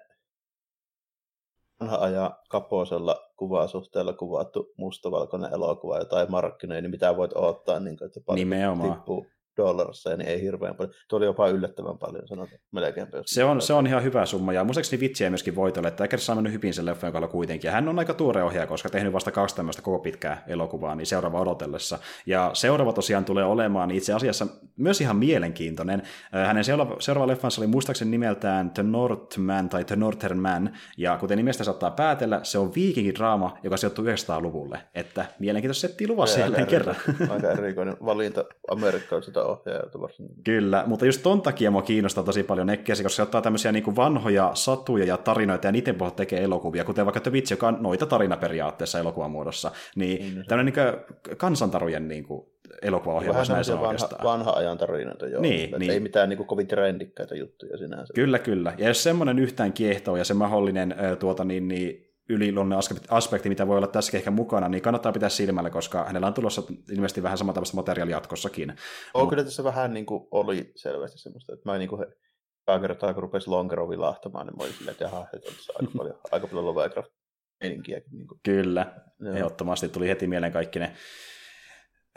ajan 1.79 2.35
kaposella 2.49 3.31
kuvasuhteella 3.37 4.13
kuvattu 4.13 4.73
mustavalkoinen 4.77 5.53
elokuva, 5.53 5.97
jota 5.97 6.21
ei 6.21 6.27
markkinoi, 6.27 6.81
niin 6.81 6.91
mitä 6.91 7.17
voit 7.17 7.33
odottaa, 7.33 7.79
niin 7.79 7.97
kuin, 7.97 8.05
että 8.05 8.19
paljon 8.25 8.39
Nimenomaan. 8.49 8.93
tippuu 8.93 9.25
dollarissa, 9.57 10.17
niin 10.17 10.29
ei 10.29 10.41
hirveän 10.41 10.75
paljon. 10.75 10.93
Tuo 11.07 11.17
oli 11.17 11.25
jopa 11.25 11.47
yllättävän 11.47 11.97
paljon, 11.97 12.27
sanotaan 12.27 12.59
melkein. 12.71 13.07
Se 13.25 13.43
on, 13.43 13.61
se 13.61 13.73
on 13.73 13.87
ihan 13.87 14.03
hyvä 14.03 14.25
summa, 14.25 14.53
ja 14.53 14.63
muistaakseni 14.63 14.99
vitsiä 14.99 15.29
myöskin 15.29 15.55
voitolle, 15.55 15.87
että 15.87 16.03
Eggers 16.03 16.29
on 16.29 16.37
mennyt 16.37 16.53
hyvin 16.53 16.73
sen 16.73 16.85
leffan 16.85 17.11
kanssa 17.11 17.27
kuitenkin, 17.27 17.67
ja 17.67 17.71
hän 17.71 17.87
on 17.87 17.99
aika 17.99 18.13
tuore 18.13 18.43
ohjaaja, 18.43 18.67
koska 18.67 18.89
tehnyt 18.89 19.13
vasta 19.13 19.31
kaksi 19.31 19.55
tämmöistä 19.55 19.81
koko 19.81 19.99
pitkää 19.99 20.43
elokuvaa, 20.47 20.95
niin 20.95 21.05
seuraava 21.05 21.39
odotellessa. 21.39 21.99
Ja 22.25 22.51
seuraava 22.53 22.93
tosiaan 22.93 23.25
tulee 23.25 23.45
olemaan 23.45 23.91
itse 23.91 24.13
asiassa 24.13 24.47
myös 24.77 25.01
ihan 25.01 25.15
mielenkiintoinen. 25.15 26.01
Äh, 26.35 26.47
hänen 26.47 26.63
seuraava, 26.63 26.95
seuraava 26.99 27.27
leffansa 27.27 27.61
oli 27.61 27.67
muistaakseni 27.67 28.11
nimeltään 28.11 28.71
The 28.71 28.83
Northman 28.83 29.69
tai 29.69 29.83
The 29.83 29.95
Northern 29.95 30.39
Man, 30.39 30.77
ja 30.97 31.17
kuten 31.17 31.37
nimestä 31.37 31.63
saattaa 31.63 31.91
päätellä, 31.91 32.39
se 32.43 32.57
on 32.57 32.75
viikingidraama, 32.75 33.57
joka 33.63 33.77
sijoittuu 33.77 34.05
900-luvulle, 34.05 34.79
että 34.95 35.25
mielenkiintoista 35.39 35.87
settiä 35.87 36.07
luvassa 36.07 36.39
jälleen 36.39 36.67
kerran. 36.67 36.95
Aika 37.29 37.51
erikoinen 37.51 37.97
valinta 38.05 38.45
amerikkalaisilta 38.71 39.44
ohjaajalta 39.45 40.01
varsinkin. 40.01 40.43
Kyllä, 40.43 40.83
mutta 40.87 41.05
just 41.05 41.23
ton 41.23 41.41
takia 41.41 41.71
mua 41.71 41.81
kiinnostaa 41.81 42.23
tosi 42.23 42.43
paljon 42.43 42.67
Nekkesi, 42.67 43.03
koska 43.03 43.15
se 43.15 43.21
ottaa 43.21 43.41
tämmöisiä 43.41 43.71
niin 43.71 43.83
kuin 43.83 43.95
vanhoja 43.95 44.51
satuja 44.53 45.05
ja 45.05 45.17
tarinoita 45.17 45.67
ja 45.67 45.71
niiden 45.71 45.95
pohjalta 45.95 46.15
tekee 46.15 46.43
elokuvia, 46.43 46.83
kuten 46.83 47.05
vaikka 47.05 47.19
The 47.19 47.31
Witch, 47.31 47.51
joka 47.51 47.67
on 47.67 47.77
noita 47.79 48.05
tarina 48.05 48.37
periaatteessa 48.37 48.99
elokuvan 48.99 49.31
muodossa. 49.31 49.71
Niin, 49.95 50.19
niin. 50.19 50.45
tämmöinen 50.47 50.73
niin 50.73 51.37
kansantarujen 51.37 52.07
niin 52.07 52.23
kuin 52.23 52.45
elokuvaohjelma 52.81 53.43
näissä 53.49 53.81
vanha, 53.81 54.09
vanha 54.23 54.51
ajan 54.51 54.77
tarinoita, 54.77 55.27
joo. 55.27 55.41
Niin, 55.41 55.79
niin. 55.79 55.91
Ei 55.91 55.99
mitään 55.99 56.29
niin 56.29 56.37
kuin, 56.37 56.47
kovin 56.47 56.67
trendikkäitä 56.67 57.35
juttuja 57.35 57.77
sinänsä. 57.77 58.13
Kyllä, 58.13 58.39
kyllä. 58.39 58.73
Ja 58.77 58.87
jos 58.87 59.03
semmoinen 59.03 59.39
yhtään 59.39 59.73
kiehtoo 59.73 60.17
ja 60.17 60.23
se 60.23 60.33
mahdollinen 60.33 60.95
tuota, 61.19 61.43
niin, 61.43 61.67
niin, 61.67 62.04
yliluonne 62.29 62.75
aspekti, 63.09 63.49
mitä 63.49 63.67
voi 63.67 63.77
olla 63.77 63.87
tässä 63.87 64.17
ehkä 64.17 64.31
mukana, 64.31 64.69
niin 64.69 64.81
kannattaa 64.81 65.11
pitää 65.11 65.29
silmällä, 65.29 65.69
koska 65.69 66.03
hänellä 66.03 66.27
on 66.27 66.33
tulossa 66.33 66.63
ilmeisesti 66.91 67.23
vähän 67.23 67.37
samantapaista 67.37 67.75
materiaalia 67.75 68.15
jatkossakin. 68.15 68.69
On 69.13 69.21
Mut... 69.21 69.29
kyllä 69.29 69.43
tässä 69.43 69.63
vähän 69.63 69.93
niin 69.93 70.05
kuin 70.05 70.27
oli 70.31 70.71
selvästi 70.75 71.17
semmoista, 71.17 71.53
että 71.53 71.71
mä 71.71 71.77
niin 71.77 71.89
kuin 71.89 71.99
he, 71.99 72.79
kertaa, 72.81 73.13
kun 73.13 73.23
rupesi 73.23 73.49
Lonkero 73.49 73.89
vilahtamaan, 73.89 74.47
niin 74.47 74.57
mä 74.57 74.63
olin 74.63 74.73
silleen, 74.73 74.91
että 74.91 75.03
jaha, 75.03 75.27
että 75.33 75.49
on 75.49 75.75
aika 75.79 75.91
paljon, 75.97 76.19
aika 76.31 76.47
paljon 76.47 76.65
Lovecraft 76.65 77.11
meininkiäkin. 77.63 78.11
Niin 78.11 78.27
kuin. 78.27 78.39
Kyllä, 78.43 78.93
ehdottomasti 79.35 79.89
tuli 79.89 80.07
heti 80.07 80.27
mieleen 80.27 80.53
kaikki 80.53 80.79
ne 80.79 80.95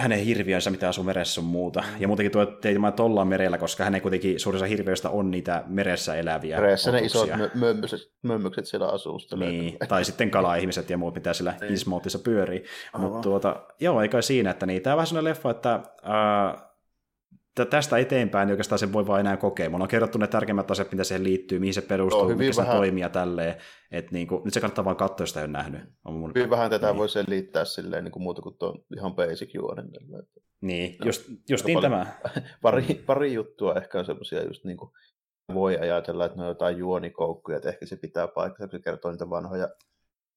hänen 0.00 0.18
hirviönsä, 0.18 0.70
mitä 0.70 0.88
asuu 0.88 1.04
meressä 1.04 1.40
on 1.40 1.44
muuta. 1.44 1.84
Ja 1.98 2.08
muutenkin 2.08 2.32
tuo 2.32 2.46
teitä 2.46 2.80
ollaan 3.02 3.28
merellä, 3.28 3.58
koska 3.58 3.84
hänen 3.84 4.00
kuitenkin 4.00 4.40
suurissa 4.40 4.66
hirviöistä 4.66 5.10
on 5.10 5.30
niitä 5.30 5.64
meressä 5.66 6.14
eläviä 6.14 6.60
Meressä 6.60 6.92
ne 6.92 7.00
isot 7.00 7.30
mömmykset, 7.54 8.00
mömmykset 8.22 8.66
siellä 8.66 8.88
asuu. 8.88 9.18
Niin, 9.36 9.76
tai 9.88 10.04
sitten 10.04 10.30
kala-ihmiset 10.30 10.90
ja 10.90 10.98
muut, 10.98 11.14
mitä 11.14 11.32
siellä 11.32 11.54
niin. 11.60 11.74
Ismootissa 11.74 12.18
pyörii. 12.18 12.64
Mutta 12.98 13.20
tuota, 13.20 13.62
joo, 13.80 14.02
eikä 14.02 14.22
siinä, 14.22 14.50
että 14.50 14.66
niin, 14.66 14.82
tämä 14.82 14.94
on 14.94 14.96
vähän 14.96 15.06
sellainen 15.06 15.30
leffa, 15.30 15.50
että 15.50 15.74
äh, 15.74 16.67
tästä 17.64 17.98
eteenpäin 17.98 18.50
oikeastaan 18.50 18.78
se 18.78 18.92
voi 18.92 19.06
vain 19.06 19.20
enää 19.20 19.36
kokea. 19.36 19.70
Mulla 19.70 19.84
on 19.84 19.88
kerrottu 19.88 20.18
ne 20.18 20.26
tärkeimmät 20.26 20.70
asiat, 20.70 20.92
mitä 20.92 21.04
siihen 21.04 21.24
liittyy, 21.24 21.58
mihin 21.58 21.74
se 21.74 21.80
perustuu, 21.80 22.28
no, 22.28 22.36
mikä 22.36 22.52
se 22.52 22.64
toimii 22.64 23.00
ja 23.00 23.08
tälleen. 23.08 23.54
Et 23.90 24.12
niin 24.12 24.26
kuin, 24.26 24.44
nyt 24.44 24.54
se 24.54 24.60
kannattaa 24.60 24.84
vaan 24.84 24.96
katsoa, 24.96 25.22
jos 25.22 25.30
sitä 25.30 25.40
ei 25.40 25.44
ole 25.44 25.52
nähnyt. 25.52 25.80
On 26.04 26.14
mun... 26.14 26.32
Hyvin 26.34 26.50
vähän 26.50 26.70
tätä 26.70 26.86
niin. 26.86 26.96
voi 26.96 27.08
liittää 27.26 27.64
silleen 27.64 28.04
niin 28.04 28.12
kuin 28.12 28.22
muuta 28.22 28.42
kuin 28.42 28.58
tuon 28.58 28.84
ihan 28.96 29.14
basic 29.14 29.54
juonen. 29.54 29.90
Niin, 30.60 30.96
no, 31.00 31.06
just, 31.06 31.30
just 31.48 31.64
niin 31.64 31.80
tämä. 31.80 32.06
Pari, 32.62 33.02
pari 33.06 33.32
juttua 33.32 33.74
ehkä 33.74 33.98
on 33.98 34.04
semmoisia 34.04 34.44
just 34.44 34.64
niin 34.64 34.76
kuin 34.76 34.90
voi 35.54 35.78
ajatella, 35.78 36.24
että 36.24 36.36
ne 36.38 36.42
on 36.42 36.48
jotain 36.48 36.78
juonikoukkuja, 36.78 37.56
että 37.56 37.68
ehkä 37.68 37.86
se 37.86 37.96
pitää 37.96 38.28
paikkaa, 38.28 38.66
kun 38.68 38.78
se 38.78 38.84
kertoo 38.84 39.10
niitä 39.10 39.30
vanhoja 39.30 39.68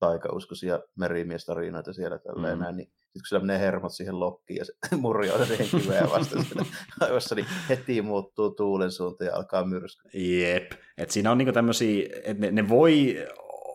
taikauskoisia 0.01 0.79
merimiestarinoita 0.95 1.93
siellä 1.93 2.19
tälleen 2.19 2.57
mm. 2.57 2.63
näin, 2.63 2.77
niin 2.77 2.87
sitten 2.87 3.21
kun 3.21 3.27
sillä 3.27 3.41
menee 3.41 3.59
hermot 3.59 3.93
siihen 3.93 4.19
lokkiin 4.19 4.57
ja 4.57 4.65
se 4.65 4.73
murjaa 4.95 5.45
siihen 5.45 5.81
kiveen 5.81 6.09
vasta 6.09 6.41
siinä 6.43 6.65
aivossa, 6.99 7.35
niin 7.35 7.47
heti 7.69 8.01
muuttuu 8.01 8.51
tuulen 8.51 8.91
suunta 8.91 9.23
ja 9.23 9.35
alkaa 9.35 9.65
myrsky. 9.65 10.09
Jep, 10.13 10.71
että 10.97 11.13
siinä 11.13 11.31
on 11.31 11.37
niinku 11.37 11.53
tämmöisiä, 11.53 12.09
että 12.23 12.41
ne, 12.41 12.51
ne 12.51 12.69
voi 12.69 13.17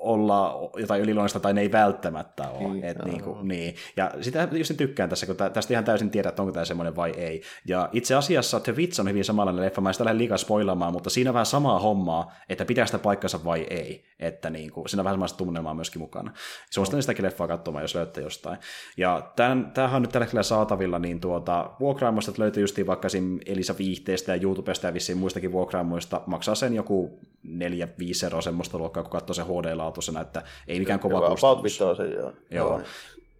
olla 0.06 0.70
jotain 0.76 1.02
yliluonnollista 1.02 1.40
tai 1.40 1.54
ne 1.54 1.60
ei 1.60 1.72
välttämättä 1.72 2.48
ole. 2.48 2.72
Niin, 2.72 2.84
Et 2.84 3.04
niin, 3.04 3.22
kuin, 3.22 3.48
niin. 3.48 3.74
Ja 3.96 4.10
sitä 4.20 4.48
just 4.52 4.72
tykkään 4.76 5.08
tässä, 5.08 5.26
kun 5.26 5.36
tästä 5.36 5.74
ihan 5.74 5.84
täysin 5.84 6.10
tiedä, 6.10 6.28
että 6.28 6.42
onko 6.42 6.52
tämä 6.52 6.64
semmoinen 6.64 6.96
vai 6.96 7.10
ei. 7.10 7.42
Ja 7.66 7.88
itse 7.92 8.14
asiassa 8.14 8.60
The 8.60 8.76
Witch 8.76 9.00
on 9.00 9.08
hyvin 9.08 9.24
samanlainen 9.24 9.64
leffa, 9.64 9.80
mä 9.80 9.88
en 9.88 9.94
sitä 9.94 10.04
lähde 10.04 10.18
liikaa 10.18 10.38
spoilaamaan, 10.38 10.92
mutta 10.92 11.10
siinä 11.10 11.30
on 11.30 11.34
vähän 11.34 11.46
samaa 11.46 11.78
hommaa, 11.78 12.34
että 12.48 12.64
pitää 12.64 12.86
sitä 12.86 12.98
paikkansa 12.98 13.44
vai 13.44 13.66
ei. 13.70 14.04
Että 14.18 14.50
niin 14.50 14.70
kuin, 14.70 14.88
siinä 14.88 15.00
on 15.00 15.04
vähän 15.04 15.16
samasta 15.16 15.38
tunnelmaa 15.38 15.74
myöskin 15.74 16.02
mukana. 16.02 16.32
Suosittelen 16.70 17.02
sitäkin 17.02 17.24
leffaa 17.24 17.48
katsomaan, 17.48 17.84
jos 17.84 17.94
löytätte 17.94 18.20
jostain. 18.20 18.58
Ja 18.96 19.32
tämän, 19.36 19.70
tämähän 19.74 19.96
on 19.96 20.02
nyt 20.02 20.12
tällä 20.12 20.24
hetkellä 20.24 20.42
saatavilla, 20.42 20.98
niin 20.98 21.20
tuota, 21.20 21.70
vuokraamoista 21.80 22.32
löytyy 22.38 22.62
justiin 22.62 22.86
vaikka 22.86 23.08
Elisa 23.46 23.74
Viihteestä 23.78 24.36
ja 24.36 24.42
YouTubesta 24.42 24.86
ja 24.86 24.94
vissiin 24.94 25.18
muistakin 25.18 25.52
vuokraamoista. 25.52 26.22
Maksaa 26.26 26.54
sen 26.54 26.74
joku 26.74 27.20
4-5 27.46 28.24
euroa 28.24 28.40
semmoista 28.40 28.78
luokkaa, 28.78 29.02
kun 29.02 29.12
katsoo 29.12 29.34
se 29.34 29.42
HD-laatuisena, 29.42 30.20
että 30.20 30.42
ei 30.68 30.78
mikään 30.78 31.00
kova 31.00 31.28
kustannus. 31.28 31.82
About 31.82 31.96
se, 31.96 32.08
joo. 32.08 32.32
joo. 32.50 32.80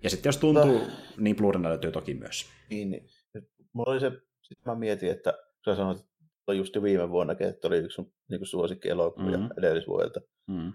Ja 0.03 0.11
sitten 0.11 0.29
jos 0.29 0.37
tuntuu, 0.37 0.79
Mutta... 0.79 0.93
niin 1.17 1.37
blu 1.37 1.63
löytyy 1.63 1.93
toki 1.93 2.15
myös. 2.15 2.47
Niin, 2.71 2.91
niin. 2.91 3.09
Mulla 3.73 3.93
oli 3.93 4.01
se, 4.01 4.11
sitten 4.43 4.73
mä 4.73 4.75
mietin, 4.75 5.11
että 5.11 5.35
sä 5.65 5.77
sanoit, 5.77 5.99
että 5.99 6.53
just 6.53 6.83
viime 6.83 7.11
vuonna, 7.11 7.37
että 7.41 7.69
oli 7.69 7.79
yksi 7.79 8.03
niin 8.31 8.47
suosikki 8.47 8.89
elokuvia 8.89 9.39
mm-hmm. 9.39 9.59
edellisvuodelta. 9.59 10.21
Mm-hmm. 10.47 10.73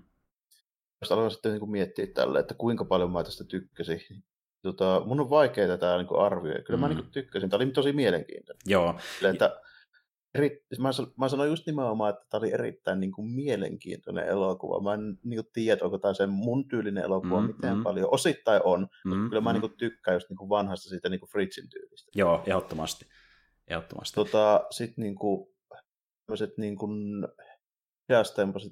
Sitten 1.04 1.18
aloin 1.18 1.32
sitten 1.32 1.52
niin 1.52 1.72
miettiä 1.72 2.08
tälle, 2.08 2.40
että 2.40 2.54
kuinka 2.54 2.86
paljon 2.86 3.12
mä 3.12 3.24
tästä 3.24 3.44
tykkäsin. 3.44 4.02
Tota, 4.62 5.02
mun 5.06 5.20
on 5.20 5.30
vaikea 5.30 5.68
tätä 5.68 5.98
niin 5.98 6.20
arvioida. 6.20 6.64
Kyllä 6.64 6.80
mm-hmm. 6.80 6.96
mä 6.96 7.02
niin 7.02 7.12
tykkäsin. 7.12 7.50
Tämä 7.50 7.64
oli 7.64 7.72
tosi 7.72 7.94
mielenkiintoinen. 7.94 8.62
Joo. 8.66 8.96
Sille, 9.20 9.30
että 9.30 9.62
eri, 10.36 10.66
mä, 10.80 10.90
mä 11.18 11.30
sanoin 11.30 11.50
just 11.50 11.66
nimenomaan, 11.66 12.10
että 12.10 12.26
tämä 12.30 12.40
oli 12.40 12.54
erittäin 12.54 13.00
niin 13.00 13.12
kuin, 13.12 13.28
mielenkiintoinen 13.28 14.28
elokuva. 14.28 14.84
Mä 14.84 14.94
en 14.94 15.20
niin 15.24 15.44
kuin, 15.44 15.54
tiedä, 15.54 15.80
onko 15.84 15.98
tämä 15.98 16.14
se 16.14 16.28
mun 16.28 16.68
tyylinen 16.68 17.04
elokuva 17.04 17.42
mm, 17.42 17.48
miten 17.48 17.78
mm. 17.78 17.84
paljon. 17.84 18.08
Osittain 18.12 18.62
on, 18.64 18.88
mm, 19.06 19.10
mutta 19.10 19.30
kyllä 19.30 19.42
mä 19.42 19.50
mm. 19.50 19.54
niin 19.54 19.62
kuin, 19.62 19.78
tykkään 19.78 20.16
just 20.16 20.30
niin 20.30 20.38
kuin, 20.38 20.50
vanhasta 20.50 20.90
siitä 20.90 21.10
niin 21.10 21.20
kuin 21.20 21.30
Fritzin 21.30 21.70
tyylistä. 21.70 22.12
Joo, 22.16 22.44
ehdottomasti. 22.46 23.06
ehdottomasti. 23.68 24.16
Tota, 24.16 24.66
Sitten 24.72 25.04
niin 25.04 25.16
kuin, 25.16 25.48
tämmöiset 26.26 26.58
niin 26.58 26.76
kuin, 26.76 27.24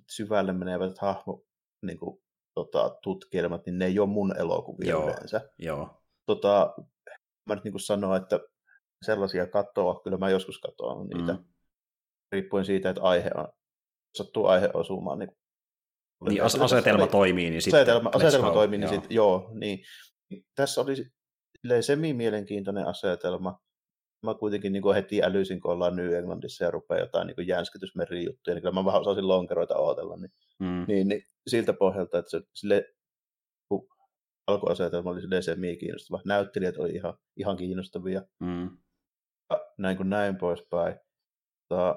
syvälle 0.09 0.53
menevät 0.53 0.97
hahmo 0.97 1.45
niin 1.81 1.99
kuin, 1.99 2.21
tota, 2.53 2.97
tutkielmat, 3.03 3.65
niin 3.65 3.79
ne 3.79 3.85
ei 3.85 3.99
ole 3.99 4.09
mun 4.09 4.37
elokuvia 4.37 4.89
joo, 4.89 5.03
yleensä. 5.03 5.49
Joo. 5.57 6.03
Tota, 6.25 6.73
mä 7.45 7.55
nyt 7.55 7.63
niin 7.63 7.71
kuin 7.71 7.81
sanoa, 7.81 8.17
että 8.17 8.39
sellaisia 9.05 9.47
katoa, 9.47 10.01
kyllä 10.03 10.17
mä 10.17 10.29
joskus 10.29 10.59
katoan 10.59 11.07
niitä, 11.07 11.33
mm. 11.33 11.45
riippuen 12.31 12.65
siitä, 12.65 12.89
että 12.89 13.01
aihe 13.01 13.31
on, 13.35 13.47
sattuu 14.17 14.45
aihe 14.45 14.69
osumaan. 14.73 15.19
Niin, 15.19 15.29
niin 16.29 16.43
as- 16.43 16.55
asetelma 16.55 17.03
oli, 17.03 17.11
toimii, 17.11 17.49
niin 17.49 17.61
sitten 17.61 17.81
asetelma, 17.81 18.11
asetelma 18.15 18.51
toimii, 18.51 18.79
niin 18.79 18.89
sitten 18.89 19.15
joo, 19.15 19.51
niin. 19.53 19.79
Tässä 20.55 20.81
oli 20.81 20.95
semi-mielenkiintoinen 21.81 22.87
asetelma. 22.87 23.59
Mä 24.25 24.33
kuitenkin 24.33 24.73
niin 24.73 24.95
heti 24.95 25.23
älysin, 25.23 25.61
kun 25.61 25.71
ollaan 25.71 25.95
New 25.95 26.13
Englandissa 26.13 26.65
ja 26.65 26.71
rupeaa 26.71 26.99
jotain 26.99 27.27
niin 27.27 27.47
jänskytysmerijuttuja, 27.47 28.55
niin 28.55 28.61
kyllä 28.61 28.73
mä 28.73 28.85
vähän 28.85 29.01
osasin 29.01 29.27
lonkeroita 29.27 29.75
odotella. 29.75 30.17
Niin, 30.17 30.31
mm. 30.59 30.85
niin, 30.87 31.07
niin 31.07 31.21
siltä 31.47 31.73
pohjalta, 31.73 32.17
että 32.17 32.31
se, 32.31 32.41
sille, 32.55 32.85
kun 33.69 33.87
alkuasetelma 34.47 35.09
oli 35.09 35.41
semi-kiinnostava. 35.41 36.21
Näyttelijät 36.25 36.77
oli 36.77 36.91
ihan, 36.91 37.17
ihan 37.37 37.57
kiinnostavia. 37.57 38.21
Mm. 38.39 38.77
Näin 39.79 39.97
kuin 39.97 40.09
näin 40.09 40.37
poispäin. 40.37 40.95
Tää, 41.69 41.95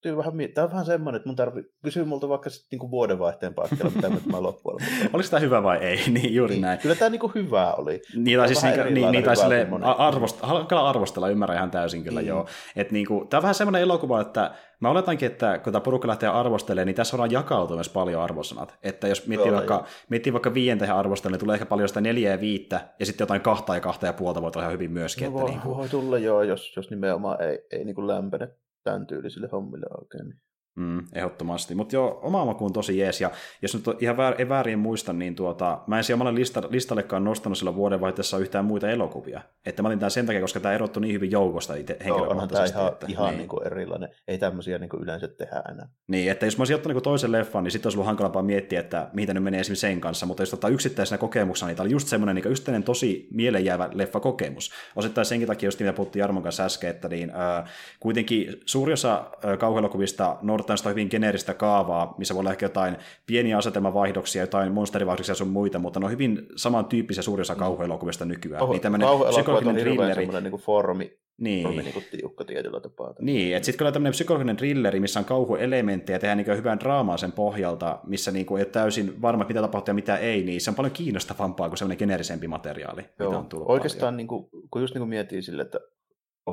Tyy 0.00 0.16
vähän, 0.16 0.32
tämä 0.54 0.64
on 0.64 0.70
vähän 0.70 0.86
semmoinen, 0.86 1.16
että 1.16 1.28
mun 1.28 1.36
tarvii 1.36 1.64
kysyä 1.84 2.04
multa 2.04 2.28
vaikka 2.28 2.50
sitten 2.50 2.68
niinku 2.70 2.90
vuodenvaihteen 2.90 3.54
paikalla, 3.54 3.92
mitä 3.94 4.08
mä 4.08 4.42
loppujen 4.42 4.74
lopuksi. 4.74 5.08
Oliko 5.12 5.28
tämä 5.28 5.40
hyvä 5.40 5.62
vai 5.62 5.78
ei? 5.78 5.96
niin, 6.10 6.34
juuri 6.34 6.54
niin, 6.54 6.62
näin. 6.62 6.78
Kyllä 6.78 6.94
tämä 6.94 7.08
niinku 7.08 7.32
hyvä 7.34 7.72
oli. 7.72 8.02
Niin, 8.16 8.38
tai 8.38 8.48
siis 8.48 8.62
niinku, 8.62 8.82
niin, 8.84 9.12
niin, 9.12 9.24
tai 9.24 9.36
sille 9.36 9.68
arvost, 9.82 10.42
niin. 10.42 10.66
kyllä 10.66 10.88
arvostella, 10.88 11.28
ymmärrän 11.28 11.58
ihan 11.58 11.70
täysin 11.70 12.04
kyllä, 12.04 12.20
mm. 12.20 12.26
joo. 12.26 12.46
Et 12.76 12.90
niinku, 12.90 13.26
tämä 13.30 13.38
on 13.38 13.42
vähän 13.42 13.54
semmoinen 13.54 13.82
elokuva, 13.82 14.20
että 14.20 14.54
mä 14.80 14.90
oletankin, 14.90 15.26
että 15.26 15.58
kun 15.58 15.72
tämä 15.72 15.80
porukka 15.80 16.08
lähtee 16.08 16.28
arvostelemaan, 16.28 16.86
niin 16.86 16.96
tässä 16.96 17.16
on 17.16 17.30
jakautunut 17.30 17.78
myös 17.78 17.88
paljon 17.88 18.22
arvosanat. 18.22 18.78
Että 18.82 19.08
jos 19.08 19.26
miettii, 19.26 19.48
joo, 19.48 19.56
vaikka, 19.56 19.84
miettii 20.08 20.32
vaikka 20.32 20.54
viientä 20.54 20.94
arvostelua, 20.94 21.32
niin 21.32 21.40
tulee 21.40 21.54
ehkä 21.54 21.66
paljon 21.66 21.88
sitä 21.88 22.00
neljä 22.00 22.30
ja 22.30 22.40
viittä, 22.40 22.88
ja 22.98 23.06
sitten 23.06 23.24
jotain 23.24 23.40
kahta 23.40 23.74
ja 23.74 23.80
kahta 23.80 24.06
ja 24.06 24.12
puolta 24.12 24.42
voi 24.42 24.50
olla 24.54 24.62
ihan 24.62 24.72
hyvin 24.72 24.92
myöskin. 24.92 25.24
No, 25.24 25.30
että 25.30 25.40
voi, 25.42 25.50
niinku... 25.50 25.76
voi 25.76 25.88
tulla 25.88 26.18
joo, 26.18 26.42
jos, 26.42 26.76
jos 26.76 26.90
nimenomaan 26.90 27.42
ei, 27.42 27.58
ei 27.72 27.84
niinku 27.84 28.06
lämpene 28.06 28.48
tämän 28.84 29.06
tyylisille 29.06 29.48
hommille 29.52 29.86
oikein. 30.00 30.40
Mm, 30.80 31.02
ehdottomasti. 31.14 31.74
Mutta 31.74 31.96
joo, 31.96 32.20
oma 32.22 32.44
maku 32.44 32.64
on 32.64 32.72
tosi 32.72 32.98
jees. 32.98 33.20
Ja 33.20 33.30
jos 33.62 33.74
nyt 33.74 34.02
ihan 34.02 34.16
väär, 34.16 34.34
ei 34.38 34.48
väärin 34.48 34.78
muista, 34.78 35.12
niin 35.12 35.34
tuota, 35.34 35.80
mä 35.86 35.98
en 35.98 36.04
siellä 36.04 36.22
omalle 36.22 36.38
lista, 36.38 36.62
listallekaan 36.70 37.24
nostanut 37.24 37.58
sillä 37.58 37.74
vuodenvaihteessa 37.74 38.38
yhtään 38.38 38.64
muita 38.64 38.90
elokuvia. 38.90 39.40
Että 39.66 39.82
mä 39.82 39.88
otin 39.88 39.98
tämän 39.98 40.10
sen 40.10 40.26
takia, 40.26 40.40
koska 40.40 40.60
tämä 40.60 40.74
erottu 40.74 41.00
niin 41.00 41.14
hyvin 41.14 41.30
joukosta 41.30 41.74
itse 41.74 41.96
henkilökohtaisesti. 42.04 42.78
Joo, 42.78 42.82
ihan, 42.82 42.92
että, 42.92 43.06
ihan 43.08 43.28
niin. 43.28 43.38
Niin 43.38 43.48
kuin 43.48 43.66
erilainen. 43.66 44.08
Ei 44.28 44.38
tämmöisiä 44.38 44.78
niin 44.78 44.90
kuin 44.90 45.02
yleensä 45.02 45.28
tehdä 45.28 45.62
enää. 45.70 45.88
Niin, 46.08 46.30
että 46.30 46.46
jos 46.46 46.58
mä 46.58 46.60
olisin 46.60 46.76
ottanut 46.76 46.94
niin 46.94 47.02
toisen 47.02 47.32
leffan, 47.32 47.64
niin 47.64 47.72
sitten 47.72 47.86
olisi 47.86 47.96
ollut 47.96 48.06
hankalampaa 48.06 48.42
miettiä, 48.42 48.80
että 48.80 49.10
mihin 49.12 49.34
ne 49.34 49.40
menee 49.40 49.60
esimerkiksi 49.60 49.80
sen 49.80 50.00
kanssa. 50.00 50.26
Mutta 50.26 50.42
jos 50.42 50.54
ottaa 50.54 50.70
yksittäisenä 50.70 51.18
kokemuksena, 51.18 51.66
niin 51.66 51.76
tämä 51.76 51.84
oli 51.84 51.92
just 51.92 52.08
semmoinen 52.08 52.34
niin 52.34 52.50
yksittäinen 52.50 52.82
tosi 52.82 53.28
mielenjäävä 53.32 53.88
leffakokemus. 53.92 54.70
Osittain 54.96 55.24
senkin 55.24 55.48
takia, 55.48 55.66
just 55.66 55.80
mitä 55.80 55.92
puhuttiin 55.92 56.20
Jarmon 56.20 56.42
kanssa 56.42 56.64
äsken, 56.64 56.90
että 56.90 57.08
niin, 57.08 57.30
äh, 57.30 57.70
kuitenkin 58.00 58.60
suuri 58.66 58.92
osa 58.92 59.30
äh, 59.44 59.58
kauhuelokuvista 59.58 60.36
noudattaa 60.70 60.76
sitä 60.76 60.88
hyvin 60.88 61.08
geneeristä 61.10 61.54
kaavaa, 61.54 62.14
missä 62.18 62.34
voi 62.34 62.40
olla 62.40 62.50
ehkä 62.50 62.66
jotain 62.66 62.96
pieniä 63.26 63.58
asetelmavaihdoksia, 63.58 64.42
jotain 64.42 64.72
monsterivaihdoksia 64.72 65.32
ja 65.32 65.36
sun 65.36 65.48
muita, 65.48 65.78
mutta 65.78 66.00
ne 66.00 66.06
on 66.06 66.12
hyvin 66.12 66.46
samantyyppisiä 66.56 67.22
suurin 67.22 67.40
osa 67.40 67.54
mm. 67.54 67.58
kauhuelokuvista 67.58 68.24
nykyään. 68.24 68.58
Kauhu, 68.58 68.72
niin 68.72 68.82
psykologinen 69.28 69.74
on 69.74 69.90
hirveän 69.90 70.14
semmoinen 70.14 70.42
niin 70.42 70.50
kuin 70.50 70.62
formi, 70.62 71.18
niin. 71.38 71.62
formi 71.62 71.82
niin 71.82 71.92
kuin 71.92 72.04
tiukka 72.10 72.44
tietyllä 72.44 72.80
tapaa. 72.80 73.14
Niin, 73.20 73.56
että 73.56 73.66
sitten 73.66 73.86
on 73.86 73.92
tämmöinen 73.92 74.12
psykologinen 74.12 74.56
thrilleri, 74.56 75.00
missä 75.00 75.20
on 75.20 75.24
kauhuelementtejä 75.24 76.18
tehdään 76.18 76.38
niin 76.38 76.56
hyvän 76.56 76.80
draamaa 76.80 77.16
sen 77.16 77.32
pohjalta, 77.32 77.98
missä 78.06 78.30
niin 78.30 78.46
kuin 78.46 78.60
ei 78.60 78.66
täysin 78.66 79.22
varma, 79.22 79.44
mitä 79.48 79.60
tapahtuu 79.60 79.90
ja 79.90 79.94
mitä 79.94 80.16
ei, 80.16 80.42
niin 80.42 80.60
se 80.60 80.70
on 80.70 80.74
paljon 80.74 80.92
kiinnostavampaa 80.92 81.68
kuin 81.68 81.78
semmoinen 81.78 81.98
geneerisempi 81.98 82.48
materiaali, 82.48 83.02
Joo. 83.18 83.28
mitä 83.28 83.38
on 83.38 83.46
tullut 83.46 83.70
Oikeastaan 83.70 84.16
niin 84.16 84.26
kuin, 84.26 84.48
kun 84.70 84.82
just 84.82 84.94
niin 84.94 85.00
kuin 85.00 85.08
miettii 85.08 85.42
sille, 85.42 85.62
että 85.62 85.80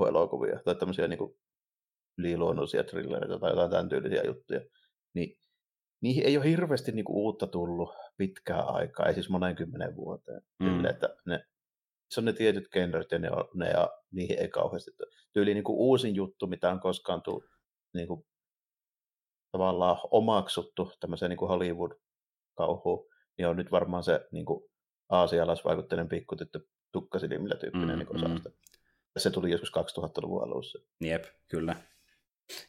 elokuvia 0.07 0.59
tai 0.65 0.75
tämmöisiä 0.75 1.07
niin 1.07 1.17
kuin 1.17 1.35
yliluonnollisia 2.17 2.83
trillereitä 2.83 3.39
tai 3.39 3.51
jotain 3.51 3.69
tämän 3.69 3.89
tyylisiä 3.89 4.23
juttuja, 4.25 4.61
niin 5.13 5.37
niihin 6.01 6.25
ei 6.25 6.37
ole 6.37 6.45
hirveästi 6.45 6.91
niin 6.91 7.05
kuin 7.05 7.17
uutta 7.17 7.47
tullut 7.47 7.89
pitkään 8.17 8.67
aikaa, 8.67 9.05
ei 9.05 9.13
siis 9.13 9.29
monen 9.29 9.55
kymmenen 9.55 9.95
vuoteen. 9.95 10.41
Mm. 10.59 10.65
Sille, 10.65 10.89
että 10.89 11.15
ne, 11.25 11.43
se 12.11 12.19
on 12.19 12.25
ne 12.25 12.33
tietyt 12.33 12.69
genret 12.69 13.11
ja, 13.11 13.19
ne 13.19 13.31
on, 13.31 13.49
ne, 13.53 13.69
ja 13.69 13.89
niihin 14.11 14.39
ei 14.39 14.47
kauheasti. 14.47 14.91
Tyyli 15.33 15.53
niin 15.53 15.63
kuin 15.63 15.77
uusin 15.77 16.15
juttu, 16.15 16.47
mitä 16.47 16.71
on 16.71 16.79
koskaan 16.79 17.21
tullut 17.21 17.43
niin 17.93 18.07
kuin, 18.07 18.25
tavallaan 19.51 19.97
omaksuttu 20.11 20.91
tämmöiseen 20.99 21.29
niin 21.29 21.37
kuin 21.37 21.49
Hollywood-kauhuun, 21.49 23.09
niin 23.37 23.47
on 23.47 23.55
nyt 23.55 23.71
varmaan 23.71 24.03
se 24.03 24.27
niin 24.31 24.45
kuin 24.45 24.63
aasialaisvaikutteinen 25.09 26.09
pikkutyttö 26.09 26.59
tukkasilmillä 26.91 27.55
tyyppinen 27.55 27.99
mm, 27.99 28.21
niin 28.21 28.29
mm. 28.29 28.51
Se 29.17 29.31
tuli 29.31 29.51
joskus 29.51 29.71
2000-luvun 29.77 30.43
alussa. 30.43 30.79
Jep, 31.01 31.23
kyllä. 31.47 31.75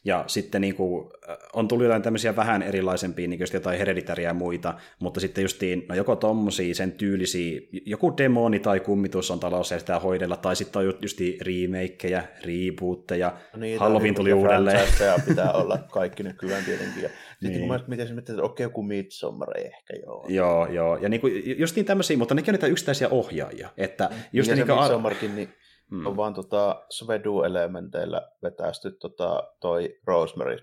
Ja 0.03 0.23
sitten 0.27 0.61
niin 0.61 0.75
kuin, 0.75 1.09
on 1.53 1.67
tullut 1.67 1.83
jotain 1.83 2.01
tämmöisiä 2.01 2.35
vähän 2.35 2.61
erilaisempia, 2.61 3.27
niin 3.27 3.39
kuin 3.39 3.47
jotain 3.53 3.77
hereditariä 3.77 4.29
ja 4.29 4.33
muita, 4.33 4.73
mutta 4.99 5.19
sitten 5.19 5.41
justiin, 5.41 5.85
no 5.89 5.95
joko 5.95 6.15
tommosia, 6.15 6.75
sen 6.75 6.91
tyylisiä, 6.91 7.61
joku 7.85 8.17
demoni 8.17 8.59
tai 8.59 8.79
kummitus 8.79 9.31
on 9.31 9.39
talossa 9.39 9.75
ja 9.75 9.79
sitä 9.79 9.99
hoidella, 9.99 10.37
tai 10.37 10.55
sitten 10.55 10.79
on 10.79 10.93
justiin 11.01 11.41
remakeja, 11.41 12.23
rebootteja, 12.45 13.37
no 13.53 13.59
niin, 13.59 13.79
Halloween 13.79 14.15
tuli 14.15 14.33
uudelleen. 14.33 14.87
pitää 15.27 15.51
olla 15.51 15.77
kaikki 15.91 16.23
nykyään 16.23 16.65
tietenkin. 16.65 17.03
Ja 17.03 17.09
sitten 17.09 17.61
niin. 17.61 17.67
kun 17.67 17.79
se 17.79 18.13
mietin, 18.13 18.19
että 18.19 18.43
okei, 18.43 18.63
joku 18.63 18.83
Midsommar 18.83 19.57
ehkä 19.57 19.93
joo. 20.05 20.25
Joo, 20.29 20.67
joo. 20.67 20.97
Ja 20.97 21.09
niin 21.09 21.21
kuin, 21.21 21.59
justiin 21.59 21.85
tämmöisiä, 21.85 22.17
mutta 22.17 22.35
nekin 22.35 22.51
on 22.51 22.53
niitä 22.53 22.67
yksittäisiä 22.67 23.09
ohjaajia. 23.09 23.69
Että 23.77 24.09
just 24.33 24.49
ja 24.49 24.55
niin 24.55 24.67
se 24.67 24.73
Midsommarkin, 24.73 25.35
niin 25.35 25.49
Mm. 25.91 26.05
On 26.05 26.17
vaan 26.17 26.33
tota 26.33 26.85
Svedu-elementeillä 26.89 28.31
vetästy 28.43 28.91
tota, 28.91 29.43
toi 29.59 29.99
Rosemary 30.07 30.57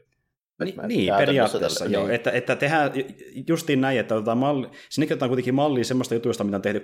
niin, 0.64 0.74
niin 0.86 1.14
periaatteessa 1.18 1.84
tällä, 1.84 1.96
joo. 1.96 2.04
Niin. 2.04 2.14
Että, 2.14 2.30
että 2.30 2.56
tehdään 2.56 2.92
justiin 3.48 3.80
näin, 3.80 3.98
että 3.98 4.14
otetaan 4.14 4.38
malli, 4.38 4.68
sinnekin 4.88 5.14
otetaan 5.14 5.28
kuitenkin 5.28 5.54
mallia 5.54 5.84
semmoista 5.84 6.14
jutuista, 6.14 6.44
mitä 6.44 6.56
on 6.56 6.62
tehty 6.62 6.78
60- 6.78 6.82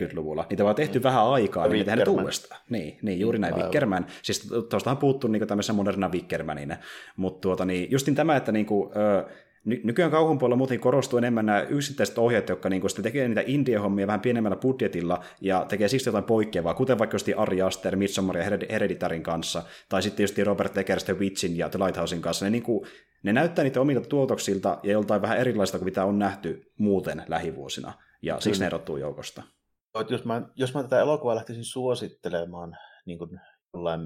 ja 0.00 0.06
70-luvulla. 0.08 0.46
Niitä 0.50 0.64
on 0.64 0.74
tehty 0.74 0.98
mm. 0.98 1.02
vähän 1.02 1.26
aikaa, 1.26 1.68
niin 1.68 1.86
tehdään 1.86 2.08
uudestaan. 2.08 2.60
Niin, 2.70 2.98
niin, 3.02 3.20
juuri 3.20 3.38
näin, 3.38 3.54
Wickerman. 3.54 4.06
Siis 4.22 4.48
tuostahan 4.70 4.96
puuttuu 4.96 5.30
niin 5.30 5.46
tämmöisen 5.46 5.74
moderna 5.74 6.08
Wickermanina. 6.08 6.76
Mutta 7.16 7.40
tuota, 7.40 7.64
niin, 7.64 7.90
justin 7.90 8.14
tämä, 8.14 8.36
että 8.36 8.52
niin 8.52 8.66
kuin, 8.66 8.90
ö, 8.96 9.26
ny- 9.64 9.80
nykyään 9.84 10.10
kauhun 10.10 10.38
puolella 10.38 10.56
muuten 10.56 10.80
korostuu 10.80 11.18
enemmän 11.18 11.46
nämä 11.46 11.60
yksittäiset 11.62 12.18
ohjeet, 12.18 12.48
jotka 12.48 12.68
niin 12.68 12.90
sitten 12.90 13.02
tekee 13.02 13.28
niitä 13.28 13.42
indie-hommia 13.46 14.06
vähän 14.06 14.20
pienemmällä 14.20 14.56
budjetilla 14.56 15.24
ja 15.40 15.66
tekee 15.68 15.88
siksi 15.88 16.08
jotain 16.08 16.24
poikkeavaa, 16.24 16.74
kuten 16.74 16.98
vaikka 16.98 17.14
just 17.14 17.28
Ari 17.36 17.62
Aster, 17.62 17.96
Midsommar 17.96 18.36
ja 18.36 18.44
Hereditarin 18.70 19.22
kanssa, 19.22 19.62
tai 19.88 20.02
sitten 20.02 20.24
just 20.24 20.38
Robert 20.38 20.78
Eggers, 20.78 21.04
The 21.04 21.18
Witchin 21.18 21.58
ja 21.58 21.68
The 21.68 21.78
Lighthousein 21.78 22.22
kanssa. 22.22 22.44
Ne, 22.46 22.50
niin 22.50 22.62
kuin, 22.62 22.86
ne 23.22 23.32
näyttää 23.32 23.62
niitä 23.62 23.80
omilta 23.80 24.08
tuotoksilta 24.08 24.78
ja 24.82 24.92
joltain 24.92 25.22
vähän 25.22 25.38
erilaista 25.38 25.78
kuin 25.78 25.84
mitä 25.84 26.04
on 26.04 26.18
nähty 26.18 26.72
muuten 26.78 27.22
lähivuosina, 27.28 27.92
ja 28.22 28.40
siksi 28.40 28.60
mm. 28.60 28.62
ne 28.62 28.66
erottuu 28.66 28.96
joukosta. 28.96 29.42
Jos 30.08 30.24
mä, 30.24 30.42
jos 30.56 30.74
mä 30.74 30.82
tätä 30.82 31.00
elokuvaa 31.00 31.34
lähtisin 31.34 31.64
suosittelemaan 31.64 32.76
niin 33.06 33.18
kuin 33.18 33.30
jollain 33.74 34.00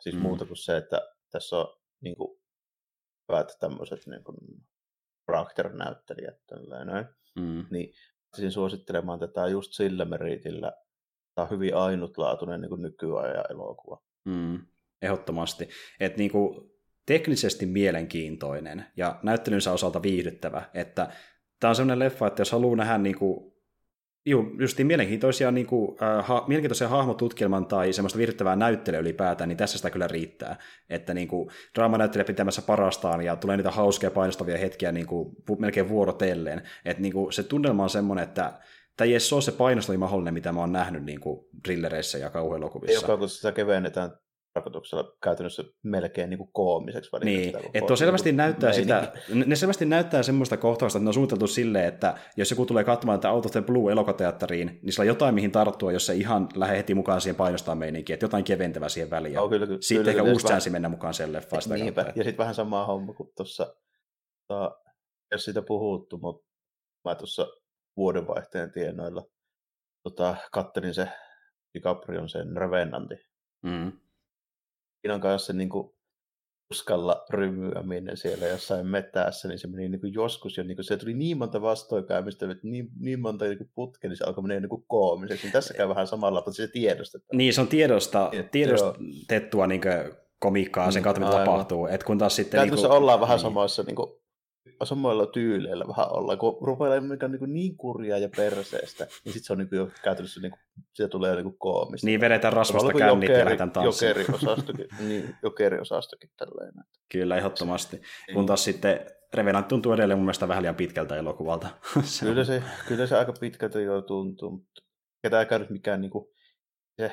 siis 0.00 0.14
mm. 0.14 0.22
muuta 0.22 0.44
kuin 0.44 0.56
se, 0.56 0.76
että 0.76 1.00
tässä 1.30 1.56
on 1.56 1.76
niin 2.00 2.16
kuin, 2.16 2.38
hyvät 3.28 3.48
tämmöiset 3.60 4.06
niin 4.06 4.24
kuin, 4.24 4.36
karakter-näyttelijät, 5.26 6.46
tällainen, 6.46 7.08
mm. 7.36 7.64
niin 7.70 7.92
siis 8.36 8.54
suosittelemaan 8.54 9.18
tätä 9.18 9.48
just 9.48 9.72
sillä 9.72 10.04
meritillä. 10.04 10.72
Tämä 11.34 11.44
on 11.44 11.50
hyvin 11.50 11.76
ainutlaatuinen 11.76 12.60
niin 12.60 12.68
kuin 12.68 12.82
nykyajan 12.82 13.44
elokuva. 13.50 14.02
Mm. 14.24 14.66
Ehdottomasti. 15.02 15.68
Että 16.00 16.18
niin 16.18 16.30
kuin, 16.30 16.70
teknisesti 17.06 17.66
mielenkiintoinen 17.66 18.86
ja 18.96 19.20
näyttelynsä 19.22 19.72
osalta 19.72 20.02
viihdyttävä. 20.02 20.70
Että 20.74 21.12
tämä 21.60 21.68
on 21.68 21.74
sellainen 21.74 21.98
leffa, 21.98 22.26
että 22.26 22.40
jos 22.40 22.52
haluaa 22.52 22.76
nähdä 22.76 22.98
niin 22.98 23.18
kuin 23.18 23.55
Joo, 24.28 24.50
just 24.58 24.78
mielenkiintoisia, 24.78 25.50
niin 25.50 25.66
kuin, 25.66 25.96
äh, 26.02 26.26
ha, 26.26 26.44
mielenkiintoisia 26.48 26.88
hahmotutkielman 26.88 27.66
tai 27.66 27.92
semmoista 27.92 28.18
viihdyttävää 28.18 28.56
näyttelyä 28.56 29.00
ylipäätään, 29.00 29.48
niin 29.48 29.56
tässä 29.56 29.78
sitä 29.78 29.90
kyllä 29.90 30.08
riittää. 30.08 30.56
Että 30.90 31.14
niin 31.14 31.28
kuin, 31.28 31.50
draamanäyttelijä 31.74 32.24
pitämässä 32.24 32.62
parastaan 32.62 33.22
ja 33.22 33.36
tulee 33.36 33.56
niitä 33.56 33.70
hauskoja 33.70 34.10
painostavia 34.10 34.58
hetkiä 34.58 34.92
niin 34.92 35.06
kuin, 35.06 35.36
melkein 35.58 35.88
vuorotelleen. 35.88 36.62
Että 36.84 37.02
niin 37.02 37.12
kuin, 37.12 37.32
se 37.32 37.42
tunnelma 37.42 37.82
on 37.82 37.90
semmoinen, 37.90 38.24
että 38.24 38.52
tämä 38.96 39.06
ei 39.06 39.12
edes 39.12 39.32
ole 39.32 39.42
se 39.42 39.52
painostavin 39.52 40.00
mahdollinen, 40.00 40.34
mitä 40.34 40.52
mä 40.52 40.60
oon 40.60 40.72
nähnyt 40.72 41.04
niin 41.04 41.20
kuin, 41.20 41.46
drillereissä 41.64 42.18
ja 42.18 42.30
kauhuelokuvissa. 42.30 43.04
Joka 43.06 43.16
kun 43.16 43.28
sitä 43.28 43.52
kevennetään 43.52 44.10
tarkoituksella 44.56 45.16
käytännössä 45.22 45.64
melkein 45.82 46.30
niin 46.30 46.38
kuin 46.38 46.50
koomiseksi 46.52 47.12
välillä. 47.12 47.58
Niin, 47.58 47.70
että 47.74 47.96
selvästi 47.96 48.32
näyttää 48.32 48.72
sitä, 48.72 49.12
ne 49.46 49.56
selvästi 49.56 49.84
näyttää 49.84 50.22
semmoista 50.22 50.56
kohtausta, 50.56 50.98
että 50.98 51.04
ne 51.04 51.08
on 51.08 51.14
suunniteltu 51.14 51.46
silleen, 51.46 51.84
että 51.84 52.18
jos 52.36 52.50
joku 52.50 52.66
tulee 52.66 52.84
katsomaan 52.84 53.20
tätä 53.20 53.32
Out 53.32 53.46
of 53.46 53.52
the 53.52 53.62
Blue 53.62 53.92
elokateatteriin, 53.92 54.78
niin 54.82 54.92
sillä 54.92 55.02
on 55.02 55.06
jotain 55.06 55.34
mihin 55.34 55.52
tarttua, 55.52 55.92
jos 55.92 56.06
se 56.06 56.14
ihan 56.14 56.48
lähde 56.54 56.76
heti 56.76 56.94
mukaan 56.94 57.20
siihen 57.20 57.36
painostaa 57.36 57.74
meininkiin, 57.74 58.14
että 58.14 58.24
jotain 58.24 58.44
keventävää 58.44 58.88
siihen 58.88 59.10
väliin. 59.10 59.34
No, 59.34 59.48
kyllä, 59.48 59.66
kyllä, 59.66 59.78
Sitten 59.80 60.04
kyllä, 60.04 60.10
ehkä 60.10 60.32
uusi 60.32 60.46
chanssi 60.46 60.70
mennä 60.70 60.88
mukaan 60.88 61.14
sen 61.14 61.32
leffaan 61.32 61.62
sitä 61.62 61.74
Niinpä. 61.74 62.04
kautta. 62.04 62.20
Ja 62.20 62.24
sitten 62.24 62.38
vähän 62.38 62.54
sama 62.54 62.86
homma 62.86 63.14
kuin 63.14 63.32
tuossa, 63.36 63.76
jos 65.32 65.44
siitä 65.44 65.62
puhuttu, 65.62 66.18
mutta 66.18 66.46
mä 67.04 67.14
tuossa 67.14 67.46
vuodenvaihteen 67.96 68.72
tienoilla 68.72 69.22
tota, 70.02 70.36
kattelin 70.52 70.94
se 70.94 71.08
DiCaprion 71.74 72.28
sen 72.28 72.56
Revenanti. 72.56 73.14
Mm 73.62 73.92
on 75.10 75.20
kanssa 75.20 75.52
niin 75.52 75.68
kuin 75.68 75.90
uskalla 76.70 77.24
rymyäminen 77.30 78.16
siellä 78.16 78.46
jossain 78.46 78.86
metässä, 78.86 79.48
niin 79.48 79.58
se 79.58 79.68
meni 79.68 79.88
niin 79.88 80.00
kuin 80.00 80.14
joskus 80.14 80.56
jo, 80.56 80.64
niin 80.64 80.76
kuin, 80.76 80.84
se 80.84 80.96
tuli 80.96 81.14
niin 81.14 81.38
monta 81.38 81.62
vastoinkäymistä, 81.62 82.50
että 82.50 82.66
niin, 82.66 82.88
niin 83.00 83.20
monta 83.20 83.44
niin 83.44 83.70
putkea, 83.74 84.10
niin 84.10 84.16
se 84.16 84.24
alkoi 84.24 84.42
mennä 84.42 84.60
niin 84.60 84.68
kuin 84.68 84.84
koomiseksi. 84.86 85.42
Niin 85.42 85.52
tässä 85.52 85.74
käy 85.74 85.88
vähän 85.88 86.06
samalla, 86.06 86.40
mutta 86.40 86.52
se 86.52 86.68
tiedostetaan. 86.68 87.38
Niin, 87.38 87.54
se 87.54 87.60
on 87.60 87.68
tiedosta, 87.68 88.30
tiedostettua 88.50 89.66
niin 89.66 89.80
komiikkaa 90.38 90.90
sen 90.90 91.02
kautta, 91.02 91.20
mitä 91.20 91.32
tapahtuu. 91.32 91.86
Et 91.86 92.04
kun 92.04 92.18
taas 92.18 92.36
sitten, 92.36 92.60
niin 92.60 92.74
kuin, 92.74 92.90
ollaan 92.90 93.20
vähän 93.20 93.34
niin. 93.34 93.42
samassa 93.42 93.82
niin 93.82 93.96
kuin, 93.96 94.10
samoilla 94.84 95.26
tyyleillä 95.26 95.84
vähän 95.88 96.12
olla, 96.12 96.36
kun 96.36 96.58
rupeaa 96.60 97.00
mikä 97.00 97.28
niin, 97.28 97.54
niin 97.54 97.76
kurjaa 97.76 98.18
ja 98.18 98.28
perseestä, 98.36 99.04
niin 99.04 99.32
sitten 99.32 99.42
se 99.42 99.52
on 99.52 99.58
niin 99.58 99.92
käytännössä, 100.02 100.40
niin 100.40 100.50
kuin, 100.50 100.60
siitä 100.94 101.08
tulee 101.08 101.34
niin 101.34 101.44
kuin 101.44 101.58
koomista. 101.58 102.06
Niin 102.06 102.20
vedetään 102.20 102.52
rasvasta 102.52 102.92
kännit 102.92 103.30
ja 103.30 103.44
lähdetään 103.44 103.70
tanssimaan. 103.70 104.18
Jokeriosastokin, 104.18 104.86
niin, 105.08 105.36
jokeriosastokin 105.42 106.30
tälleen. 106.36 106.72
Kyllä, 107.12 107.36
ehdottomasti. 107.36 108.00
Kun 108.34 108.46
taas 108.46 108.64
sitten 108.64 109.00
Revenant 109.34 109.68
tuntuu 109.68 109.92
edelleen 109.92 110.18
mun 110.18 110.24
mielestä 110.24 110.48
vähän 110.48 110.62
liian 110.62 110.74
pitkältä 110.74 111.16
elokuvalta. 111.16 111.68
se 112.02 112.26
kyllä, 112.26 112.44
se, 112.44 112.62
kyllä 112.88 113.06
se 113.06 113.16
aika 113.16 113.32
pitkältä 113.40 113.80
jo 113.80 114.02
tuntuu, 114.02 114.50
mutta 114.50 114.82
ketäänkään 115.22 115.60
nyt 115.60 115.70
mikään 115.70 116.00
niin 116.00 116.10
kuin, 116.10 116.24
se 117.00 117.12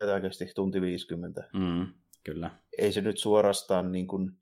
ketään 0.00 0.22
kesti 0.22 0.52
tunti 0.54 0.80
50. 0.80 1.48
Mm, 1.52 1.86
kyllä. 2.24 2.50
Ei 2.78 2.92
se 2.92 3.00
nyt 3.00 3.18
suorastaan 3.18 3.92
niin 3.92 4.06
kuin, 4.06 4.32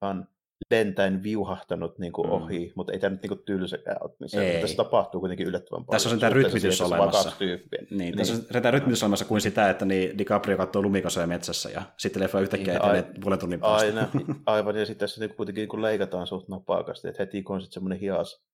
vaan 0.00 0.28
lentäen 0.70 1.22
viuhahtanut 1.22 1.98
niin 1.98 2.12
kuin 2.12 2.26
mm. 2.26 2.32
ohi, 2.32 2.72
mutta 2.74 2.92
ei 2.92 2.98
tämä 2.98 3.10
nyt 3.10 3.22
niin 3.22 3.44
tylsäkään 3.44 3.96
ole 4.00 4.10
missään. 4.20 4.44
Ei. 4.44 4.60
Tässä 4.60 4.76
tapahtuu 4.76 5.20
kuitenkin 5.20 5.46
yllättävän 5.46 5.84
paljon. 5.84 5.96
Tässä 5.96 6.10
on 6.10 6.20
tämä 6.20 6.30
rytmitys 6.30 6.80
olemassa. 6.80 7.32
Niin, 7.40 7.86
niin, 7.90 8.16
tässä 8.16 8.34
on 8.34 8.62
tämä 8.62 8.70
rytmitys 8.70 9.02
olemassa 9.02 9.24
kuin 9.24 9.40
sitä, 9.40 9.70
että 9.70 9.84
niin 9.84 10.18
DiCaprio 10.18 10.56
katsoo 10.56 10.82
lumikasoja 10.82 11.26
metsässä 11.26 11.70
ja 11.70 11.82
sitten 11.96 12.22
leffa 12.22 12.40
yhtäkkiä 12.40 12.72
niin, 12.72 12.82
etenee 12.82 13.04
ai, 13.14 13.20
puolen 13.20 13.38
tunnin 13.38 13.60
päästä. 13.60 13.86
Aina, 13.86 14.08
aivan, 14.46 14.76
ja 14.76 14.86
sitten 14.86 15.08
tässä 15.08 15.20
niin 15.20 15.36
kuitenkin 15.36 15.62
niin 15.62 15.68
kuin 15.68 15.82
leikataan 15.82 16.26
suht 16.26 16.48
napakasti, 16.48 17.08
että 17.08 17.22
heti 17.22 17.42
kun 17.42 17.56
on 17.56 17.62
sitten 17.62 17.74
semmoinen 17.74 17.98
hias 17.98 18.46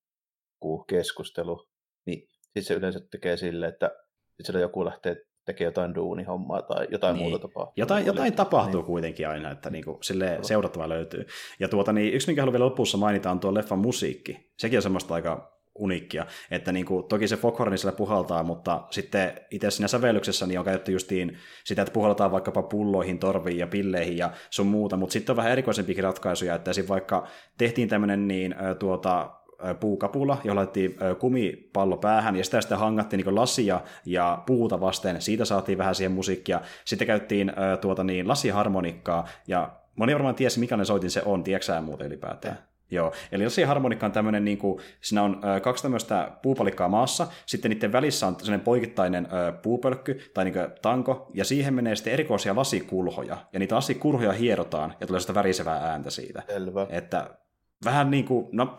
keskustelu, 0.87 1.67
niin 2.05 2.27
sitten 2.41 2.63
se 2.63 2.73
yleensä 2.73 2.99
tekee 3.11 3.37
silleen, 3.37 3.73
että 3.73 3.91
sitten 4.41 4.61
joku 4.61 4.85
lähtee 4.85 5.15
tekee 5.45 5.65
jotain 5.65 5.95
duunihommaa 5.95 6.61
tai 6.61 6.87
jotain 6.91 7.15
niin. 7.15 7.29
muuta 7.29 7.47
tapahtuu. 7.47 7.73
Jotain, 7.75 8.05
jotain 8.05 8.33
tapahtuu 8.33 8.81
niin. 8.81 8.85
kuitenkin 8.85 9.27
aina, 9.27 9.51
että 9.51 9.69
niinku, 9.69 9.97
sille 10.01 10.39
seurattava 10.41 10.89
löytyy. 10.89 11.25
Ja 11.59 11.67
tuota, 11.67 11.93
niin, 11.93 12.13
yksi, 12.13 12.27
minkä 12.27 12.41
haluan 12.41 12.53
vielä 12.53 12.65
lopussa 12.65 12.97
mainita, 12.97 13.31
on 13.31 13.39
tuo 13.39 13.53
leffan 13.53 13.79
musiikki. 13.79 14.51
Sekin 14.57 14.77
on 14.77 14.83
semmoista 14.83 15.13
aika 15.13 15.53
uniikkia. 15.75 16.25
Että 16.51 16.71
niin 16.71 16.85
kuin, 16.85 17.07
toki 17.07 17.27
se 17.27 17.37
Foghorni 17.37 17.77
siellä 17.77 17.97
puhaltaa, 17.97 18.43
mutta 18.43 18.87
sitten 18.89 19.33
itse 19.51 19.71
siinä 19.71 19.87
sävellyksessä 19.87 20.47
niin 20.47 20.59
on 20.59 20.65
käytetty 20.65 20.91
justiin 20.91 21.37
sitä, 21.63 21.81
että 21.81 21.93
puhaltaa 21.93 22.31
vaikkapa 22.31 22.63
pulloihin, 22.63 23.19
torviin 23.19 23.57
ja 23.57 23.67
pilleihin 23.67 24.17
ja 24.17 24.31
sun 24.49 24.67
muuta, 24.67 24.97
mutta 24.97 25.13
sitten 25.13 25.33
on 25.33 25.37
vähän 25.37 25.51
erikoisempikin 25.51 26.03
ratkaisuja, 26.03 26.55
että 26.55 26.71
esim. 26.71 26.85
vaikka 26.87 27.27
tehtiin 27.57 27.89
tämmöinen 27.89 28.27
niin, 28.27 28.55
tuota, 28.79 29.31
puukapula, 29.79 30.37
jolla 30.43 30.59
laitettiin 30.59 30.95
kumipallo 31.19 31.97
päähän, 31.97 32.35
ja 32.35 32.43
sitä 32.43 32.61
sitten 32.61 32.77
hangattiin 32.77 33.23
niin 33.25 33.35
lasia 33.35 33.81
ja 34.05 34.43
puuta 34.45 34.79
vasten, 34.79 35.21
siitä 35.21 35.45
saatiin 35.45 35.77
vähän 35.77 35.95
siihen 35.95 36.11
musiikkia. 36.11 36.61
Sitten 36.85 37.07
käyttiin 37.07 37.53
tuota 37.81 38.03
niin, 38.03 38.27
lasiharmonikkaa, 38.27 39.27
ja 39.47 39.69
moni 39.95 40.13
varmaan 40.13 40.35
tiesi, 40.35 40.59
mikä 40.59 40.77
ne 40.77 40.85
soitin 40.85 41.11
se 41.11 41.21
on, 41.25 41.43
tiedätkö 41.43 41.81
muuten 41.81 42.07
ylipäätään? 42.07 42.57
Joo, 42.91 43.13
eli 43.31 43.43
lasiharmonikka 43.43 44.05
on 44.05 44.11
tämmöinen, 44.11 44.45
niin 44.45 44.57
kuin, 44.57 44.81
siinä 45.01 45.23
on 45.23 45.41
ö, 45.43 45.59
kaksi 45.59 45.83
tämmöistä 45.83 46.31
puupalikkaa 46.41 46.87
maassa, 46.89 47.27
sitten 47.45 47.71
niiden 47.71 47.91
välissä 47.91 48.27
on 48.27 48.35
sellainen 48.37 48.63
poikittainen 48.65 49.25
ö, 49.25 49.51
puupölkky 49.51 50.21
tai 50.33 50.43
niin 50.45 50.53
kuin, 50.53 50.67
tanko, 50.81 51.31
ja 51.33 51.45
siihen 51.45 51.73
menee 51.73 51.95
sitten 51.95 52.13
erikoisia 52.13 52.55
lasikulhoja, 52.55 53.37
ja 53.53 53.59
niitä 53.59 53.75
lasikulhoja 53.75 54.31
hierotaan, 54.31 54.93
ja 54.99 55.07
tulee 55.07 55.19
sitä 55.19 55.33
värisevää 55.33 55.77
ääntä 55.77 56.09
siitä. 56.09 56.43
Selvä. 56.47 56.87
Että 56.89 57.29
vähän 57.85 58.11
niin 58.11 58.25
kuin, 58.25 58.47
no 58.51 58.75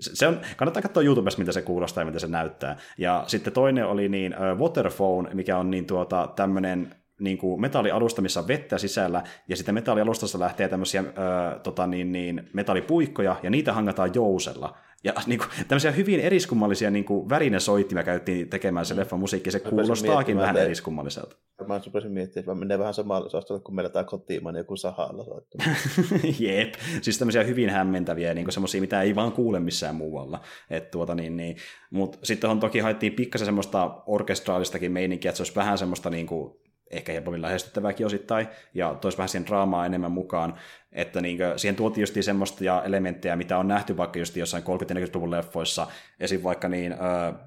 se 0.00 0.26
on, 0.26 0.40
kannattaa 0.56 0.82
katsoa 0.82 1.02
YouTubesta, 1.02 1.38
mitä 1.38 1.52
se 1.52 1.62
kuulostaa 1.62 2.02
ja 2.02 2.06
mitä 2.06 2.18
se 2.18 2.28
näyttää. 2.28 2.76
Ja 2.98 3.24
sitten 3.26 3.52
toinen 3.52 3.86
oli 3.86 4.08
niin 4.08 4.34
Waterphone, 4.58 5.30
mikä 5.34 5.58
on 5.58 5.70
niin 5.70 5.86
tuota, 5.86 6.32
tämmöinen 6.36 6.94
niin 7.20 7.38
kuin 7.38 7.60
metallialusta, 7.60 8.22
missä 8.22 8.40
on 8.40 8.48
vettä 8.48 8.78
sisällä, 8.78 9.22
ja 9.48 9.56
sitten 9.56 9.74
metallialustasta 9.74 10.38
lähtee 10.38 10.68
tämmöisiä 10.68 11.00
ö, 11.00 11.58
tota, 11.58 11.86
niin, 11.86 12.12
niin, 12.12 12.50
metallipuikkoja, 12.52 13.36
ja 13.42 13.50
niitä 13.50 13.72
hangataan 13.72 14.10
jousella. 14.14 14.76
Ja 15.04 15.12
niin 15.26 15.38
kuin, 15.38 15.50
tämmöisiä 15.68 15.90
hyvin 15.90 16.20
eriskummallisia 16.20 16.90
niin 16.90 17.04
kuin 17.04 17.28
värinesoittimia 17.28 18.04
käytettiin 18.04 18.48
tekemään 18.48 18.86
se 18.86 18.96
leffa 18.96 19.16
musiikki, 19.16 19.50
se 19.50 19.60
kuulostaakin 19.60 20.38
vähän 20.38 20.54
te... 20.54 20.62
eriskummalliselta. 20.62 21.36
Mä 21.66 21.80
rupesin 21.86 22.12
miettimään, 22.12 22.42
että 22.42 22.54
menee 22.54 22.78
vähän 22.78 22.94
samalla 22.94 23.26
osastolle, 23.26 23.62
kun 23.62 23.74
meillä 23.74 23.90
tämä 23.90 24.04
kotiimainen 24.04 24.60
joku 24.60 24.76
sahalla 24.76 25.24
soittaa. 25.24 25.66
Jep, 26.38 26.74
siis 27.02 27.18
tämmöisiä 27.18 27.42
hyvin 27.42 27.70
hämmentäviä, 27.70 28.34
niin 28.34 28.52
semmoisia, 28.52 28.80
mitä 28.80 29.02
ei 29.02 29.14
vaan 29.14 29.32
kuule 29.32 29.60
missään 29.60 29.94
muualla. 29.94 30.40
Et 30.70 30.90
tuota, 30.90 31.14
niin, 31.14 31.36
niin. 31.36 31.56
Mutta 31.90 32.18
sitten 32.22 32.50
on 32.50 32.60
toki 32.60 32.78
haettiin 32.78 33.12
pikkasen 33.12 33.46
semmoista 33.46 34.02
orkestraalistakin 34.06 34.92
meininkiä, 34.92 35.28
että 35.28 35.36
se 35.36 35.42
olisi 35.42 35.54
vähän 35.54 35.78
semmoista 35.78 36.10
niin 36.10 36.26
kuin, 36.26 36.61
ehkä 36.92 37.12
helpommin 37.12 37.42
lähestyttävääkin 37.42 38.06
osittain, 38.06 38.46
ja 38.74 38.94
toisi 38.94 39.18
vähän 39.18 39.28
siihen 39.28 39.46
draamaa 39.46 39.86
enemmän 39.86 40.12
mukaan, 40.12 40.54
että 40.92 41.20
niin 41.20 41.36
kuin, 41.36 41.58
siihen 41.58 41.76
tuotiin 41.76 42.02
just 42.02 42.16
semmoista 42.20 42.84
elementtejä, 42.84 43.36
mitä 43.36 43.58
on 43.58 43.68
nähty 43.68 43.96
vaikka 43.96 44.18
just 44.18 44.36
jossain 44.36 44.62
30-40-luvun 44.62 45.30
leffoissa, 45.30 45.86
esim. 46.20 46.42
vaikka 46.42 46.68
niin, 46.68 46.92
äh, 46.92 46.98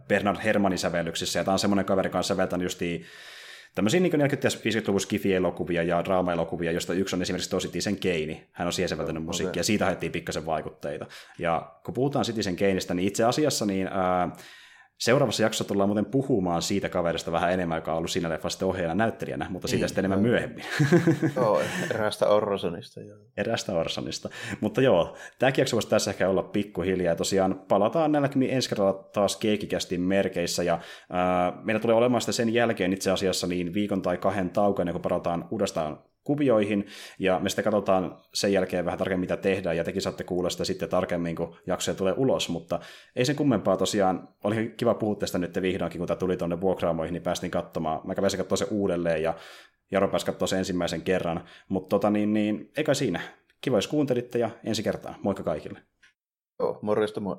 Bernard 0.07 0.37
Hermanin 0.43 0.79
sävellyksissä, 0.79 1.39
ja 1.39 1.43
tämä 1.43 1.53
on 1.53 1.59
semmoinen 1.59 1.85
kaveri 1.85 2.09
kanssa 2.09 2.33
säveltänyt 2.33 2.65
justiin 2.65 3.05
tämmöisiä 3.75 3.99
niin 3.99 4.13
40- 4.13 4.19
ja 4.19 4.27
50-luvun 4.27 5.01
skifi-elokuvia 5.01 5.83
ja 5.83 6.05
draama-elokuvia, 6.05 6.71
josta 6.71 6.93
yksi 6.93 7.15
on 7.15 7.21
esimerkiksi 7.21 7.49
tuo 7.49 7.59
Citizen 7.59 7.99
Kane. 7.99 8.47
Hän 8.51 8.67
on 8.67 8.73
siihen 8.73 8.89
säveltänyt 8.89 9.23
musiikkia, 9.23 9.49
okay. 9.49 9.59
ja 9.59 9.63
siitä 9.63 9.85
haettiin 9.85 10.11
pikkasen 10.11 10.45
vaikutteita. 10.45 11.05
Ja 11.39 11.71
kun 11.85 11.93
puhutaan 11.93 12.25
Citizen 12.25 12.55
Kaneista, 12.55 12.93
niin 12.93 13.07
itse 13.07 13.23
asiassa 13.23 13.65
niin, 13.65 13.87
ää, 13.87 14.35
Seuraavassa 14.99 15.43
jaksossa 15.43 15.63
tullaan 15.63 15.89
muuten 15.89 16.05
puhumaan 16.05 16.61
siitä 16.61 16.89
kaverista 16.89 17.31
vähän 17.31 17.53
enemmän, 17.53 17.77
joka 17.77 17.91
on 17.91 17.97
ollut 17.97 18.11
siinä 18.11 18.29
leffassa 18.29 18.55
sitten 18.55 18.67
ohjaajana 18.67 18.95
näyttelijänä, 18.95 19.47
mutta 19.49 19.67
siitä 19.67 19.83
niin, 19.83 19.89
sitten 19.89 20.01
enemmän 20.05 20.21
myöhemmin. 20.21 20.65
Joo, 21.35 21.61
eräästä 21.91 22.27
Orsonista. 22.27 23.01
Joo. 23.01 23.17
Eräästä 23.37 23.73
Orsonista. 23.73 24.29
Mutta 24.61 24.81
joo, 24.81 25.15
tämäkin 25.39 25.61
jakso 25.61 25.75
voisi 25.75 25.89
tässä 25.89 26.11
ehkä 26.11 26.29
olla 26.29 26.43
pikkuhiljaa. 26.43 27.11
Ja 27.11 27.15
tosiaan 27.15 27.59
palataan 27.67 28.11
näilläkin 28.11 28.43
ensi 28.43 28.69
kerralla 28.69 28.93
taas 28.93 29.37
keikikästin 29.37 30.01
merkeissä. 30.01 30.63
Ja 30.63 30.79
ää, 31.09 31.53
meillä 31.63 31.79
tulee 31.79 31.95
olemaan 31.95 32.21
sitten 32.21 32.33
sen 32.33 32.53
jälkeen 32.53 32.93
itse 32.93 33.11
asiassa 33.11 33.47
niin 33.47 33.73
viikon 33.73 34.01
tai 34.01 34.17
kahden 34.17 34.49
taukoa, 34.49 34.85
kun 34.91 35.01
palataan 35.01 35.47
uudestaan 35.51 35.99
kuvioihin, 36.25 36.87
ja 37.19 37.39
me 37.39 37.49
sitten 37.49 37.63
katsotaan 37.63 38.17
sen 38.33 38.53
jälkeen 38.53 38.85
vähän 38.85 38.97
tarkemmin, 38.97 39.23
mitä 39.23 39.37
tehdään, 39.37 39.77
ja 39.77 39.83
tekin 39.83 40.01
saatte 40.01 40.23
kuulla 40.23 40.49
sitä 40.49 40.65
sitten 40.65 40.89
tarkemmin, 40.89 41.35
kun 41.35 41.55
jaksoja 41.67 41.95
tulee 41.95 42.13
ulos, 42.17 42.49
mutta 42.49 42.79
ei 43.15 43.25
sen 43.25 43.35
kummempaa 43.35 43.77
tosiaan, 43.77 44.27
oli 44.43 44.73
kiva 44.77 44.93
puhua 44.93 45.15
tästä 45.15 45.37
nyt 45.37 45.61
vihdoinkin, 45.61 45.99
kun 45.99 46.07
tämä 46.07 46.17
tuli 46.17 46.37
tuonne 46.37 46.61
vuokraamoihin, 46.61 47.13
niin 47.13 47.23
päästiin 47.23 47.51
katsomaan, 47.51 48.01
mä 48.03 48.15
kävin 48.15 48.37
katsoa 48.37 48.57
se 48.57 48.67
uudelleen, 48.71 49.23
ja 49.23 49.33
Jaro 49.91 50.07
pääsi 50.07 50.25
katsoa 50.25 50.47
sen 50.47 50.59
ensimmäisen 50.59 51.01
kerran, 51.01 51.43
mutta 51.69 51.89
tota 51.89 52.09
niin, 52.09 52.33
niin 52.33 52.71
eikä 52.77 52.93
siinä. 52.93 53.19
Kiva, 53.61 53.77
jos 53.77 53.87
kuuntelitte, 53.87 54.39
ja 54.39 54.49
ensi 54.63 54.83
kertaa. 54.83 55.15
Moikka 55.23 55.43
kaikille. 55.43 55.79
Joo, 56.59 56.79
morjesta 56.81 57.19
moi. 57.19 57.37